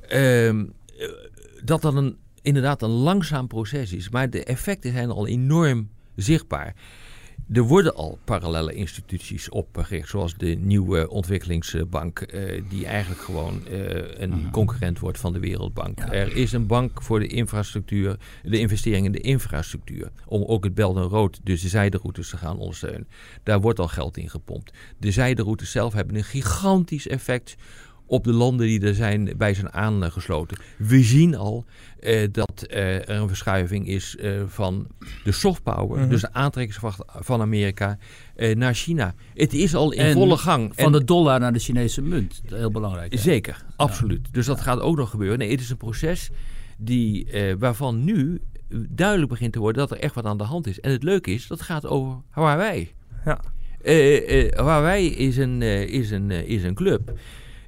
ehm, 0.09 0.65
eh, 0.99 1.09
dat 1.65 1.83
dat 1.83 1.95
een, 1.95 2.17
inderdaad 2.43 2.83
een 2.83 2.91
langzaam 2.91 3.47
proces 3.47 3.93
is. 3.93 4.09
Maar 4.09 4.31
de 4.31 4.45
effecten 4.45 4.93
zijn 4.93 5.11
al 5.11 5.27
enorm 5.27 5.89
zichtbaar. 6.17 6.75
Er 7.53 7.63
worden 7.63 7.95
al 7.95 8.19
parallele 8.25 8.75
instituties 8.75 9.49
opgericht, 9.49 10.09
zoals 10.09 10.35
de 10.35 10.47
nieuwe 10.47 11.09
ontwikkelingsbank, 11.09 12.21
eh, 12.21 12.63
die 12.69 12.87
eigenlijk 12.87 13.21
gewoon 13.21 13.67
eh, 13.67 14.21
een 14.21 14.31
Mhm. 14.31 14.51
concurrent 14.51 14.99
wordt 14.99 15.19
van 15.19 15.33
de 15.33 15.39
Wereldbank. 15.39 15.99
Er 16.01 16.37
is 16.37 16.53
een 16.53 16.67
bank 16.67 17.03
voor 17.03 17.19
de 17.21 17.27
infrastructuur, 17.27 18.17
de 18.43 18.59
investering 18.59 19.07
in 19.07 19.13
de 19.13 19.21
infrastructuur, 19.21 20.11
om 20.27 20.45
ook 20.45 20.65
het 20.65 20.75
Belt 20.75 20.97
en 20.97 21.03
Rood, 21.03 21.41
dus 21.43 21.63
de 21.63 21.69
zijderoutes, 21.69 22.29
te 22.31 22.37
gaan 22.37 22.59
ondersteunen. 22.59 23.09
Daar 23.43 23.61
wordt 23.61 23.79
al 23.79 23.89
geld 23.89 24.17
in 24.17 24.31
gepompt. 24.31 24.73
De 24.99 25.11
zijderoutes 25.11 25.71
zelf 25.71 25.93
hebben 25.93 26.17
een 26.17 26.25
gigantisch 26.25 27.07
effect 27.09 27.57
op 28.11 28.25
de 28.25 28.33
landen 28.33 28.67
die 28.67 28.81
er 28.87 28.95
zijn, 28.95 29.33
bij 29.37 29.55
zijn 29.55 29.73
aangesloten. 29.73 30.57
We 30.79 31.03
zien 31.03 31.37
al 31.37 31.65
eh, 32.01 32.29
dat 32.33 32.63
eh, 32.63 32.95
er 32.95 33.11
een 33.11 33.29
verschuiving 33.29 33.87
is 33.89 34.17
eh, 34.17 34.31
van 34.47 34.87
de 35.25 35.33
soft 35.33 35.63
power, 35.63 35.99
Mhm. 36.01 36.09
dus 36.09 36.21
de 36.21 36.33
aantrekkingskracht 36.33 37.03
van 37.07 37.41
Amerika, 37.41 37.99
eh, 38.37 38.57
naar 38.57 38.75
China. 38.75 39.15
Het 39.35 39.55
is 39.55 39.75
al 39.75 39.93
in 39.93 39.99
En 40.01 40.13
volle 40.13 40.37
gang. 40.37 40.73
Van 40.75 40.85
En- 40.85 40.93
de 40.93 41.05
dollar 41.05 41.41
naar 41.41 41.53
de 41.53 41.59
Chinese 41.59 42.03
munt. 42.03 42.43
Heel 42.49 42.71
belangrijk. 42.71 43.13
hè? 43.13 43.19
Zeker, 43.19 43.65
absoluut. 43.77 44.29
Dus 44.33 44.47
dat 44.47 44.61
gaat 44.61 44.81
ook 44.81 44.97
nog 44.97 45.11
gebeuren. 45.11 45.39
Nee, 45.39 45.51
het 45.51 45.61
is 45.61 45.71
een 45.71 45.77
proces 45.77 46.31
die, 46.79 47.31
eh, 47.31 47.55
waarvan 47.59 48.05
nu 48.05 48.41
duidelijk 48.89 49.31
begint 49.31 49.53
te 49.53 49.59
worden 49.59 49.89
dat 49.89 49.91
er 49.99 50.03
echt 50.05 50.15
wat 50.15 50.25
aan 50.25 50.39
de 50.39 50.45
hand 50.45 50.67
is. 50.67 50.81
En 50.81 50.91
het 50.91 51.03
leuke 51.03 51.31
is, 51.31 51.47
dat 51.47 51.63
gaat 51.63 51.87
over 51.87 52.17
Huawei. 52.35 52.93
Ja. 53.25 53.41
Eh, 53.83 54.45
eh, 54.47 54.53
Huawei 54.59 55.07
is 55.11 55.37
een, 55.37 55.63
eh, 55.63 55.83
is, 55.83 56.11
een, 56.11 56.31
eh, 56.31 56.49
is 56.49 56.63
een 56.63 56.75
club 56.75 57.13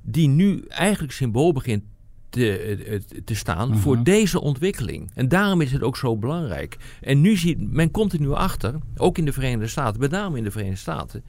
die 0.03 0.29
nu 0.29 0.65
eigenlijk 0.69 1.12
symbool 1.12 1.53
begint 1.53 1.83
te, 2.29 3.01
te 3.25 3.35
staan 3.35 3.79
voor 3.79 4.03
deze 4.03 4.41
ontwikkeling. 4.41 5.11
En 5.15 5.29
daarom 5.29 5.61
is 5.61 5.73
het 5.73 5.83
ook 5.83 5.97
zo 5.97 6.17
belangrijk. 6.17 6.77
En 7.01 7.21
nu 7.21 7.37
ziet 7.37 7.73
men 7.73 7.91
komt 7.91 8.12
er 8.12 8.21
nu 8.21 8.33
achter, 8.33 8.75
ook 8.97 9.19
in 9.19 9.25
de 9.25 9.33
Verenigde 9.33 9.67
Staten, 9.67 10.01
met 10.01 10.11
name 10.11 10.38
in 10.38 10.45
de 10.45 10.51
Verenigde 10.51 10.81
Staten, 10.81 11.25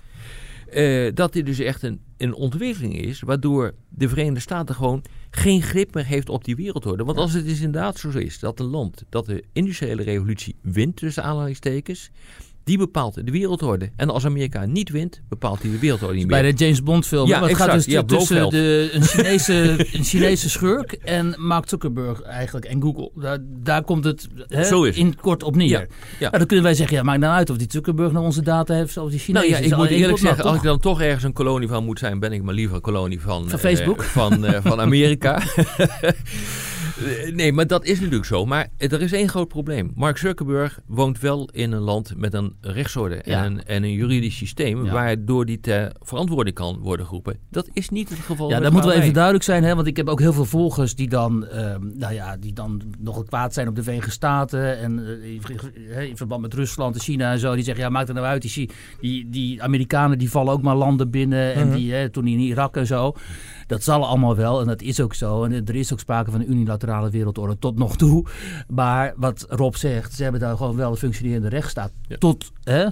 uh, 0.74 1.12
dat 1.14 1.34
dit 1.34 1.46
dus 1.46 1.60
echt 1.60 1.84
een, 1.84 2.00
een 2.18 2.34
ontwikkeling 2.34 3.02
is, 3.02 3.22
waardoor 3.22 3.74
de 3.90 4.10
Verenigde 4.10 4.40
Staten 4.40 4.76
gewoon 4.76 5.04
geen 5.30 5.62
grip 5.62 5.94
meer 5.94 6.06
heeft 6.06 6.30
op 6.30 6.44
die 6.44 6.56
wereldorde. 6.56 7.04
Want 7.04 7.18
als 7.18 7.34
het 7.34 7.46
is 7.46 7.62
inderdaad 7.62 7.98
zo 7.98 8.10
is 8.10 8.40
dat 8.40 8.60
een 8.60 8.66
land 8.66 9.04
dat 9.10 9.26
de 9.26 9.44
industriële 9.54 10.04
revolutie 10.04 10.56
wint, 10.62 10.96
tussen 10.96 11.24
aanhalingstekens, 11.24 12.12
die 12.64 12.78
bepaalt 12.78 13.26
de 13.26 13.32
wereldorde. 13.32 13.92
En 13.96 14.10
als 14.10 14.26
Amerika 14.26 14.66
niet 14.66 14.90
wint, 14.90 15.22
bepaalt 15.30 15.62
hij 15.62 15.72
de 15.72 15.80
wereldorde 15.80 16.16
niet 16.16 16.28
meer. 16.28 16.42
Bij 16.42 16.52
de 16.52 16.58
James 16.64 16.84
Bond 16.84 17.08
film. 17.08 17.28
Ja, 17.28 17.48
het 17.48 17.58
gaat 17.58 17.72
dus 17.72 17.86
ja, 17.86 18.04
tussen 18.04 18.50
de, 18.50 18.90
een, 18.94 19.04
Chinese, 19.04 19.88
een 19.94 20.04
Chinese 20.04 20.50
schurk 20.50 20.92
en 20.92 21.36
Mark 21.38 21.70
Zuckerberg 21.70 22.22
eigenlijk 22.22 22.66
en 22.66 22.82
Google. 22.82 23.12
Daar, 23.16 23.38
daar 23.64 23.84
komt 23.84 24.04
het 24.04 24.28
he, 24.48 24.92
in 24.94 25.16
kort 25.16 25.44
op 25.44 25.56
neer. 25.56 25.70
Ja, 25.70 25.86
ja. 26.20 26.30
dan 26.30 26.46
kunnen 26.46 26.66
wij 26.66 26.74
zeggen, 26.74 26.98
ja, 26.98 27.04
maakt 27.04 27.20
nou 27.20 27.34
uit 27.34 27.50
of 27.50 27.58
die 27.58 27.68
Zuckerberg 27.70 28.12
nou 28.12 28.26
onze 28.26 28.42
data 28.42 28.74
heeft 28.74 28.98
of 28.98 29.10
die 29.10 29.20
Chinezen. 29.20 29.50
Nou 29.50 29.64
ja, 29.64 29.70
ik 29.70 29.78
moet 29.78 29.90
eerlijk 29.90 30.20
zeggen, 30.20 30.44
als 30.44 30.56
ik 30.56 30.64
dan 30.64 30.80
toch 30.80 31.02
ergens 31.02 31.24
een 31.24 31.34
kolonie 31.34 31.68
van 31.68 31.86
moet 31.86 32.00
zijn, 32.00 32.20
ben 32.20 32.32
ik 32.32 32.44
maar 32.44 32.54
liever 32.54 32.76
een 32.76 32.82
kolonie 32.82 33.22
van, 33.22 33.50
van 33.50 33.60
Facebook. 33.60 34.02
Uh, 34.02 34.08
van, 34.08 34.46
uh, 34.46 34.58
van 34.62 34.82
Amerika. 34.82 35.42
Eh, 36.98 37.34
nee, 37.34 37.54
maar 37.54 37.68
dat 37.68 37.86
is 37.86 38.00
natuurlijk 38.00 38.26
zo. 38.26 38.46
Maar 38.46 38.68
er 38.78 39.02
is 39.02 39.12
één 39.12 39.30
groot 39.30 39.48
probleem. 39.48 39.92
Mark 39.96 40.18
Zuckerberg 40.18 40.80
woont 40.86 41.20
wel 41.20 41.50
in 41.52 41.72
een 41.72 41.82
land 41.82 42.14
met 42.18 42.34
een 42.34 42.56
rechtsorde 42.62 43.16
en, 43.16 43.44
een, 43.44 43.66
en, 43.66 43.84
een, 43.84 43.92
juridisch 43.92 44.38
systeem... 44.38 44.90
waardoor 44.90 45.46
die 45.46 45.60
ter 45.60 45.92
verantwoording 46.02 46.56
kan 46.56 46.80
worden 46.80 47.06
geroepen. 47.06 47.38
Dat 47.50 47.70
is 47.74 47.90
niet 47.90 48.10
het 48.10 48.20
geval 48.20 48.50
Ja, 48.50 48.60
dat 48.60 48.72
moet 48.72 48.84
wel 48.84 48.94
even 48.94 49.14
duidelijk 49.14 49.44
zijn. 49.44 49.64
Hè? 49.64 49.76
Want 49.76 49.88
ik 49.88 49.98
heb 49.98 50.08
ook 50.08 50.20
heel 50.20 50.34
veel 50.34 50.46
volgers 50.46 50.96
die 50.96 51.10
dan, 51.10 51.48
uh, 51.54 51.76
nou 51.94 52.14
ja, 52.14 52.38
die 52.38 52.54
dan 52.54 52.82
nogal 53.00 53.24
kwaad 53.24 53.54
zijn 53.54 53.68
op 53.68 53.76
de 53.76 53.84
Verenigde 53.84 54.12
Staten... 54.12 54.78
en 54.78 55.00
uh, 55.00 56.02
in 56.02 56.18
verband 56.18 56.42
met 56.42 56.54
Rusland 56.54 56.96
en 56.96 57.02
China 57.02 57.32
en 57.32 57.40
zo. 57.40 57.56
Die 57.56 57.64
zeggen, 57.64 57.84
ja, 57.84 57.90
maakt 57.90 58.08
het 58.08 58.16
nou 58.16 58.28
uit. 58.28 58.42
Die, 58.42 58.70
die, 59.02 59.30
die 59.30 59.64
Amerikanen 59.64 60.18
die 60.18 60.30
vallen 60.30 60.54
ook 60.54 60.62
maar 60.62 60.76
landen 60.76 61.10
binnen. 61.10 61.54
En 61.54 61.68
mhm. 61.68 61.78
die, 61.78 61.94
hè, 61.94 62.10
toen 62.10 62.28
in 62.28 62.40
Irak 62.40 62.76
en 62.76 62.88
zo... 62.88 63.16
Dat 63.74 63.84
zal 63.84 64.06
allemaal 64.06 64.36
wel 64.36 64.62
en 64.62 64.68
dat 64.68 64.82
is 64.82 65.00
ook 65.00 65.14
zo. 65.14 65.44
En 65.44 65.66
er 65.66 65.76
is 65.76 65.94
ook 65.94 66.00
sprake 66.00 66.32
van 66.32 66.40
een 66.40 66.52
unilaterale 66.52 67.10
wereldorde 67.10 67.60
tot 67.60 67.78
nog 67.78 67.96
toe. 67.98 68.26
Maar 68.68 69.14
wat 69.16 69.46
Rob 69.50 69.76
zegt, 69.76 70.14
ze 70.14 70.24
hebben 70.24 70.42
daar 70.42 70.58
gewoon 70.58 70.76
wel 70.76 70.92
een 70.92 70.98
functionerende 70.98 71.50
rechtsstaat. 71.50 71.92
Tot, 72.20 72.52
hè, 72.64 72.86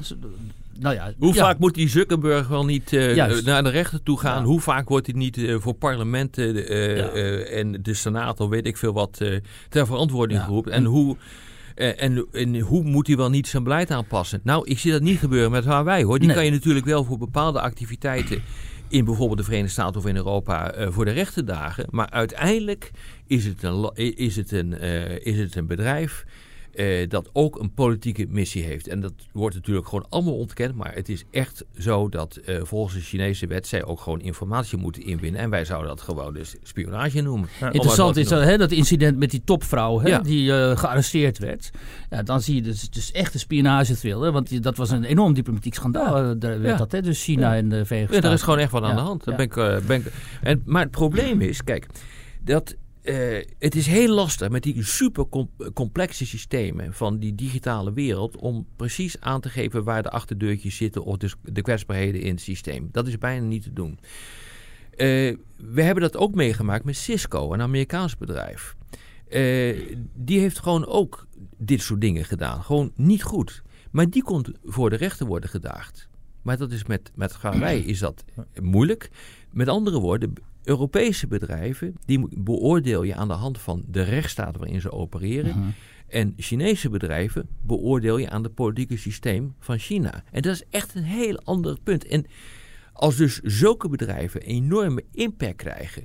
nou 0.80 0.96
ja, 0.96 1.13
Hoe 1.20 1.34
vaak 1.34 1.60
moet 1.60 1.74
die 1.74 1.89
Zuckerberg 1.89 2.48
wel 2.48 2.65
niet 2.65 2.91
uh, 2.91 3.44
naar 3.44 3.63
de 3.63 3.70
rechter 3.70 4.04
toe 4.04 4.20
gaan? 4.20 4.44
Hoe 4.44 4.62
vaak 4.62 4.89
wordt 4.89 5.08
hij 5.08 5.15
niet 5.15 5.38
uh, 5.38 5.60
voor 5.60 5.74
parlementen 5.74 6.56
uh, 6.56 7.58
en 7.58 7.80
de 7.82 7.94
Senaat 7.94 8.39
of 8.39 8.50
weet 8.50 8.65
ik 8.65 8.78
veel 8.78 8.94
wat 8.94 9.17
ter 9.70 9.86
verantwoording 9.86 10.41
geroepen? 10.41 10.72
En 10.72 10.86
hoe... 10.86 11.17
en, 11.76 12.26
en, 12.32 12.60
hoe 12.60 12.84
moet 12.84 13.08
hij 13.08 13.15
wel 13.15 13.30
niet 13.30 13.48
zijn 13.48 13.63
beleid 13.63 13.91
aanpassen? 13.91 14.39
Nou, 14.44 14.67
ik 14.67 14.80
zie 14.80 14.91
dat 14.91 15.02
niet 15.02 15.20
gebeuren 15.20 15.52
met 15.52 15.65
Hawaii 15.65 16.04
hoor. 16.04 16.20
Die 16.20 16.34
kan 16.34 16.46
je 16.46 16.52
natuurlijk 16.52 16.86
wel 16.86 17.04
voor 17.04 17.17
bepaalde 17.17 17.62
activiteiten 17.62 18.41
in 18.91 19.06
bijvoorbeeld 19.06 19.38
de 19.38 19.43
Verenigde 19.43 19.71
Staten 19.71 20.01
of 20.01 20.08
in 20.08 20.15
Europa 20.15 20.77
uh, 20.77 20.88
voor 20.91 21.06
de 21.06 21.12
rechten 21.12 21.45
dagen. 21.45 21.86
Maar 21.89 22.10
uiteindelijk 22.10 22.91
is 23.27 23.45
het 23.45 23.63
een, 23.63 23.91
is 24.15 24.36
het 24.36 24.51
een, 24.51 24.75
uh, 24.82 25.25
is 25.25 25.38
het 25.38 25.56
een 25.56 25.67
bedrijf 25.67 26.25
uh, 26.75 27.10
dat 27.10 27.29
ook 27.34 27.60
een 27.60 27.73
politieke 27.73 28.25
missie 28.29 28.63
heeft. 28.63 28.88
En 28.88 28.99
dat 28.99 29.13
wordt 29.31 29.55
natuurlijk 29.55 29.88
gewoon 29.88 30.05
allemaal 30.10 30.38
ontkend. 30.38 30.75
Maar 30.75 30.93
het 30.93 31.10
is 31.10 31.23
echt 31.31 31.65
zo 31.77 32.10
dat 32.10 32.39
uh, 32.45 32.60
volgens 32.63 32.93
de 32.93 33.01
Chinese 33.01 33.47
wet 33.47 33.67
zij 33.67 33.86
ook 33.86 33.99
gewoon 33.99 34.21
informatie 34.21 34.77
moeten 34.77 35.03
inwinnen. 35.03 35.41
En 35.41 35.49
wij 35.49 35.65
zouden 35.65 35.89
dat 35.89 36.01
gewoon 36.01 36.34
dus 36.34 36.55
spionage 36.63 37.21
noemen. 37.21 37.49
Interessant 37.62 38.17
is 38.17 38.27
dat, 38.27 38.43
hè, 38.43 38.57
dat 38.57 38.71
incident 38.71 39.17
met 39.17 39.31
die 39.31 39.41
topvrouw 39.43 39.99
hè, 39.99 40.21
die 40.21 40.45
uh, 40.45 40.77
gearresteerd 40.77 41.38
werd. 41.38 41.69
Ja, 42.10 42.23
dan 42.23 42.41
zie 42.41 42.55
je 42.55 42.62
dus, 42.62 42.89
dus 42.89 43.12
echt 43.12 43.34
een 43.34 43.39
spionage 43.39 44.17
Want 44.31 44.63
dat 44.63 44.77
was 44.77 44.89
een 44.89 45.03
enorm 45.03 45.34
diplomatiek 45.34 45.73
schandaal. 45.73 46.39
Daar 46.39 46.62
werd 46.62 46.77
dat, 46.77 46.91
hè, 46.91 47.01
dus 47.01 47.23
China 47.23 47.55
en 47.55 47.69
de 47.69 47.86
Verenigde 47.86 48.13
Staten. 48.13 48.29
er 48.29 48.36
is 48.36 48.43
gewoon 48.43 48.60
echt 48.60 48.71
wat 48.71 48.84
aan 48.84 48.95
de 48.95 49.01
hand. 49.01 49.25
Ben 49.25 49.39
ik, 49.39 49.53
ben 49.88 49.99
ik, 49.99 50.12
en, 50.41 50.62
maar 50.65 50.81
het 50.81 50.91
probleem 50.91 51.41
is, 51.41 51.63
kijk, 51.63 51.88
dat 52.43 52.75
uh, 53.04 53.44
het 53.60 53.76
is 53.76 53.88
heel 53.88 54.14
lastig 54.14 54.50
met 54.50 54.64
die 54.64 54.84
super 54.84 55.26
complexe 55.74 56.26
systemen 56.26 56.94
van 56.94 57.20
die 57.20 57.36
digitale 57.36 57.94
wereld 57.94 58.38
om 58.38 58.68
precies 58.76 59.20
aan 59.20 59.42
te 59.42 59.50
geven 59.50 59.84
waar 59.84 60.04
de 60.04 60.10
achterdeurtjes 60.10 60.76
zitten 60.76 61.04
of 61.04 61.18
dus 61.18 61.36
de 61.44 61.62
kwetsbaarheden 61.62 62.22
in 62.22 62.32
het 62.32 62.42
systeem. 62.42 62.90
Dat 62.92 63.08
is 63.08 63.18
bijna 63.18 63.46
niet 63.46 63.64
te 63.64 63.74
doen. 63.74 64.00
Uh, 64.92 65.38
we 65.58 65.82
hebben 65.82 66.04
dat 66.04 66.18
ook 66.18 66.36
meegemaakt 66.36 66.84
met 66.84 66.96
Cisco, 66.96 67.54
een 67.54 67.62
Amerikaans 67.62 68.18
bedrijf. 68.18 68.76
Uh, 69.30 69.98
die 70.14 70.40
heeft 70.40 70.60
gewoon 70.60 70.86
ook 70.86 71.28
dit 71.58 71.82
soort 71.82 72.02
dingen 72.02 72.26
gedaan. 72.26 72.64
Gewoon 72.64 72.92
niet 72.96 73.24
goed. 73.24 73.62
Maar 73.92 74.10
die 74.10 74.24
kon 74.24 74.56
voor 74.64 74.90
de 74.90 74.96
rechter 74.96 75.26
worden 75.26 75.50
gedaagd. 75.50 76.10
Maar 76.42 76.58
dat 76.58 76.72
is 76.72 76.86
met, 76.86 77.12
met 77.16 77.42
Huawei 77.42 77.86
is 77.86 78.00
dat 78.00 78.24
moeilijk. 78.62 79.10
Met 79.52 79.68
andere 79.68 80.00
woorden, 80.00 80.34
Europese 80.63 81.28
bedrijven, 81.28 81.95
die 82.06 82.28
beoordeel 82.38 83.04
je 83.04 83.15
aan 83.15 83.28
de 83.28 83.34
hand 83.34 83.60
van 83.60 83.84
de 83.88 84.02
rechtsstaat 84.02 84.58
waarin 84.58 84.82
ze 84.82 84.91
opereren. 84.91 85.60
Mhm. 85.60 85.69
En 86.08 86.34
Chinese 86.38 86.89
bedrijven 86.89 87.47
beoordeel 87.62 88.17
je 88.17 88.30
aan 88.30 88.43
het 88.43 88.54
politieke 88.54 88.97
systeem 88.97 89.56
van 89.60 89.78
China. 89.78 90.24
En 90.32 90.41
dat 90.41 90.54
is 90.54 90.63
echt 90.69 90.95
een 90.95 91.04
heel 91.04 91.41
ander 91.43 91.78
punt. 91.84 92.06
En 92.06 92.26
als 92.93 93.15
dus 93.15 93.39
zulke 93.43 93.89
bedrijven 93.89 94.41
enorme 94.41 95.04
impact 95.12 95.56
krijgen, 95.56 96.04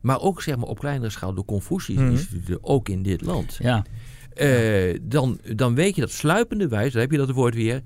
maar 0.00 0.20
ook 0.20 0.42
zeg 0.42 0.56
maar, 0.56 0.68
op 0.68 0.78
kleinere 0.78 1.10
schaal 1.10 1.34
door 1.34 1.44
Confucius-instituten, 1.44 2.58
mhm. 2.60 2.72
ook 2.72 2.88
in 2.88 3.02
dit 3.02 3.22
land, 3.22 3.56
ja. 3.62 3.84
Uh, 4.36 4.98
dan, 5.02 5.40
dan 5.54 5.74
weet 5.74 5.94
je 5.94 6.00
dat 6.00 6.10
sluipende 6.10 6.68
wijze, 6.68 6.92
dan 6.92 7.00
heb 7.00 7.10
je 7.10 7.16
dat 7.16 7.30
woord 7.30 7.54
weer, 7.54 7.82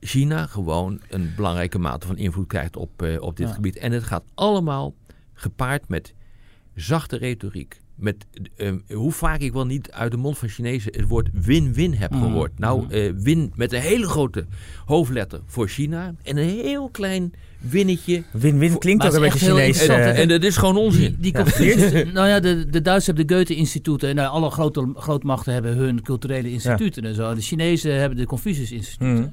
China 0.00 0.46
gewoon 0.46 1.00
een 1.08 1.32
belangrijke 1.36 1.78
mate 1.78 2.06
van 2.06 2.16
invloed 2.16 2.46
krijgt 2.46 2.76
op, 2.76 3.02
uh, 3.02 3.22
op 3.22 3.36
dit 3.36 3.50
gebied. 3.50 3.76
En 3.76 3.92
het 3.92 4.02
gaat 4.02 4.24
allemaal 4.34 4.94
gepaard 5.36 5.88
met 5.88 6.14
zachte 6.74 7.16
retoriek. 7.16 7.80
Met 7.94 8.26
uh, 8.56 8.72
hoe 8.88 9.12
vaak 9.12 9.40
ik 9.40 9.52
wel 9.52 9.66
niet 9.66 9.90
uit 9.90 10.10
de 10.10 10.16
mond 10.16 10.38
van 10.38 10.48
Chinezen 10.48 10.92
het 10.92 11.08
woord 11.08 11.28
win-win 11.32 11.94
heb 11.94 12.10
mm. 12.10 12.22
gehoord. 12.22 12.58
Nou, 12.58 12.86
uh, 12.88 13.12
win 13.16 13.52
met 13.54 13.72
een 13.72 13.80
hele 13.80 14.06
grote 14.06 14.46
hoofdletter 14.84 15.40
voor 15.46 15.68
China 15.68 16.14
en 16.22 16.36
een 16.36 16.48
heel 16.48 16.88
klein 16.88 17.32
winnetje. 17.58 18.22
Win-win 18.32 18.78
klinkt 18.78 19.06
ook 19.06 19.12
een 19.12 19.20
beetje 19.20 19.38
Chinees. 19.38 19.86
En, 19.86 20.14
en, 20.14 20.28
dat 20.28 20.42
is 20.42 20.56
gewoon 20.56 20.76
onzin. 20.76 21.16
Die, 21.20 21.32
die 21.32 22.04
nou 22.12 22.28
ja, 22.28 22.40
de, 22.40 22.66
de 22.70 22.82
Duitsers 22.82 23.06
hebben 23.06 23.26
de 23.26 23.34
Goethe-instituten. 23.34 24.08
En 24.08 24.14
nou, 24.14 24.28
alle 24.28 24.50
grote 24.50 24.92
grootmachten 24.94 25.52
hebben 25.52 25.76
hun 25.76 26.02
culturele 26.02 26.50
instituten 26.50 27.04
en 27.04 27.14
zo. 27.14 27.34
De 27.34 27.40
Chinezen 27.40 27.98
hebben 27.98 28.18
de 28.18 28.26
Confucius-instituten. 28.26 29.16
Mm. 29.16 29.32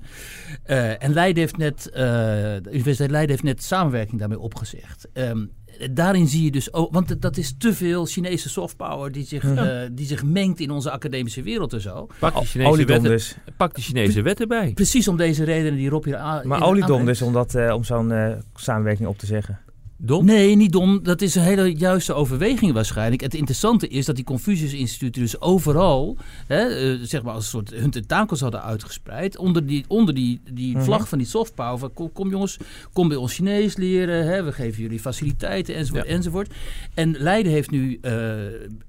Uh, 0.68 1.04
en 1.04 1.14
Leiden 1.14 1.42
heeft 1.42 1.58
net, 1.58 1.90
de 1.94 2.70
Universiteit 2.72 3.12
Leiden 3.12 3.32
heeft 3.32 3.44
net 3.44 3.64
samenwerking 3.64 4.20
daarmee 4.20 4.40
opgezegd. 4.40 5.08
Um, 5.14 5.52
daarin 5.92 6.28
zie 6.28 6.44
je 6.44 6.52
dus 6.52 6.74
ook, 6.74 6.94
want 6.94 7.22
dat 7.22 7.38
is 7.38 7.56
te 7.58 7.74
veel 7.74 8.06
Chinese 8.06 8.50
softpower 8.50 9.12
die 9.12 9.26
zich, 9.26 9.44
uh, 9.44 9.82
die 9.92 10.06
zich 10.06 10.24
mengt 10.24 10.60
in 10.60 10.72
onze 10.72 10.92
academische 10.92 11.42
wereld 11.42 11.74
en 11.74 11.82
zo. 11.82 12.08
Pak 12.20 12.34
die 12.34 12.46
Chinese, 12.46 12.86
wetten, 12.86 13.10
dus. 13.10 13.38
pak 13.58 13.76
die 13.76 13.84
Chinese 13.84 14.22
wetten 14.22 14.48
bij. 14.48 14.72
Precies 14.74 15.08
om 15.08 15.18
deze 15.18 15.44
redenen 15.44 15.78
die 15.78 15.90
Rob 15.90 16.06
hier 16.06 16.18
aan. 16.18 16.48
Maar 16.48 16.64
oliedom 16.64 17.06
dus 17.06 17.22
om, 17.22 17.34
dat, 17.34 17.56
uh, 17.56 17.74
om 17.74 17.84
zo'n 17.84 18.10
uh, 18.10 18.32
samenwerking 18.56 19.08
op 19.08 19.18
te 19.18 19.26
zeggen. 19.26 19.60
Dom? 20.06 20.26
Nee, 20.26 20.56
niet 20.56 20.72
dom. 20.72 21.04
Dat 21.04 21.22
is 21.22 21.36
een 21.36 21.42
hele 21.42 21.76
juiste 21.76 22.14
overweging 22.14 22.74
waarschijnlijk. 22.74 23.22
Het 23.22 23.34
interessante 23.34 23.88
is 23.88 24.06
dat 24.06 24.16
die 24.16 24.26
Confucius-instituten 24.26 25.22
dus 25.22 25.42
overal, 25.42 26.18
hè, 26.48 26.94
uh, 26.94 27.00
zeg 27.04 27.24
maar 27.24 27.34
als 27.34 27.44
een 27.44 27.50
soort 27.50 27.70
hun 27.70 27.92
tentakels 27.92 28.40
hadden 28.40 28.64
uitgespreid, 28.64 29.38
onder 29.38 29.66
die, 29.66 29.86
onder 29.88 30.14
die, 30.14 30.42
die 30.52 30.76
mhm. 30.76 30.84
vlag 30.84 31.10
van 31.10 31.18
die 31.18 31.28
softpower. 31.28 31.80
Van, 31.80 31.94
kom, 31.94 32.12
kom, 32.12 32.30
jongens, 32.30 32.58
kom 32.94 33.08
bij 33.08 33.18
ons 33.18 33.34
Chinees 33.34 33.76
leren, 33.76 34.26
hè, 34.26 34.44
we 34.44 34.52
geven 34.52 34.82
jullie 34.82 35.00
faciliteiten 35.00 35.76
enzovoort, 35.76 36.06
enzovoort. 36.06 36.54
En 36.94 37.16
Leiden 37.18 37.52
heeft 37.52 37.72
nu 37.72 38.00
uh, 38.02 38.34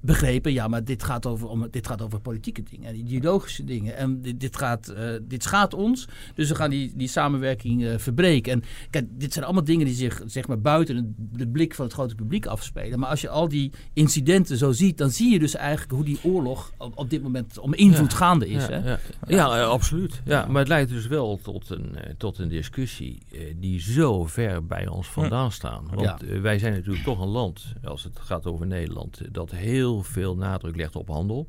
begrepen, 0.01 0.53
ja, 0.53 0.67
maar 0.67 0.83
dit 0.83 1.03
gaat 1.03 1.25
over, 1.25 1.47
om, 1.47 1.67
dit 1.71 1.87
gaat 1.87 2.01
over 2.01 2.19
politieke 2.19 2.63
dingen, 2.69 2.95
ideologische 2.95 3.63
dingen. 3.63 3.97
En 3.97 4.21
dit, 4.21 4.39
dit, 4.39 4.57
gaat, 4.57 4.93
uh, 4.97 5.09
dit 5.21 5.43
schaadt 5.43 5.73
ons, 5.73 6.07
dus 6.33 6.49
we 6.49 6.55
gaan 6.55 6.69
die, 6.69 6.93
die 6.95 7.07
samenwerking 7.07 8.01
verbreken. 8.01 8.51
En 8.51 8.63
kijk, 8.89 9.05
dit 9.11 9.33
zijn 9.33 9.45
allemaal 9.45 9.63
dingen 9.63 9.85
die 9.85 9.95
zich 9.95 10.21
zeg 10.25 10.47
maar 10.47 10.59
buiten 10.59 11.03
de 11.17 11.47
blik 11.47 11.75
van 11.75 11.85
het 11.85 11.93
grote 11.93 12.15
publiek 12.15 12.45
afspelen. 12.45 12.99
Maar 12.99 13.09
als 13.09 13.21
je 13.21 13.29
al 13.29 13.47
die 13.47 13.71
incidenten 13.93 14.57
zo 14.57 14.71
ziet, 14.71 14.97
dan 14.97 15.09
zie 15.09 15.31
je 15.31 15.39
dus 15.39 15.55
eigenlijk 15.55 15.91
hoe 15.91 16.03
die 16.03 16.19
oorlog 16.23 16.73
op, 16.77 16.97
op 16.97 17.09
dit 17.09 17.23
moment 17.23 17.59
om 17.59 17.73
invloed 17.73 18.13
gaande 18.13 18.49
is. 18.49 18.65
Ja, 18.67 18.71
hè? 18.71 18.89
ja. 18.89 18.99
ja 19.27 19.59
eh, 19.59 19.67
absoluut. 19.67 20.21
Ja, 20.25 20.45
Maar 20.45 20.59
het 20.59 20.67
leidt 20.67 20.89
dus 20.89 21.07
wel 21.07 21.39
tot 21.43 21.69
een, 21.69 21.95
eh, 21.95 22.13
tot 22.17 22.37
een 22.37 22.47
discussie 22.47 23.21
eh, 23.31 23.39
die 23.55 23.81
zo 23.81 24.25
ver 24.25 24.65
bij 24.65 24.87
ons 24.87 25.07
vandaan 25.07 25.51
staan. 25.51 25.87
Want 25.93 26.21
wij 26.41 26.59
zijn 26.59 26.73
natuurlijk 26.73 27.03
toch 27.03 27.21
een 27.21 27.27
land, 27.27 27.73
als 27.83 28.03
het 28.03 28.19
gaat 28.19 28.45
over 28.45 28.67
Nederland, 28.67 29.21
dat 29.31 29.51
heel 29.51 30.03
veel 30.03 30.35
nadruk 30.35 30.75
legt 30.75 30.95
op 30.95 31.07
handel. 31.07 31.47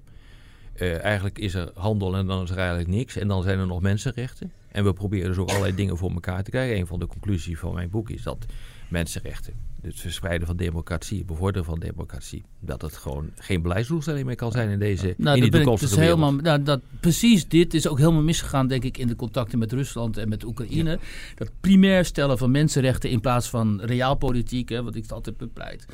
eigenlijk 0.79 1.39
is 1.39 1.55
er 1.55 1.71
handel 1.75 2.17
en 2.17 2.27
dan 2.27 2.43
is 2.43 2.51
er 2.51 2.59
eigenlijk 2.59 2.89
niks. 2.89 3.17
En 3.17 3.29
dan 3.29 3.43
zijn 3.43 3.59
er 3.59 3.67
nog 3.67 3.81
mensenrechten. 3.81 4.53
En 4.77 4.85
we 4.85 4.93
proberen 4.93 5.29
dus 5.29 5.37
ook 5.37 5.49
allerlei 5.49 5.75
dingen 5.75 5.97
voor 5.97 6.11
elkaar 6.11 6.43
te 6.43 6.51
krijgen. 6.51 6.77
Een 6.77 6.87
van 6.87 6.99
de 6.99 7.07
conclusies 7.07 7.59
van 7.59 7.75
mijn 7.75 7.91
boek 7.91 8.11
is 8.11 8.23
dat 8.23 8.47
mensenrechten. 8.89 9.53
het 9.83 10.01
verspreiden 10.01 10.47
van 10.47 10.57
democratie, 10.57 11.19
het 11.19 11.27
bevorderen 11.27 11.65
van 11.65 11.79
democratie, 11.79 12.45
dat 12.61 12.83
het 12.83 12.97
gewoon 12.97 13.31
geen 13.35 13.63
beleidsdoelstelling 13.63 14.27
meer 14.27 14.35
kan 14.37 14.53
zijn 14.53 14.71
in 14.71 14.79
deze 14.79 15.15
Nou, 15.17 15.37
in 15.37 15.43
die 15.43 15.51
toekomstige 15.51 15.95
dus 15.95 16.01
wereld. 16.05 16.21
helemaal, 16.21 16.43
nou, 16.43 16.63
dat, 16.63 16.81
precies 17.01 17.49
dit 17.49 17.75
is 17.75 17.89
ook 17.89 17.99
helemaal 17.99 18.23
misgegaan, 18.23 18.67
denk 18.69 18.85
ik, 18.85 18.99
in 18.99 19.07
de 19.07 19.17
contacten 19.17 19.59
met 19.59 19.73
Rusland 19.73 20.17
en 20.17 20.29
met 20.29 20.45
Oekraïne. 20.45 20.99
Dat 21.35 21.51
primair 21.61 22.05
stellen 22.05 22.39
van 22.39 22.51
mensenrechten 22.51 23.11
in 23.11 23.21
plaats 23.21 23.49
van 23.51 23.81
realpolitiek, 23.81 24.69
hè, 24.69 24.83
wat 24.83 24.95
ik 24.95 25.11
altijd 25.11 25.37
bepleit. 25.37 25.87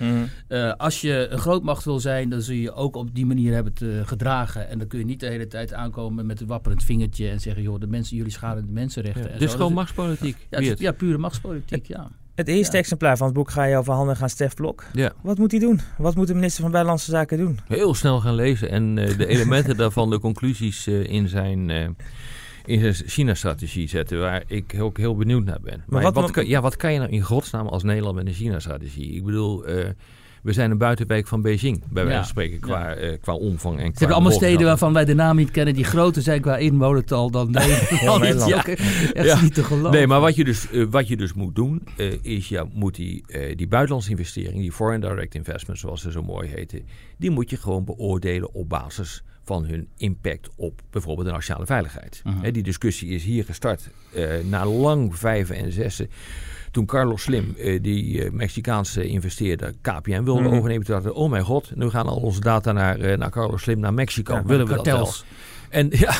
Eh, 0.48 0.72
als 0.72 1.00
je 1.00 1.26
een 1.30 1.38
grootmacht 1.38 1.84
wil 1.84 2.00
zijn, 2.00 2.28
dan 2.28 2.42
zul 2.42 2.54
je 2.56 2.72
ook 2.72 2.96
op 2.96 3.14
die 3.14 3.26
manier 3.26 3.52
hebben 3.54 3.72
te 3.72 4.02
gedragen. 4.04 4.68
En 4.68 4.78
dan 4.78 4.88
kun 4.88 4.98
je 4.98 5.04
niet 5.04 5.20
de 5.20 5.26
hele 5.26 5.46
tijd 5.46 5.72
aankomen 5.72 6.26
met 6.26 6.40
een 6.40 6.46
wapperend 6.46 6.84
vingertje 6.84 7.28
en 7.28 7.40
zeggen, 7.40 7.62
joh, 7.62 7.80
de 7.80 7.86
mensen, 7.86 8.16
jullie 8.16 8.32
schaden 8.32 8.66
de 8.66 8.72
mensenrechten. 8.72 9.26
en 9.26 9.32
Dit 9.32 9.42
is 9.42 9.50
zo. 9.50 9.56
gewoon 9.56 9.72
machtspolitiek. 9.72 10.36
ja, 10.50 10.58
is- 10.58 10.78
ja, 10.78 10.92
pure 10.92 11.18
machtspolitiek, 11.18 11.86
ja. 11.86 12.10
Het 12.34 12.48
eerste 12.48 12.72
Ja. 12.72 12.78
exemplaar 12.78 13.16
van 13.16 13.26
het 13.26 13.36
boek 13.36 13.50
ga 13.50 13.64
je 13.64 13.76
overhandigen 13.76 14.22
aan 14.22 14.28
Stef 14.28 14.54
Blok. 14.54 14.84
Ja. 14.92 15.12
Wat 15.22 15.38
moet 15.38 15.50
hij 15.50 15.60
doen? 15.60 15.80
Wat 15.98 16.14
moet 16.14 16.26
de 16.26 16.34
minister 16.34 16.62
van 16.62 16.70
Buitenlandse 16.70 17.10
Zaken 17.10 17.38
doen? 17.38 17.58
Heel 17.68 17.94
snel 17.94 18.20
gaan 18.20 18.34
lezen 18.34 18.70
en 18.70 18.98
eh, 18.98 19.18
de 19.18 19.26
elementen 19.34 19.76
daarvan, 19.76 20.10
de 20.10 20.18
conclusies 20.18 20.86
eh, 20.86 21.04
in 21.04 21.28
zijn, 21.28 21.70
eh, 21.70 21.88
in 22.64 22.80
zijn 22.80 23.08
China-strategie 23.08 23.88
zetten, 23.88 24.20
waar 24.20 24.42
ik 24.46 24.76
ook 24.80 24.96
heel 24.98 25.16
benieuwd 25.16 25.44
naar 25.44 25.60
ben. 25.62 25.82
Maar, 25.86 26.02
wat- 26.02 26.14
wat, 26.14 26.30
kan, 26.30 26.46
ja, 26.46 26.60
wat 26.60 26.76
kan 26.76 26.92
je 26.92 26.98
nou 26.98 27.10
in 27.10 27.20
godsnaam 27.22 27.66
als 27.66 27.82
Nederland 27.82 28.16
met 28.16 28.26
een 28.26 28.32
China-strategie? 28.32 29.12
Ik 29.14 29.24
bedoel, 29.24 29.64
we 30.42 30.52
zijn 30.52 30.70
een 30.70 30.78
buitenwijk 30.78 31.26
van 31.26 31.42
Beijing, 31.42 31.82
bij 31.88 32.04
wijze 32.04 32.18
van 32.18 32.28
spreken, 32.28 32.60
qua, 32.60 32.94
eh, 32.94 33.20
qua 33.20 33.34
omvang 33.34 33.78
en 33.78 33.82
qua 33.82 33.92
Ze 33.92 33.98
hebben 33.98 34.16
allemaal 34.16 34.32
steden 34.32 34.66
waarvan 34.66 34.92
wij 34.92 35.04
de 35.04 35.14
naam 35.14 35.36
niet 35.36 35.50
kennen, 35.50 35.74
die 35.74 35.84
groter 35.84 36.22
zijn 36.22 36.40
qua 36.40 36.56
inwonertal 36.56 37.30
dan 37.30 37.50
Nederland. 37.50 38.46
Ja, 38.46 38.64
echt 39.12 39.42
niet 39.42 39.54
te 39.54 39.64
geloven. 39.64 39.90
Nee, 39.90 40.06
maar 40.06 40.20
wat 40.20 40.36
je 40.36 40.44
dus, 40.44 40.70
eh, 40.70 40.84
wat 40.90 41.08
je 41.08 41.16
dus 41.16 41.32
moet 41.32 41.54
doen, 41.54 41.82
eh, 41.96 42.12
is 42.22 42.48
ja, 42.48 42.66
moet 42.72 42.94
die, 42.94 43.24
die 43.56 43.68
buitenlandse 43.68 44.10
investering, 44.10 44.60
die 44.60 44.72
foreign 44.72 45.00
direct 45.00 45.34
investment, 45.34 45.78
zoals 45.78 46.00
ze 46.00 46.10
zo 46.10 46.22
mooi 46.22 46.48
heten, 46.48 46.82
die 47.16 47.30
moet 47.30 47.50
je 47.50 47.56
gewoon 47.56 47.84
beoordelen 47.84 48.54
op 48.54 48.68
basis 48.68 49.22
van 49.44 49.64
hun 49.64 49.88
impact 49.96 50.48
op 50.56 50.80
bijvoorbeeld 50.90 51.26
de 51.26 51.32
nationale 51.32 51.66
veiligheid. 51.66 52.22
Hè, 52.40 52.50
die 52.50 52.62
discussie 52.62 53.08
is 53.08 53.24
hier 53.24 53.44
gestart 53.44 53.90
na 54.44 54.66
lang 54.66 55.18
vijven 55.18 55.56
en 55.56 55.72
zessen. 55.72 56.08
Toen 56.72 56.86
Carlos 56.86 57.22
Slim, 57.22 57.54
eh, 57.58 57.82
die 57.82 58.24
eh, 58.24 58.30
Mexicaanse 58.30 59.06
investeerder, 59.06 59.74
KPN 59.80 60.22
wilde 60.22 60.40
Mhm. 60.42 60.54
overnemen, 60.54 60.84
toen 60.86 60.94
dachten 60.94 61.14
oh 61.14 61.30
mijn 61.30 61.44
god, 61.44 61.72
nu 61.74 61.88
gaan 61.90 62.06
al 62.06 62.16
onze 62.16 62.40
data 62.40 62.72
naar, 62.72 63.00
eh, 63.00 63.18
naar 63.18 63.30
Carlos 63.30 63.62
Slim, 63.62 63.78
naar 63.80 63.94
Mexico. 63.94 64.34
Ja, 64.34 64.44
Willen 64.44 64.66
we 64.66 64.74
dat 64.74 64.86
wel? 64.86 65.12
En 65.70 65.88
ja, 66.06 66.14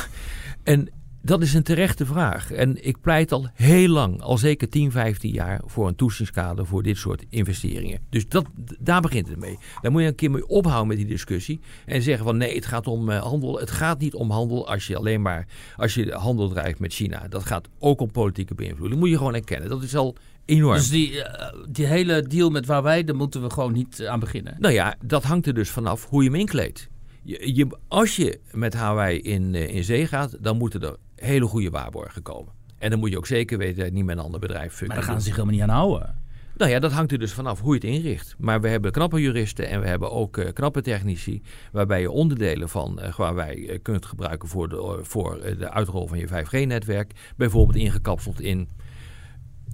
en 0.63 0.89
dat 1.21 1.41
is 1.41 1.53
een 1.53 1.63
terechte 1.63 2.05
vraag. 2.05 2.51
En 2.51 2.85
ik 2.85 3.01
pleit 3.01 3.31
al 3.31 3.47
heel 3.53 3.87
lang, 3.89 4.21
al 4.21 4.37
zeker 4.37 4.69
10, 4.69 4.91
15 4.91 5.31
jaar, 5.31 5.61
voor 5.65 5.87
een 5.87 5.95
toetsichtskader 5.95 6.65
voor 6.65 6.83
dit 6.83 6.97
soort 6.97 7.25
investeringen. 7.29 7.99
Dus 8.09 8.27
dat, 8.27 8.45
daar 8.79 9.01
begint 9.01 9.27
het 9.27 9.39
mee. 9.39 9.57
Daar 9.81 9.91
moet 9.91 10.01
je 10.01 10.07
een 10.07 10.15
keer 10.15 10.31
mee 10.31 10.47
ophouden 10.47 10.87
met 10.87 10.97
die 10.97 11.05
discussie. 11.05 11.59
En 11.85 12.01
zeggen 12.01 12.25
van 12.25 12.37
nee, 12.37 12.55
het 12.55 12.65
gaat 12.65 12.87
om 12.87 13.09
handel. 13.09 13.59
Het 13.59 13.71
gaat 13.71 13.99
niet 13.99 14.13
om 14.13 14.31
handel 14.31 14.67
als 14.67 14.87
je 14.87 14.95
alleen 14.97 15.21
maar 15.21 15.47
als 15.75 15.93
je 15.93 16.11
handel 16.11 16.49
drijft 16.49 16.79
met 16.79 16.93
China. 16.93 17.27
Dat 17.29 17.45
gaat 17.45 17.67
ook 17.79 18.01
om 18.01 18.11
politieke 18.11 18.55
beïnvloeding. 18.55 18.91
Dat 18.91 18.99
moet 18.99 19.09
je 19.09 19.17
gewoon 19.17 19.35
erkennen. 19.35 19.69
Dat 19.69 19.83
is 19.83 19.95
al 19.95 20.15
enorm. 20.45 20.75
Dus 20.75 20.89
die, 20.89 21.23
eh, 21.23 21.53
die 21.69 21.85
hele 21.85 22.21
deal 22.21 22.49
met 22.49 22.65
waar 22.65 22.83
wij, 22.83 23.03
daar 23.03 23.15
moeten 23.15 23.41
we 23.41 23.49
gewoon 23.49 23.73
niet 23.73 23.99
eh, 23.99 24.07
aan 24.07 24.19
beginnen. 24.19 24.55
Nou 24.59 24.73
ja, 24.73 24.95
dat 25.05 25.23
hangt 25.23 25.47
er 25.47 25.53
dus 25.53 25.69
vanaf 25.69 26.05
hoe 26.09 26.23
je 26.23 26.29
hem 26.29 26.39
inkleedt. 26.39 26.89
Je, 27.23 27.55
je, 27.55 27.67
als 27.87 28.15
je 28.15 28.39
met 28.51 28.73
Hawaii 28.73 29.19
in, 29.19 29.55
eh, 29.55 29.75
in 29.75 29.83
zee 29.83 30.07
gaat, 30.07 30.37
dan 30.39 30.57
moeten 30.57 30.81
er 30.81 30.95
hele 31.15 31.45
goede 31.45 31.69
waarborgen 31.69 32.21
komen. 32.21 32.53
En 32.77 32.89
dan 32.89 32.99
moet 32.99 33.09
je 33.09 33.17
ook 33.17 33.27
zeker 33.27 33.57
weten 33.57 33.83
dat 33.83 33.93
niet 33.93 34.05
met 34.05 34.17
een 34.17 34.23
ander 34.23 34.39
bedrijf... 34.39 34.81
Maar 34.81 34.95
daar 34.95 35.05
gaan 35.05 35.19
ze 35.19 35.25
zich 35.25 35.35
helemaal 35.35 35.55
niet 35.55 35.63
aan 35.63 35.75
houden. 35.75 36.21
Nou 36.57 36.71
ja, 36.71 36.79
dat 36.79 36.91
hangt 36.91 37.11
er 37.11 37.19
dus 37.19 37.33
vanaf 37.33 37.61
hoe 37.61 37.73
je 37.73 37.87
het 37.87 37.95
inricht. 37.95 38.35
Maar 38.37 38.61
we 38.61 38.67
hebben 38.67 38.91
knappe 38.91 39.21
juristen 39.21 39.67
en 39.67 39.81
we 39.81 39.87
hebben 39.87 40.11
ook 40.11 40.51
knappe 40.53 40.81
technici... 40.81 41.41
waarbij 41.71 42.01
je 42.01 42.11
onderdelen 42.11 42.69
van 42.69 42.99
uh, 43.01 43.15
Huawei 43.15 43.67
uh, 43.67 43.79
kunt 43.81 44.05
gebruiken 44.05 44.49
voor 44.49 44.69
de, 44.69 44.99
voor 45.01 45.39
de 45.57 45.71
uitrol 45.71 46.07
van 46.07 46.17
je 46.17 46.27
5G-netwerk. 46.27 47.11
Bijvoorbeeld 47.35 47.77
ingekapseld 47.77 48.41
in 48.41 48.69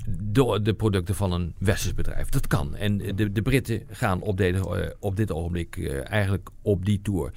de, 0.07 0.59
de, 0.61 0.73
producten 0.73 1.15
van 1.15 1.31
een 1.31 1.53
westers 1.57 1.93
bedrijf. 1.93 2.29
Dat 2.29 2.47
kan. 2.47 2.75
En 2.75 2.97
de, 2.97 3.31
de 3.31 3.41
Britten 3.41 3.83
gaan 3.87 4.21
op, 4.21 4.37
de, 4.37 4.95
op 4.99 5.15
dit 5.15 5.31
ogenblik 5.31 5.75
uh, 5.75 6.11
eigenlijk 6.11 6.49
op 6.61 6.85
die 6.85 7.01
tour. 7.01 7.33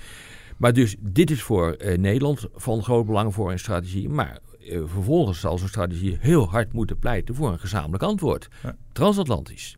Maar 0.57 0.73
dus 0.73 0.97
dit 0.99 1.31
is 1.31 1.43
voor 1.43 1.77
uh, 1.79 1.99
Nederland 1.99 2.47
van 2.55 2.83
groot 2.83 3.07
belang 3.07 3.35
voor 3.35 3.53
een 3.53 3.59
strategie. 3.59 4.09
Maar 4.09 4.39
uh, 4.61 4.83
vervolgens 4.87 5.41
zal 5.41 5.59
zo'n 5.59 5.69
strategie 5.69 6.17
heel 6.21 6.49
hard 6.49 6.73
moeten 6.73 6.99
pleiten 6.99 7.35
voor 7.35 7.53
een 7.53 7.59
gezamenlijk 7.59 8.03
antwoord. 8.03 8.49
Ja. 8.63 8.77
Transatlantisch, 8.93 9.77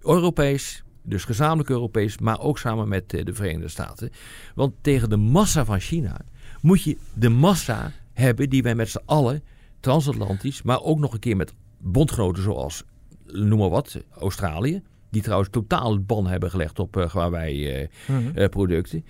Europees, 0.00 0.84
dus 1.02 1.24
gezamenlijk 1.24 1.68
Europees, 1.68 2.18
maar 2.18 2.40
ook 2.40 2.58
samen 2.58 2.88
met 2.88 3.12
uh, 3.12 3.24
de 3.24 3.34
Verenigde 3.34 3.68
Staten. 3.68 4.10
Want 4.54 4.74
tegen 4.80 5.10
de 5.10 5.16
massa 5.16 5.64
van 5.64 5.80
China 5.80 6.20
moet 6.60 6.82
je 6.82 6.96
de 7.14 7.28
massa 7.28 7.92
hebben 8.12 8.50
die 8.50 8.62
wij 8.62 8.74
met 8.74 8.88
z'n 8.88 9.02
allen 9.04 9.42
transatlantisch, 9.80 10.62
maar 10.62 10.82
ook 10.82 10.98
nog 10.98 11.12
een 11.12 11.18
keer 11.18 11.36
met 11.36 11.54
bondgenoten 11.80 12.42
zoals, 12.42 12.84
noem 13.26 13.58
maar 13.58 13.68
wat, 13.68 14.04
Australië. 14.18 14.82
Die 15.10 15.22
trouwens 15.22 15.50
totaal 15.50 15.92
het 15.92 16.06
ban 16.06 16.26
hebben 16.26 16.50
gelegd 16.50 16.78
op 16.78 16.96
uh, 16.96 17.12
Huawei 17.12 17.80
uh, 17.80 17.86
mm 18.06 18.16
-hmm. 18.16 18.32
uh, 18.34 18.48
producten. 18.48 19.04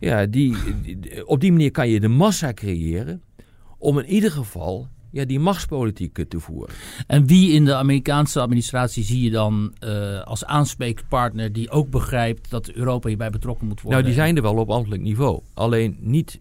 Ja, 0.00 0.26
die, 0.26 0.56
die, 0.82 1.26
op 1.26 1.40
die 1.40 1.52
manier 1.52 1.70
kan 1.70 1.88
je 1.88 2.00
de 2.00 2.08
massa 2.08 2.52
creëren 2.52 3.22
om 3.78 3.98
in 3.98 4.06
ieder 4.06 4.30
geval 4.30 4.88
ja, 5.14 5.24
die 5.24 5.40
machtspolitiek 5.40 6.24
te 6.28 6.40
voeren. 6.40 6.74
En 7.06 7.26
wie 7.26 7.52
in 7.52 7.64
de 7.64 7.74
Amerikaanse 7.74 8.40
administratie 8.40 9.04
zie 9.04 9.22
je 9.22 9.30
dan 9.30 9.74
uh, 9.80 10.22
als 10.22 10.44
aanspreekpartner 10.44 11.52
die 11.52 11.70
ook 11.70 11.90
begrijpt 11.90 12.50
dat 12.50 12.70
Europa 12.70 13.08
hierbij 13.08 13.30
betrokken 13.30 13.66
moet 13.66 13.80
worden? 13.80 14.00
Nou, 14.00 14.12
die 14.12 14.22
zijn 14.22 14.36
er 14.36 14.42
wel 14.42 14.56
op 14.56 14.70
ambtelijk 14.70 15.02
niveau. 15.02 15.40
Alleen 15.54 15.96
niet. 16.00 16.40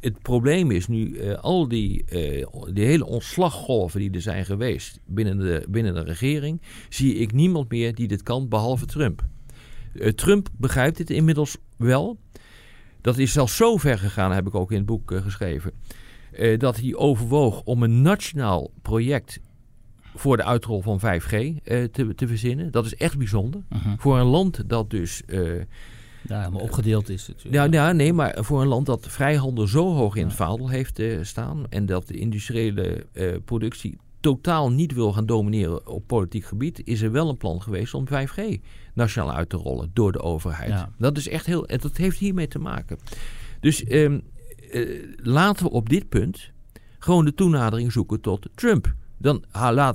Het 0.00 0.18
probleem 0.22 0.70
is 0.70 0.86
nu 0.86 1.08
uh, 1.08 1.34
al 1.34 1.68
die, 1.68 2.04
uh, 2.12 2.46
die 2.72 2.84
hele 2.84 3.06
ontslaggolven 3.06 4.00
die 4.00 4.10
er 4.10 4.20
zijn 4.20 4.44
geweest 4.44 5.00
binnen 5.04 5.38
de, 5.38 5.66
binnen 5.68 5.94
de 5.94 6.02
regering, 6.02 6.62
zie 6.88 7.14
ik 7.14 7.32
niemand 7.32 7.70
meer 7.70 7.94
die 7.94 8.08
dit 8.08 8.22
kan 8.22 8.48
behalve 8.48 8.86
Trump. 8.86 9.24
Trump 10.14 10.48
begrijpt 10.58 10.96
dit 10.96 11.10
inmiddels 11.10 11.56
wel. 11.76 12.18
Dat 13.00 13.18
is 13.18 13.32
zelfs 13.32 13.56
zo 13.56 13.76
ver 13.76 13.98
gegaan, 13.98 14.32
heb 14.32 14.46
ik 14.46 14.54
ook 14.54 14.70
in 14.70 14.76
het 14.76 14.86
boek 14.86 15.12
geschreven, 15.22 15.72
dat 16.56 16.76
hij 16.76 16.94
overwoog 16.94 17.62
om 17.62 17.82
een 17.82 18.02
nationaal 18.02 18.70
project 18.82 19.40
voor 20.14 20.36
de 20.36 20.44
uitrol 20.44 20.80
van 20.80 21.00
5G 21.00 21.32
uh, 21.32 21.54
te, 21.84 22.14
te, 22.14 22.28
verzinnen. 22.28 22.70
Dat 22.70 22.86
is 22.86 22.94
echt 22.94 23.18
bijzonder. 23.18 23.62
-huh. 23.68 23.92
Voor 23.96 24.18
een 24.18 24.26
land 24.26 24.68
dat 24.68 24.90
dus. 24.90 25.22
Ja, 26.28 26.38
helemaal 26.38 26.60
opgedeeld 26.60 27.08
is. 27.08 27.26
Het, 27.26 27.42
ja, 27.50 27.66
ja, 27.70 27.92
nee, 27.92 28.12
maar 28.12 28.36
voor 28.40 28.60
een 28.60 28.66
land 28.66 28.86
dat 28.86 29.06
vrijhandel 29.08 29.66
zo 29.66 29.94
hoog 29.94 30.16
in 30.16 30.26
het 30.26 30.34
vaandel 30.34 30.68
heeft 30.68 31.02
staan. 31.22 31.66
en 31.68 31.86
dat 31.86 32.08
de 32.08 32.18
industriële 32.18 33.06
productie 33.44 33.98
totaal 34.20 34.70
niet 34.70 34.92
wil 34.92 35.12
gaan 35.12 35.26
domineren 35.26 35.86
op 35.86 36.06
politiek 36.06 36.44
gebied, 36.44 36.82
is 36.84 37.02
er 37.02 37.12
wel 37.12 37.28
een 37.28 37.36
plan 37.36 37.62
geweest 37.62 37.94
om 37.94 38.06
5G 38.06 38.60
nationaal 38.94 39.32
uit 39.32 39.48
te 39.48 39.56
rollen 39.56 39.90
door 39.92 40.12
de 40.12 40.20
overheid. 40.20 40.68
Ja. 40.68 40.92
Dat 40.98 41.16
is 41.16 41.28
echt 41.28 41.46
heel. 41.46 41.66
Dat 41.66 41.96
heeft 41.96 42.18
hiermee 42.18 42.48
te 42.48 42.58
maken. 42.58 42.98
Dus 43.60 43.90
um, 43.90 44.22
uh, 44.72 45.06
laten 45.16 45.64
we 45.64 45.70
op 45.70 45.88
dit 45.88 46.08
punt 46.08 46.50
gewoon 46.98 47.24
de 47.24 47.34
toenadering 47.34 47.92
zoeken 47.92 48.20
tot 48.20 48.48
Trump. 48.54 48.94
Dan 49.16 49.44
ha, 49.50 49.94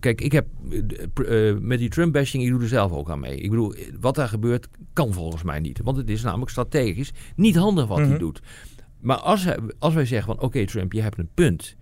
Kijk, 0.00 0.20
ik 0.20 0.32
heb 0.32 0.46
uh, 1.20 1.58
met 1.58 1.78
die 1.78 1.88
Trump-bashing, 1.88 2.42
ik 2.42 2.50
doe 2.50 2.60
er 2.60 2.68
zelf 2.68 2.92
ook 2.92 3.10
aan 3.10 3.20
mee. 3.20 3.36
Ik 3.36 3.50
bedoel, 3.50 3.74
wat 4.00 4.14
daar 4.14 4.28
gebeurt, 4.28 4.68
kan 4.92 5.12
volgens 5.12 5.42
mij 5.42 5.60
niet. 5.60 5.80
Want 5.82 5.96
het 5.96 6.10
is 6.10 6.22
namelijk 6.22 6.50
strategisch 6.50 7.12
niet 7.36 7.56
handig 7.56 7.86
wat 7.86 7.96
mm 7.96 8.02
-hmm. 8.02 8.12
hij 8.12 8.20
doet. 8.20 8.42
Maar 9.00 9.16
als, 9.16 9.44
hij, 9.44 9.58
als 9.78 9.94
wij 9.94 10.06
zeggen 10.06 10.26
van 10.26 10.36
oké 10.36 10.44
okay, 10.44 10.66
Trump, 10.66 10.92
je 10.92 11.00
hebt 11.00 11.18
een 11.18 11.28
punt. 11.34 11.76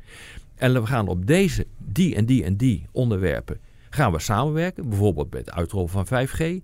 En 0.54 0.72
we 0.72 0.86
gaan 0.86 1.08
op 1.08 1.26
deze, 1.26 1.66
die 1.78 2.14
en 2.14 2.26
die 2.26 2.44
en 2.44 2.56
die 2.56 2.86
onderwerpen 2.92 3.58
gaan 3.90 4.12
we 4.12 4.18
samenwerken. 4.18 4.88
Bijvoorbeeld 4.88 5.30
bij 5.30 5.40
het 5.40 5.50
uitrollen 5.50 5.88
van 5.88 6.06
5G. 6.06 6.62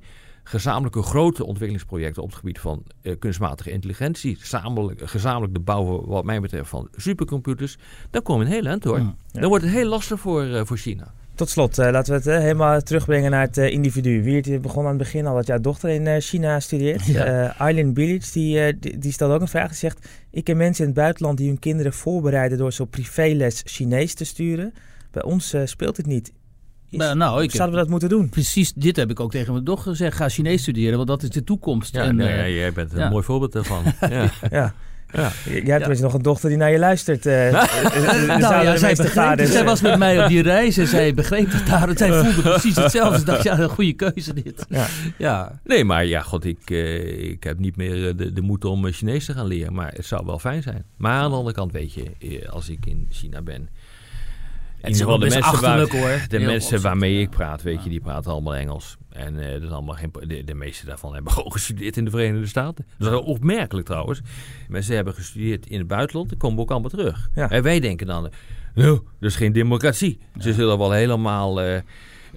Gezamenlijke 0.49 1.03
grote 1.03 1.44
ontwikkelingsprojecten 1.44 2.22
op 2.22 2.28
het 2.28 2.38
gebied 2.38 2.61
van 2.61 2.82
uh, 3.03 3.14
kunstmatige 3.18 3.70
intelligentie. 3.70 4.36
Gezamenlijk, 4.36 5.01
gezamenlijk 5.05 5.55
de 5.55 5.61
bouwen 5.61 6.07
wat 6.07 6.24
mij 6.24 6.40
betreft 6.40 6.68
van 6.68 6.88
supercomputers. 6.96 7.76
Dan 8.11 8.22
komen 8.22 8.46
we 8.46 8.51
een 8.51 8.61
heel 8.61 8.70
eind 8.70 8.84
hoor. 8.84 8.99
Mm, 8.99 9.16
ja. 9.32 9.40
Dan 9.40 9.49
wordt 9.49 9.64
het 9.64 9.72
heel 9.72 9.88
lastig 9.88 10.20
voor, 10.20 10.44
uh, 10.44 10.61
voor 10.64 10.76
China. 10.76 11.12
Tot 11.34 11.49
slot, 11.49 11.76
laten 11.76 12.12
we 12.12 12.30
het 12.30 12.42
helemaal 12.42 12.80
terugbrengen 12.80 13.30
naar 13.30 13.46
het 13.46 13.57
individu. 13.57 14.22
Wiert 14.22 14.62
begon 14.62 14.82
aan 14.82 14.88
het 14.88 14.99
begin 14.99 15.26
al 15.26 15.34
dat 15.34 15.46
jouw 15.46 15.61
dochter 15.61 15.90
in 15.90 16.20
China 16.20 16.61
studeert. 16.61 17.07
Ja. 17.07 17.57
Eileen 17.59 17.94
Bilic, 17.94 18.32
die, 18.32 18.78
die, 18.78 18.99
die 18.99 19.12
stelt 19.12 19.32
ook 19.32 19.40
een 19.40 19.49
vraag. 19.49 19.68
Die 19.68 19.76
zegt, 19.76 20.09
ik 20.30 20.44
ken 20.44 20.57
mensen 20.57 20.84
in 20.84 20.90
het 20.90 20.99
buitenland 20.99 21.38
die 21.38 21.49
hun 21.49 21.59
kinderen 21.59 21.92
voorbereiden 21.92 22.59
door 22.59 22.72
zo 22.72 22.84
privéles 22.84 23.62
Chinees 23.64 24.14
te 24.14 24.24
sturen. 24.24 24.74
Bij 25.11 25.22
ons 25.22 25.57
speelt 25.64 25.96
het 25.96 26.07
niet. 26.07 26.32
Is, 26.91 26.99
nou, 26.99 27.16
nou, 27.16 27.43
ik 27.43 27.51
zouden 27.51 27.76
we 27.76 27.82
dat 27.82 27.91
moeten 27.91 28.09
doen? 28.09 28.28
Precies, 28.28 28.72
dit 28.72 28.97
heb 28.97 29.11
ik 29.11 29.20
ook 29.20 29.30
tegen 29.30 29.53
mijn 29.53 29.64
dochter 29.64 29.91
gezegd. 29.91 30.16
Ga 30.16 30.28
Chinees 30.28 30.62
studeren, 30.62 30.97
want 30.97 31.09
dat 31.09 31.22
is 31.22 31.30
de 31.30 31.45
toekomst. 31.45 31.95
Ja, 31.95 32.03
en, 32.03 32.16
nee, 32.16 32.55
jij 32.55 32.72
bent 32.72 32.93
een 32.93 32.99
ja. 32.99 33.09
mooi 33.09 33.24
voorbeeld 33.24 33.53
daarvan. 33.53 33.82
ja. 34.11 34.30
ja. 34.51 34.74
Ja. 35.12 35.30
Jij 35.45 35.78
hebt 35.78 36.01
nog 36.01 36.14
een 36.14 36.22
dochter 36.22 36.49
die 36.49 36.59
naar 36.59 36.70
je 36.70 36.78
luistert. 36.78 37.26
Uh, 37.26 37.32
nou 38.26 38.64
ja, 38.64 38.76
zij, 38.76 38.95
begreep, 38.95 39.41
zij 39.47 39.64
was 39.64 39.80
met 39.80 39.99
mij 39.99 40.22
op 40.22 40.28
die 40.28 40.43
reis 40.43 40.76
en 40.76 40.86
zij 40.86 41.14
begreep 41.14 41.53
het 41.53 41.66
daar. 41.66 41.97
Zij 41.97 42.12
voelde 42.24 42.43
precies 42.43 42.76
hetzelfde. 42.76 43.18
Ze 43.18 43.24
dacht, 43.24 43.43
ja, 43.43 43.59
een 43.59 43.68
goede 43.68 43.93
keuze 43.93 44.34
dit. 44.34 44.66
Ja. 44.68 44.86
ja. 45.18 45.61
Nee, 45.64 45.84
maar 45.84 46.05
ja, 46.05 46.20
god, 46.20 46.45
ik, 46.45 46.70
uh, 46.70 47.30
ik 47.30 47.45
heb 47.45 47.59
niet 47.59 47.76
meer 47.76 48.16
de, 48.16 48.32
de 48.32 48.41
moed 48.41 48.64
om 48.64 48.93
Chinees 48.93 49.24
te 49.24 49.32
gaan 49.32 49.47
leren. 49.47 49.72
Maar 49.72 49.93
het 49.97 50.07
zou 50.07 50.26
wel 50.26 50.39
fijn 50.39 50.62
zijn. 50.62 50.84
Maar 50.97 51.12
aan 51.12 51.30
de 51.30 51.36
andere 51.36 51.55
kant, 51.55 51.72
weet 51.72 51.93
je, 51.93 52.49
als 52.51 52.68
ik 52.68 52.86
in 52.86 53.07
China 53.11 53.43
ben 53.43 53.68
het 54.81 54.95
is 54.95 55.03
wel 55.03 55.18
de 55.18 55.29
mensen, 55.29 55.61
waar, 55.61 55.89
hoor. 55.89 56.24
de 56.29 56.39
mensen 56.39 56.81
waarmee 56.81 57.20
ik 57.20 57.31
praat, 57.31 57.62
weet 57.62 57.83
je, 57.83 57.91
die 57.91 58.01
praten 58.01 58.31
allemaal 58.31 58.55
Engels. 58.55 58.97
En 59.09 59.35
uh, 59.35 59.53
dat 59.53 59.62
is 59.62 59.70
allemaal 59.70 59.95
geen, 59.95 60.12
de, 60.26 60.45
de 60.45 60.55
meeste 60.55 60.87
daarvan 60.87 61.14
hebben 61.14 61.33
gewoon 61.39 61.53
gestudeerd 61.53 61.97
in 61.97 62.05
de 62.05 62.11
Verenigde 62.11 62.47
Staten. 62.47 62.87
Dat 62.99 63.12
is 63.12 63.18
opmerkelijk 63.18 63.87
trouwens. 63.87 64.20
Mensen 64.68 64.95
hebben 64.95 65.14
gestudeerd 65.14 65.66
in 65.66 65.79
het 65.79 65.87
buitenland, 65.87 66.29
dan 66.29 66.39
komen 66.39 66.59
ook 66.59 66.70
allemaal 66.70 66.91
terug. 66.91 67.31
En 67.35 67.62
wij 67.62 67.81
denken 67.81 68.07
dan, 68.07 68.31
nou, 68.74 69.01
dat 69.20 69.31
is 69.31 69.37
geen 69.37 69.53
democratie. 69.53 70.18
Ze 70.39 70.53
zullen 70.53 70.79
wel 70.79 70.93
helemaal... 70.93 71.64
Uh, 71.64 71.79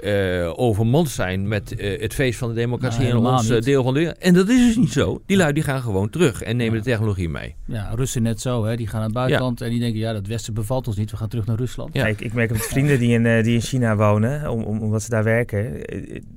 uh, 0.03 0.59
overmond 0.59 1.09
zijn 1.09 1.47
met 1.47 1.79
uh, 1.79 2.01
het 2.01 2.13
feest 2.13 2.39
van 2.39 2.49
de 2.49 2.55
democratie 2.55 3.03
nou, 3.03 3.17
in 3.17 3.25
ons 3.25 3.49
uh, 3.49 3.61
deel 3.61 3.83
van 3.83 3.93
de 3.93 3.99
wereld. 3.99 4.17
En 4.17 4.33
dat 4.33 4.49
is 4.49 4.65
dus 4.65 4.75
niet 4.75 4.91
zo. 4.91 5.21
Die 5.25 5.37
lui 5.37 5.53
die 5.53 5.63
gaan 5.63 5.81
gewoon 5.81 6.09
terug 6.09 6.41
en 6.41 6.57
nemen 6.57 6.77
de 6.77 6.83
technologie 6.83 7.29
mee. 7.29 7.55
Ja, 7.65 7.91
Russen 7.95 8.21
net 8.21 8.41
zo. 8.41 8.65
Hè. 8.65 8.75
Die 8.75 8.87
gaan 8.87 8.95
naar 8.95 9.05
het 9.05 9.13
buitenland 9.13 9.61
en 9.61 9.69
die 9.69 9.79
denken, 9.79 9.99
ja, 9.99 10.13
dat 10.13 10.27
Westen 10.27 10.53
bevalt 10.53 10.87
ons 10.87 10.95
niet. 10.95 11.11
We 11.11 11.17
gaan 11.17 11.27
terug 11.27 11.45
naar 11.45 11.57
Rusland. 11.57 11.93
Ja, 11.93 12.07
ik, 12.07 12.21
ik 12.21 12.33
merk 12.33 12.51
met 12.51 12.61
vrienden 12.61 12.99
die 12.99 13.19
in, 13.19 13.43
die 13.43 13.53
in 13.53 13.61
China 13.61 13.95
wonen, 13.95 14.49
om, 14.49 14.63
om, 14.63 14.79
omdat 14.79 15.03
ze 15.03 15.09
daar 15.09 15.23
werken, 15.23 15.81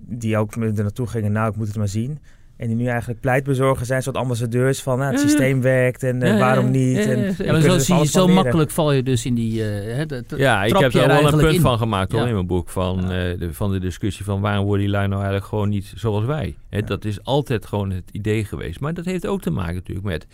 die 0.08 0.36
ook 0.36 0.54
er 0.54 0.72
naartoe 0.72 1.06
gingen, 1.06 1.32
nou, 1.32 1.50
ik 1.50 1.56
moet 1.56 1.66
het 1.66 1.76
maar 1.76 1.88
zien. 1.88 2.18
En 2.56 2.66
die 2.66 2.76
nu 2.76 2.86
eigenlijk 2.86 3.20
pleitbezorgers 3.20 3.88
zijn, 3.88 4.02
soort 4.02 4.16
ambassadeurs 4.16 4.82
van 4.82 4.98
nou, 4.98 5.12
het 5.12 5.20
systeem 5.20 5.60
werkt 5.60 6.02
en 6.02 6.24
uh, 6.24 6.38
waarom 6.38 6.70
niet. 6.70 6.98
En, 6.98 7.34
ja, 7.38 7.52
maar 7.52 7.60
zo, 7.60 7.78
zie 7.78 7.94
je, 7.94 8.06
zo 8.06 8.28
makkelijk 8.28 8.70
val 8.70 8.92
je 8.92 9.02
dus 9.02 9.26
in 9.26 9.34
die. 9.34 9.52
Uh, 9.52 10.06
de, 10.06 10.24
ja, 10.36 10.64
ik 10.64 10.76
heb 10.76 10.94
er 10.94 11.06
wel 11.06 11.32
een 11.32 11.38
punt 11.38 11.60
van 11.60 11.78
gemaakt 11.78 12.12
hoor, 12.12 12.26
in 12.26 12.34
mijn 12.34 12.46
boek. 12.46 12.68
Van, 12.68 13.00
uh, 13.00 13.08
de, 13.08 13.48
van 13.52 13.72
de 13.72 13.78
discussie 13.78 14.24
van 14.24 14.40
waarom 14.40 14.64
worden 14.64 14.84
die 14.84 14.94
lui 14.94 15.06
nou 15.06 15.20
eigenlijk 15.20 15.48
gewoon 15.48 15.68
niet 15.68 15.92
zoals 15.96 16.24
wij. 16.24 16.54
He, 16.68 16.82
dat 16.82 17.04
is 17.04 17.24
altijd 17.24 17.66
gewoon 17.66 17.90
het 17.90 18.10
idee 18.12 18.44
geweest. 18.44 18.80
Maar 18.80 18.94
dat 18.94 19.04
heeft 19.04 19.26
ook 19.26 19.42
te 19.42 19.50
maken 19.50 19.74
natuurlijk 19.74 20.06
met 20.06 20.26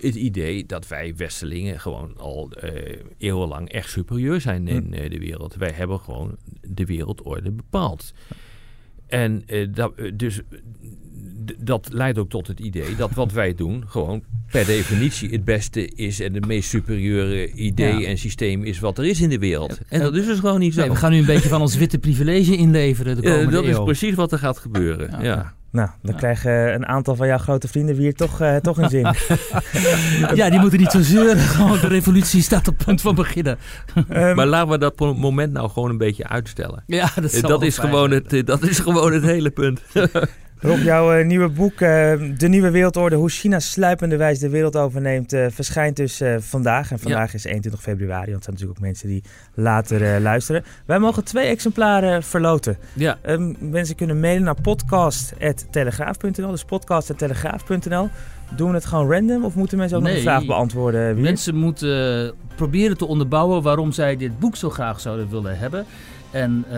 het 0.00 0.14
idee 0.14 0.66
dat 0.66 0.88
wij 0.88 1.14
Westelingen 1.16 1.80
gewoon 1.80 2.14
al 2.16 2.50
uh, 2.64 2.70
eeuwenlang 3.18 3.68
echt 3.68 3.90
superieur 3.90 4.40
zijn 4.40 4.68
in 4.68 4.94
uh, 4.94 5.10
de 5.10 5.18
wereld. 5.18 5.54
Wij 5.54 5.72
hebben 5.74 6.00
gewoon 6.00 6.36
de 6.60 6.84
wereldorde 6.84 7.50
bepaald. 7.50 8.12
En 9.06 9.42
uh, 9.46 9.68
dat, 9.74 9.92
dus 10.14 10.40
dat 11.58 11.88
leidt 11.92 12.18
ook 12.18 12.28
tot 12.28 12.46
het 12.46 12.60
idee 12.60 12.96
dat 12.96 13.10
wat 13.14 13.32
wij 13.32 13.54
doen 13.54 13.84
gewoon 13.86 14.22
per 14.50 14.66
definitie 14.66 15.30
het 15.30 15.44
beste 15.44 15.88
is 15.88 16.20
en 16.20 16.34
het 16.34 16.46
meest 16.46 16.68
superieure 16.68 17.52
idee 17.52 18.06
en 18.06 18.18
systeem 18.18 18.64
is 18.64 18.78
wat 18.78 18.98
er 18.98 19.04
is 19.04 19.20
in 19.20 19.28
de 19.28 19.38
wereld. 19.38 19.78
En 19.88 20.00
dat 20.00 20.14
is 20.14 20.26
dus 20.26 20.38
gewoon 20.38 20.58
niet 20.58 20.74
zo. 20.74 20.88
we 20.88 20.96
gaan 20.96 21.10
nu 21.10 21.18
een 21.18 21.26
beetje 21.26 21.48
van 21.48 21.60
ons 21.60 21.76
witte 21.76 21.98
privilege 21.98 22.56
inleveren 22.56 23.16
de 23.16 23.22
komende 23.22 23.50
Dat 23.50 23.64
is 23.64 23.82
precies 23.82 24.14
wat 24.14 24.32
er 24.32 24.38
gaat 24.38 24.58
gebeuren. 24.58 25.22
Ja. 25.22 25.54
Nou, 25.72 25.88
dan 26.02 26.14
krijgen 26.14 26.74
een 26.74 26.86
aantal 26.86 27.16
van 27.16 27.26
jouw 27.26 27.38
grote 27.38 27.68
vrienden 27.68 27.96
weer 27.96 28.14
toch, 28.14 28.42
uh, 28.42 28.56
toch 28.56 28.78
een 28.78 28.88
zin. 28.88 29.02
ja, 30.34 30.50
die 30.50 30.60
moeten 30.60 30.78
niet 30.78 30.90
zo 30.90 31.00
zeuren. 31.00 31.38
Gewoon 31.38 31.80
de 31.80 31.86
revolutie 31.86 32.42
staat 32.42 32.68
op 32.68 32.74
punt 32.84 33.00
van 33.00 33.14
beginnen. 33.14 33.58
Um, 33.94 34.34
maar 34.34 34.46
laten 34.46 34.70
we 34.70 34.78
dat 34.78 34.98
moment 34.98 35.52
nou 35.52 35.70
gewoon 35.70 35.90
een 35.90 35.98
beetje 35.98 36.28
uitstellen. 36.28 36.82
Ja, 36.86 37.10
dat, 37.20 37.32
eh, 37.32 37.42
dat 37.42 37.62
is, 37.62 37.78
gewoon 37.78 38.10
het, 38.10 38.46
dat 38.46 38.62
is 38.62 38.78
gewoon 38.78 39.12
het 39.12 39.22
hele 39.22 39.50
punt. 39.50 39.80
Rob, 40.62 40.78
jouw 40.78 41.18
uh, 41.18 41.26
nieuwe 41.26 41.48
boek, 41.48 41.72
uh, 41.72 41.78
De 42.36 42.48
Nieuwe 42.48 42.70
Wereldorde, 42.70 43.16
hoe 43.16 43.28
China 43.28 43.58
sluipenderwijs 43.58 44.38
de 44.38 44.48
wereld 44.48 44.76
overneemt, 44.76 45.32
uh, 45.32 45.46
verschijnt 45.50 45.96
dus 45.96 46.22
vandaag. 46.38 46.90
En 46.90 46.98
vandaag 46.98 47.34
is 47.34 47.44
21 47.44 47.82
februari, 47.82 48.30
want 48.30 48.36
er 48.36 48.42
zijn 48.42 48.54
natuurlijk 48.54 48.78
ook 48.78 48.84
mensen 48.84 49.08
die 49.08 49.22
later 49.54 50.20
luisteren. 50.20 50.64
Wij 50.86 50.98
mogen 50.98 51.24
twee 51.24 51.46
exemplaren 51.46 52.22
verloten. 52.22 52.76
Ja. 52.92 53.18
Um, 53.26 53.56
mensen 53.60 53.96
kunnen 53.96 54.20
mailen 54.20 54.42
naar 54.42 54.60
podcast.telegraaf.nl, 54.62 56.50
dus 56.50 56.64
podcast.telegraaf.nl. 56.64 58.08
Doen 58.56 58.68
we 58.68 58.74
het 58.74 58.84
gewoon 58.84 59.10
random 59.12 59.44
of 59.44 59.54
moeten 59.54 59.78
mensen 59.78 59.96
ook 59.96 60.02
nog 60.02 60.12
een 60.12 60.20
vraag 60.20 60.46
beantwoorden? 60.46 61.20
Mensen 61.20 61.54
moeten 61.54 62.32
proberen 62.54 62.96
te 62.96 63.06
onderbouwen 63.06 63.62
waarom 63.62 63.92
zij 63.92 64.16
dit 64.16 64.38
boek 64.38 64.56
zo 64.56 64.70
graag 64.70 65.00
zouden 65.00 65.30
willen 65.30 65.58
hebben. 65.58 65.86
En 66.30 66.64
uh, 66.72 66.76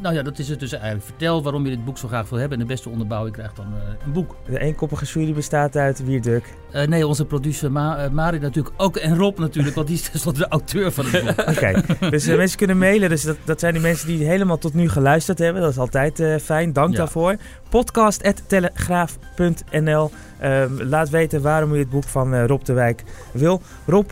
nou 0.00 0.14
ja, 0.14 0.22
dat 0.22 0.38
is 0.38 0.48
het 0.48 0.60
dus 0.60 0.72
eigenlijk. 0.72 1.04
Vertel 1.04 1.42
waarom 1.42 1.64
je 1.64 1.70
dit 1.70 1.84
boek 1.84 1.98
zo 1.98 2.08
graag 2.08 2.28
wil 2.28 2.38
hebben. 2.38 2.58
En 2.58 2.64
de 2.66 2.72
beste 2.72 2.88
onderbouwing 2.88 3.34
krijgt 3.34 3.56
dan 3.56 3.66
uh, 3.66 3.82
een 4.04 4.12
boek. 4.12 4.36
De 4.46 4.58
eenkoppige 4.58 5.04
jury 5.04 5.32
bestaat 5.32 5.76
uit 5.76 6.04
Wierduk. 6.04 6.54
Uh, 6.74 6.82
nee, 6.82 7.06
onze 7.06 7.24
producer 7.24 7.72
Ma 7.72 8.08
Mari 8.12 8.38
natuurlijk 8.38 8.74
ook. 8.76 8.96
En 8.96 9.16
Rob 9.16 9.38
natuurlijk, 9.38 9.74
want 9.74 9.86
die 9.86 9.96
is 9.96 10.10
tenslotte 10.10 10.40
de 10.44 10.48
auteur 10.48 10.92
van 10.92 11.04
het 11.08 11.24
boek. 11.24 11.48
Oké, 11.48 11.82
dus 12.10 12.26
mensen 12.26 12.58
kunnen 12.58 12.78
mailen. 12.78 13.08
Dus 13.08 13.22
dat, 13.22 13.36
dat 13.44 13.60
zijn 13.60 13.72
die 13.72 13.82
mensen 13.82 14.06
die 14.06 14.26
helemaal 14.26 14.58
tot 14.58 14.74
nu 14.74 14.88
geluisterd 14.88 15.38
hebben. 15.38 15.62
Dat 15.62 15.70
is 15.70 15.78
altijd 15.78 16.42
fijn. 16.42 16.72
Dank 16.72 16.90
ja. 16.90 16.96
daarvoor. 16.96 17.36
Podcast.telegraaf.nl 17.74 20.10
uh, 20.42 20.64
Laat 20.78 21.10
weten 21.10 21.42
waarom 21.42 21.74
u 21.74 21.78
het 21.78 21.90
boek 21.90 22.04
van 22.04 22.46
Rob 22.46 22.64
de 22.64 22.72
Wijk 22.72 23.02
wil. 23.32 23.62
Rob, 23.86 24.10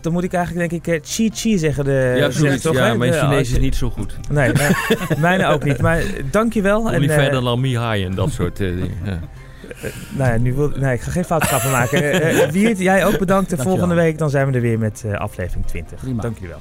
dan 0.00 0.12
moet 0.12 0.24
ik 0.24 0.32
eigenlijk 0.32 0.70
denk 0.70 0.86
ik 0.86 1.00
chi 1.04 1.30
chi 1.34 1.58
zeggen. 1.58 1.84
De, 1.84 2.14
ja, 2.16 2.30
zoiets, 2.30 2.62
toch? 2.62 2.74
Ja, 2.74 2.94
mijn 2.94 3.12
Chinees 3.12 3.50
is 3.50 3.58
niet 3.58 3.76
zo 3.76 3.90
goed. 3.90 4.16
Nee, 4.30 4.52
mijne 5.18 5.46
ook 5.46 5.64
niet. 5.64 5.80
Maar 5.80 6.02
dankjewel. 6.30 6.84
Niet 6.84 7.10
en, 7.10 7.14
verder 7.22 7.42
dan 7.42 7.60
Mihai 7.60 8.04
en 8.04 8.14
dat 8.14 8.30
soort 8.30 8.60
uh, 8.60 8.76
dingen. 8.76 8.98
Ja. 9.04 9.18
nou 10.10 10.32
ja, 10.32 10.38
nu 10.38 10.54
wil, 10.54 10.72
nee, 10.76 10.94
ik 10.94 11.00
ga 11.00 11.10
geen 11.10 11.24
foutgrappen 11.24 11.70
maken. 11.70 12.02
Uh, 12.02 12.50
Wiert, 12.50 12.78
jij 12.78 13.06
ook 13.06 13.18
bedankt. 13.18 13.50
De 13.50 13.56
volgende 13.56 13.94
week 13.94 14.18
dan 14.18 14.30
zijn 14.30 14.46
we 14.46 14.52
er 14.52 14.60
weer 14.60 14.78
met 14.78 15.02
uh, 15.06 15.14
aflevering 15.14 15.66
20. 15.66 16.00
Prima. 16.00 16.22
Dankjewel. 16.22 16.58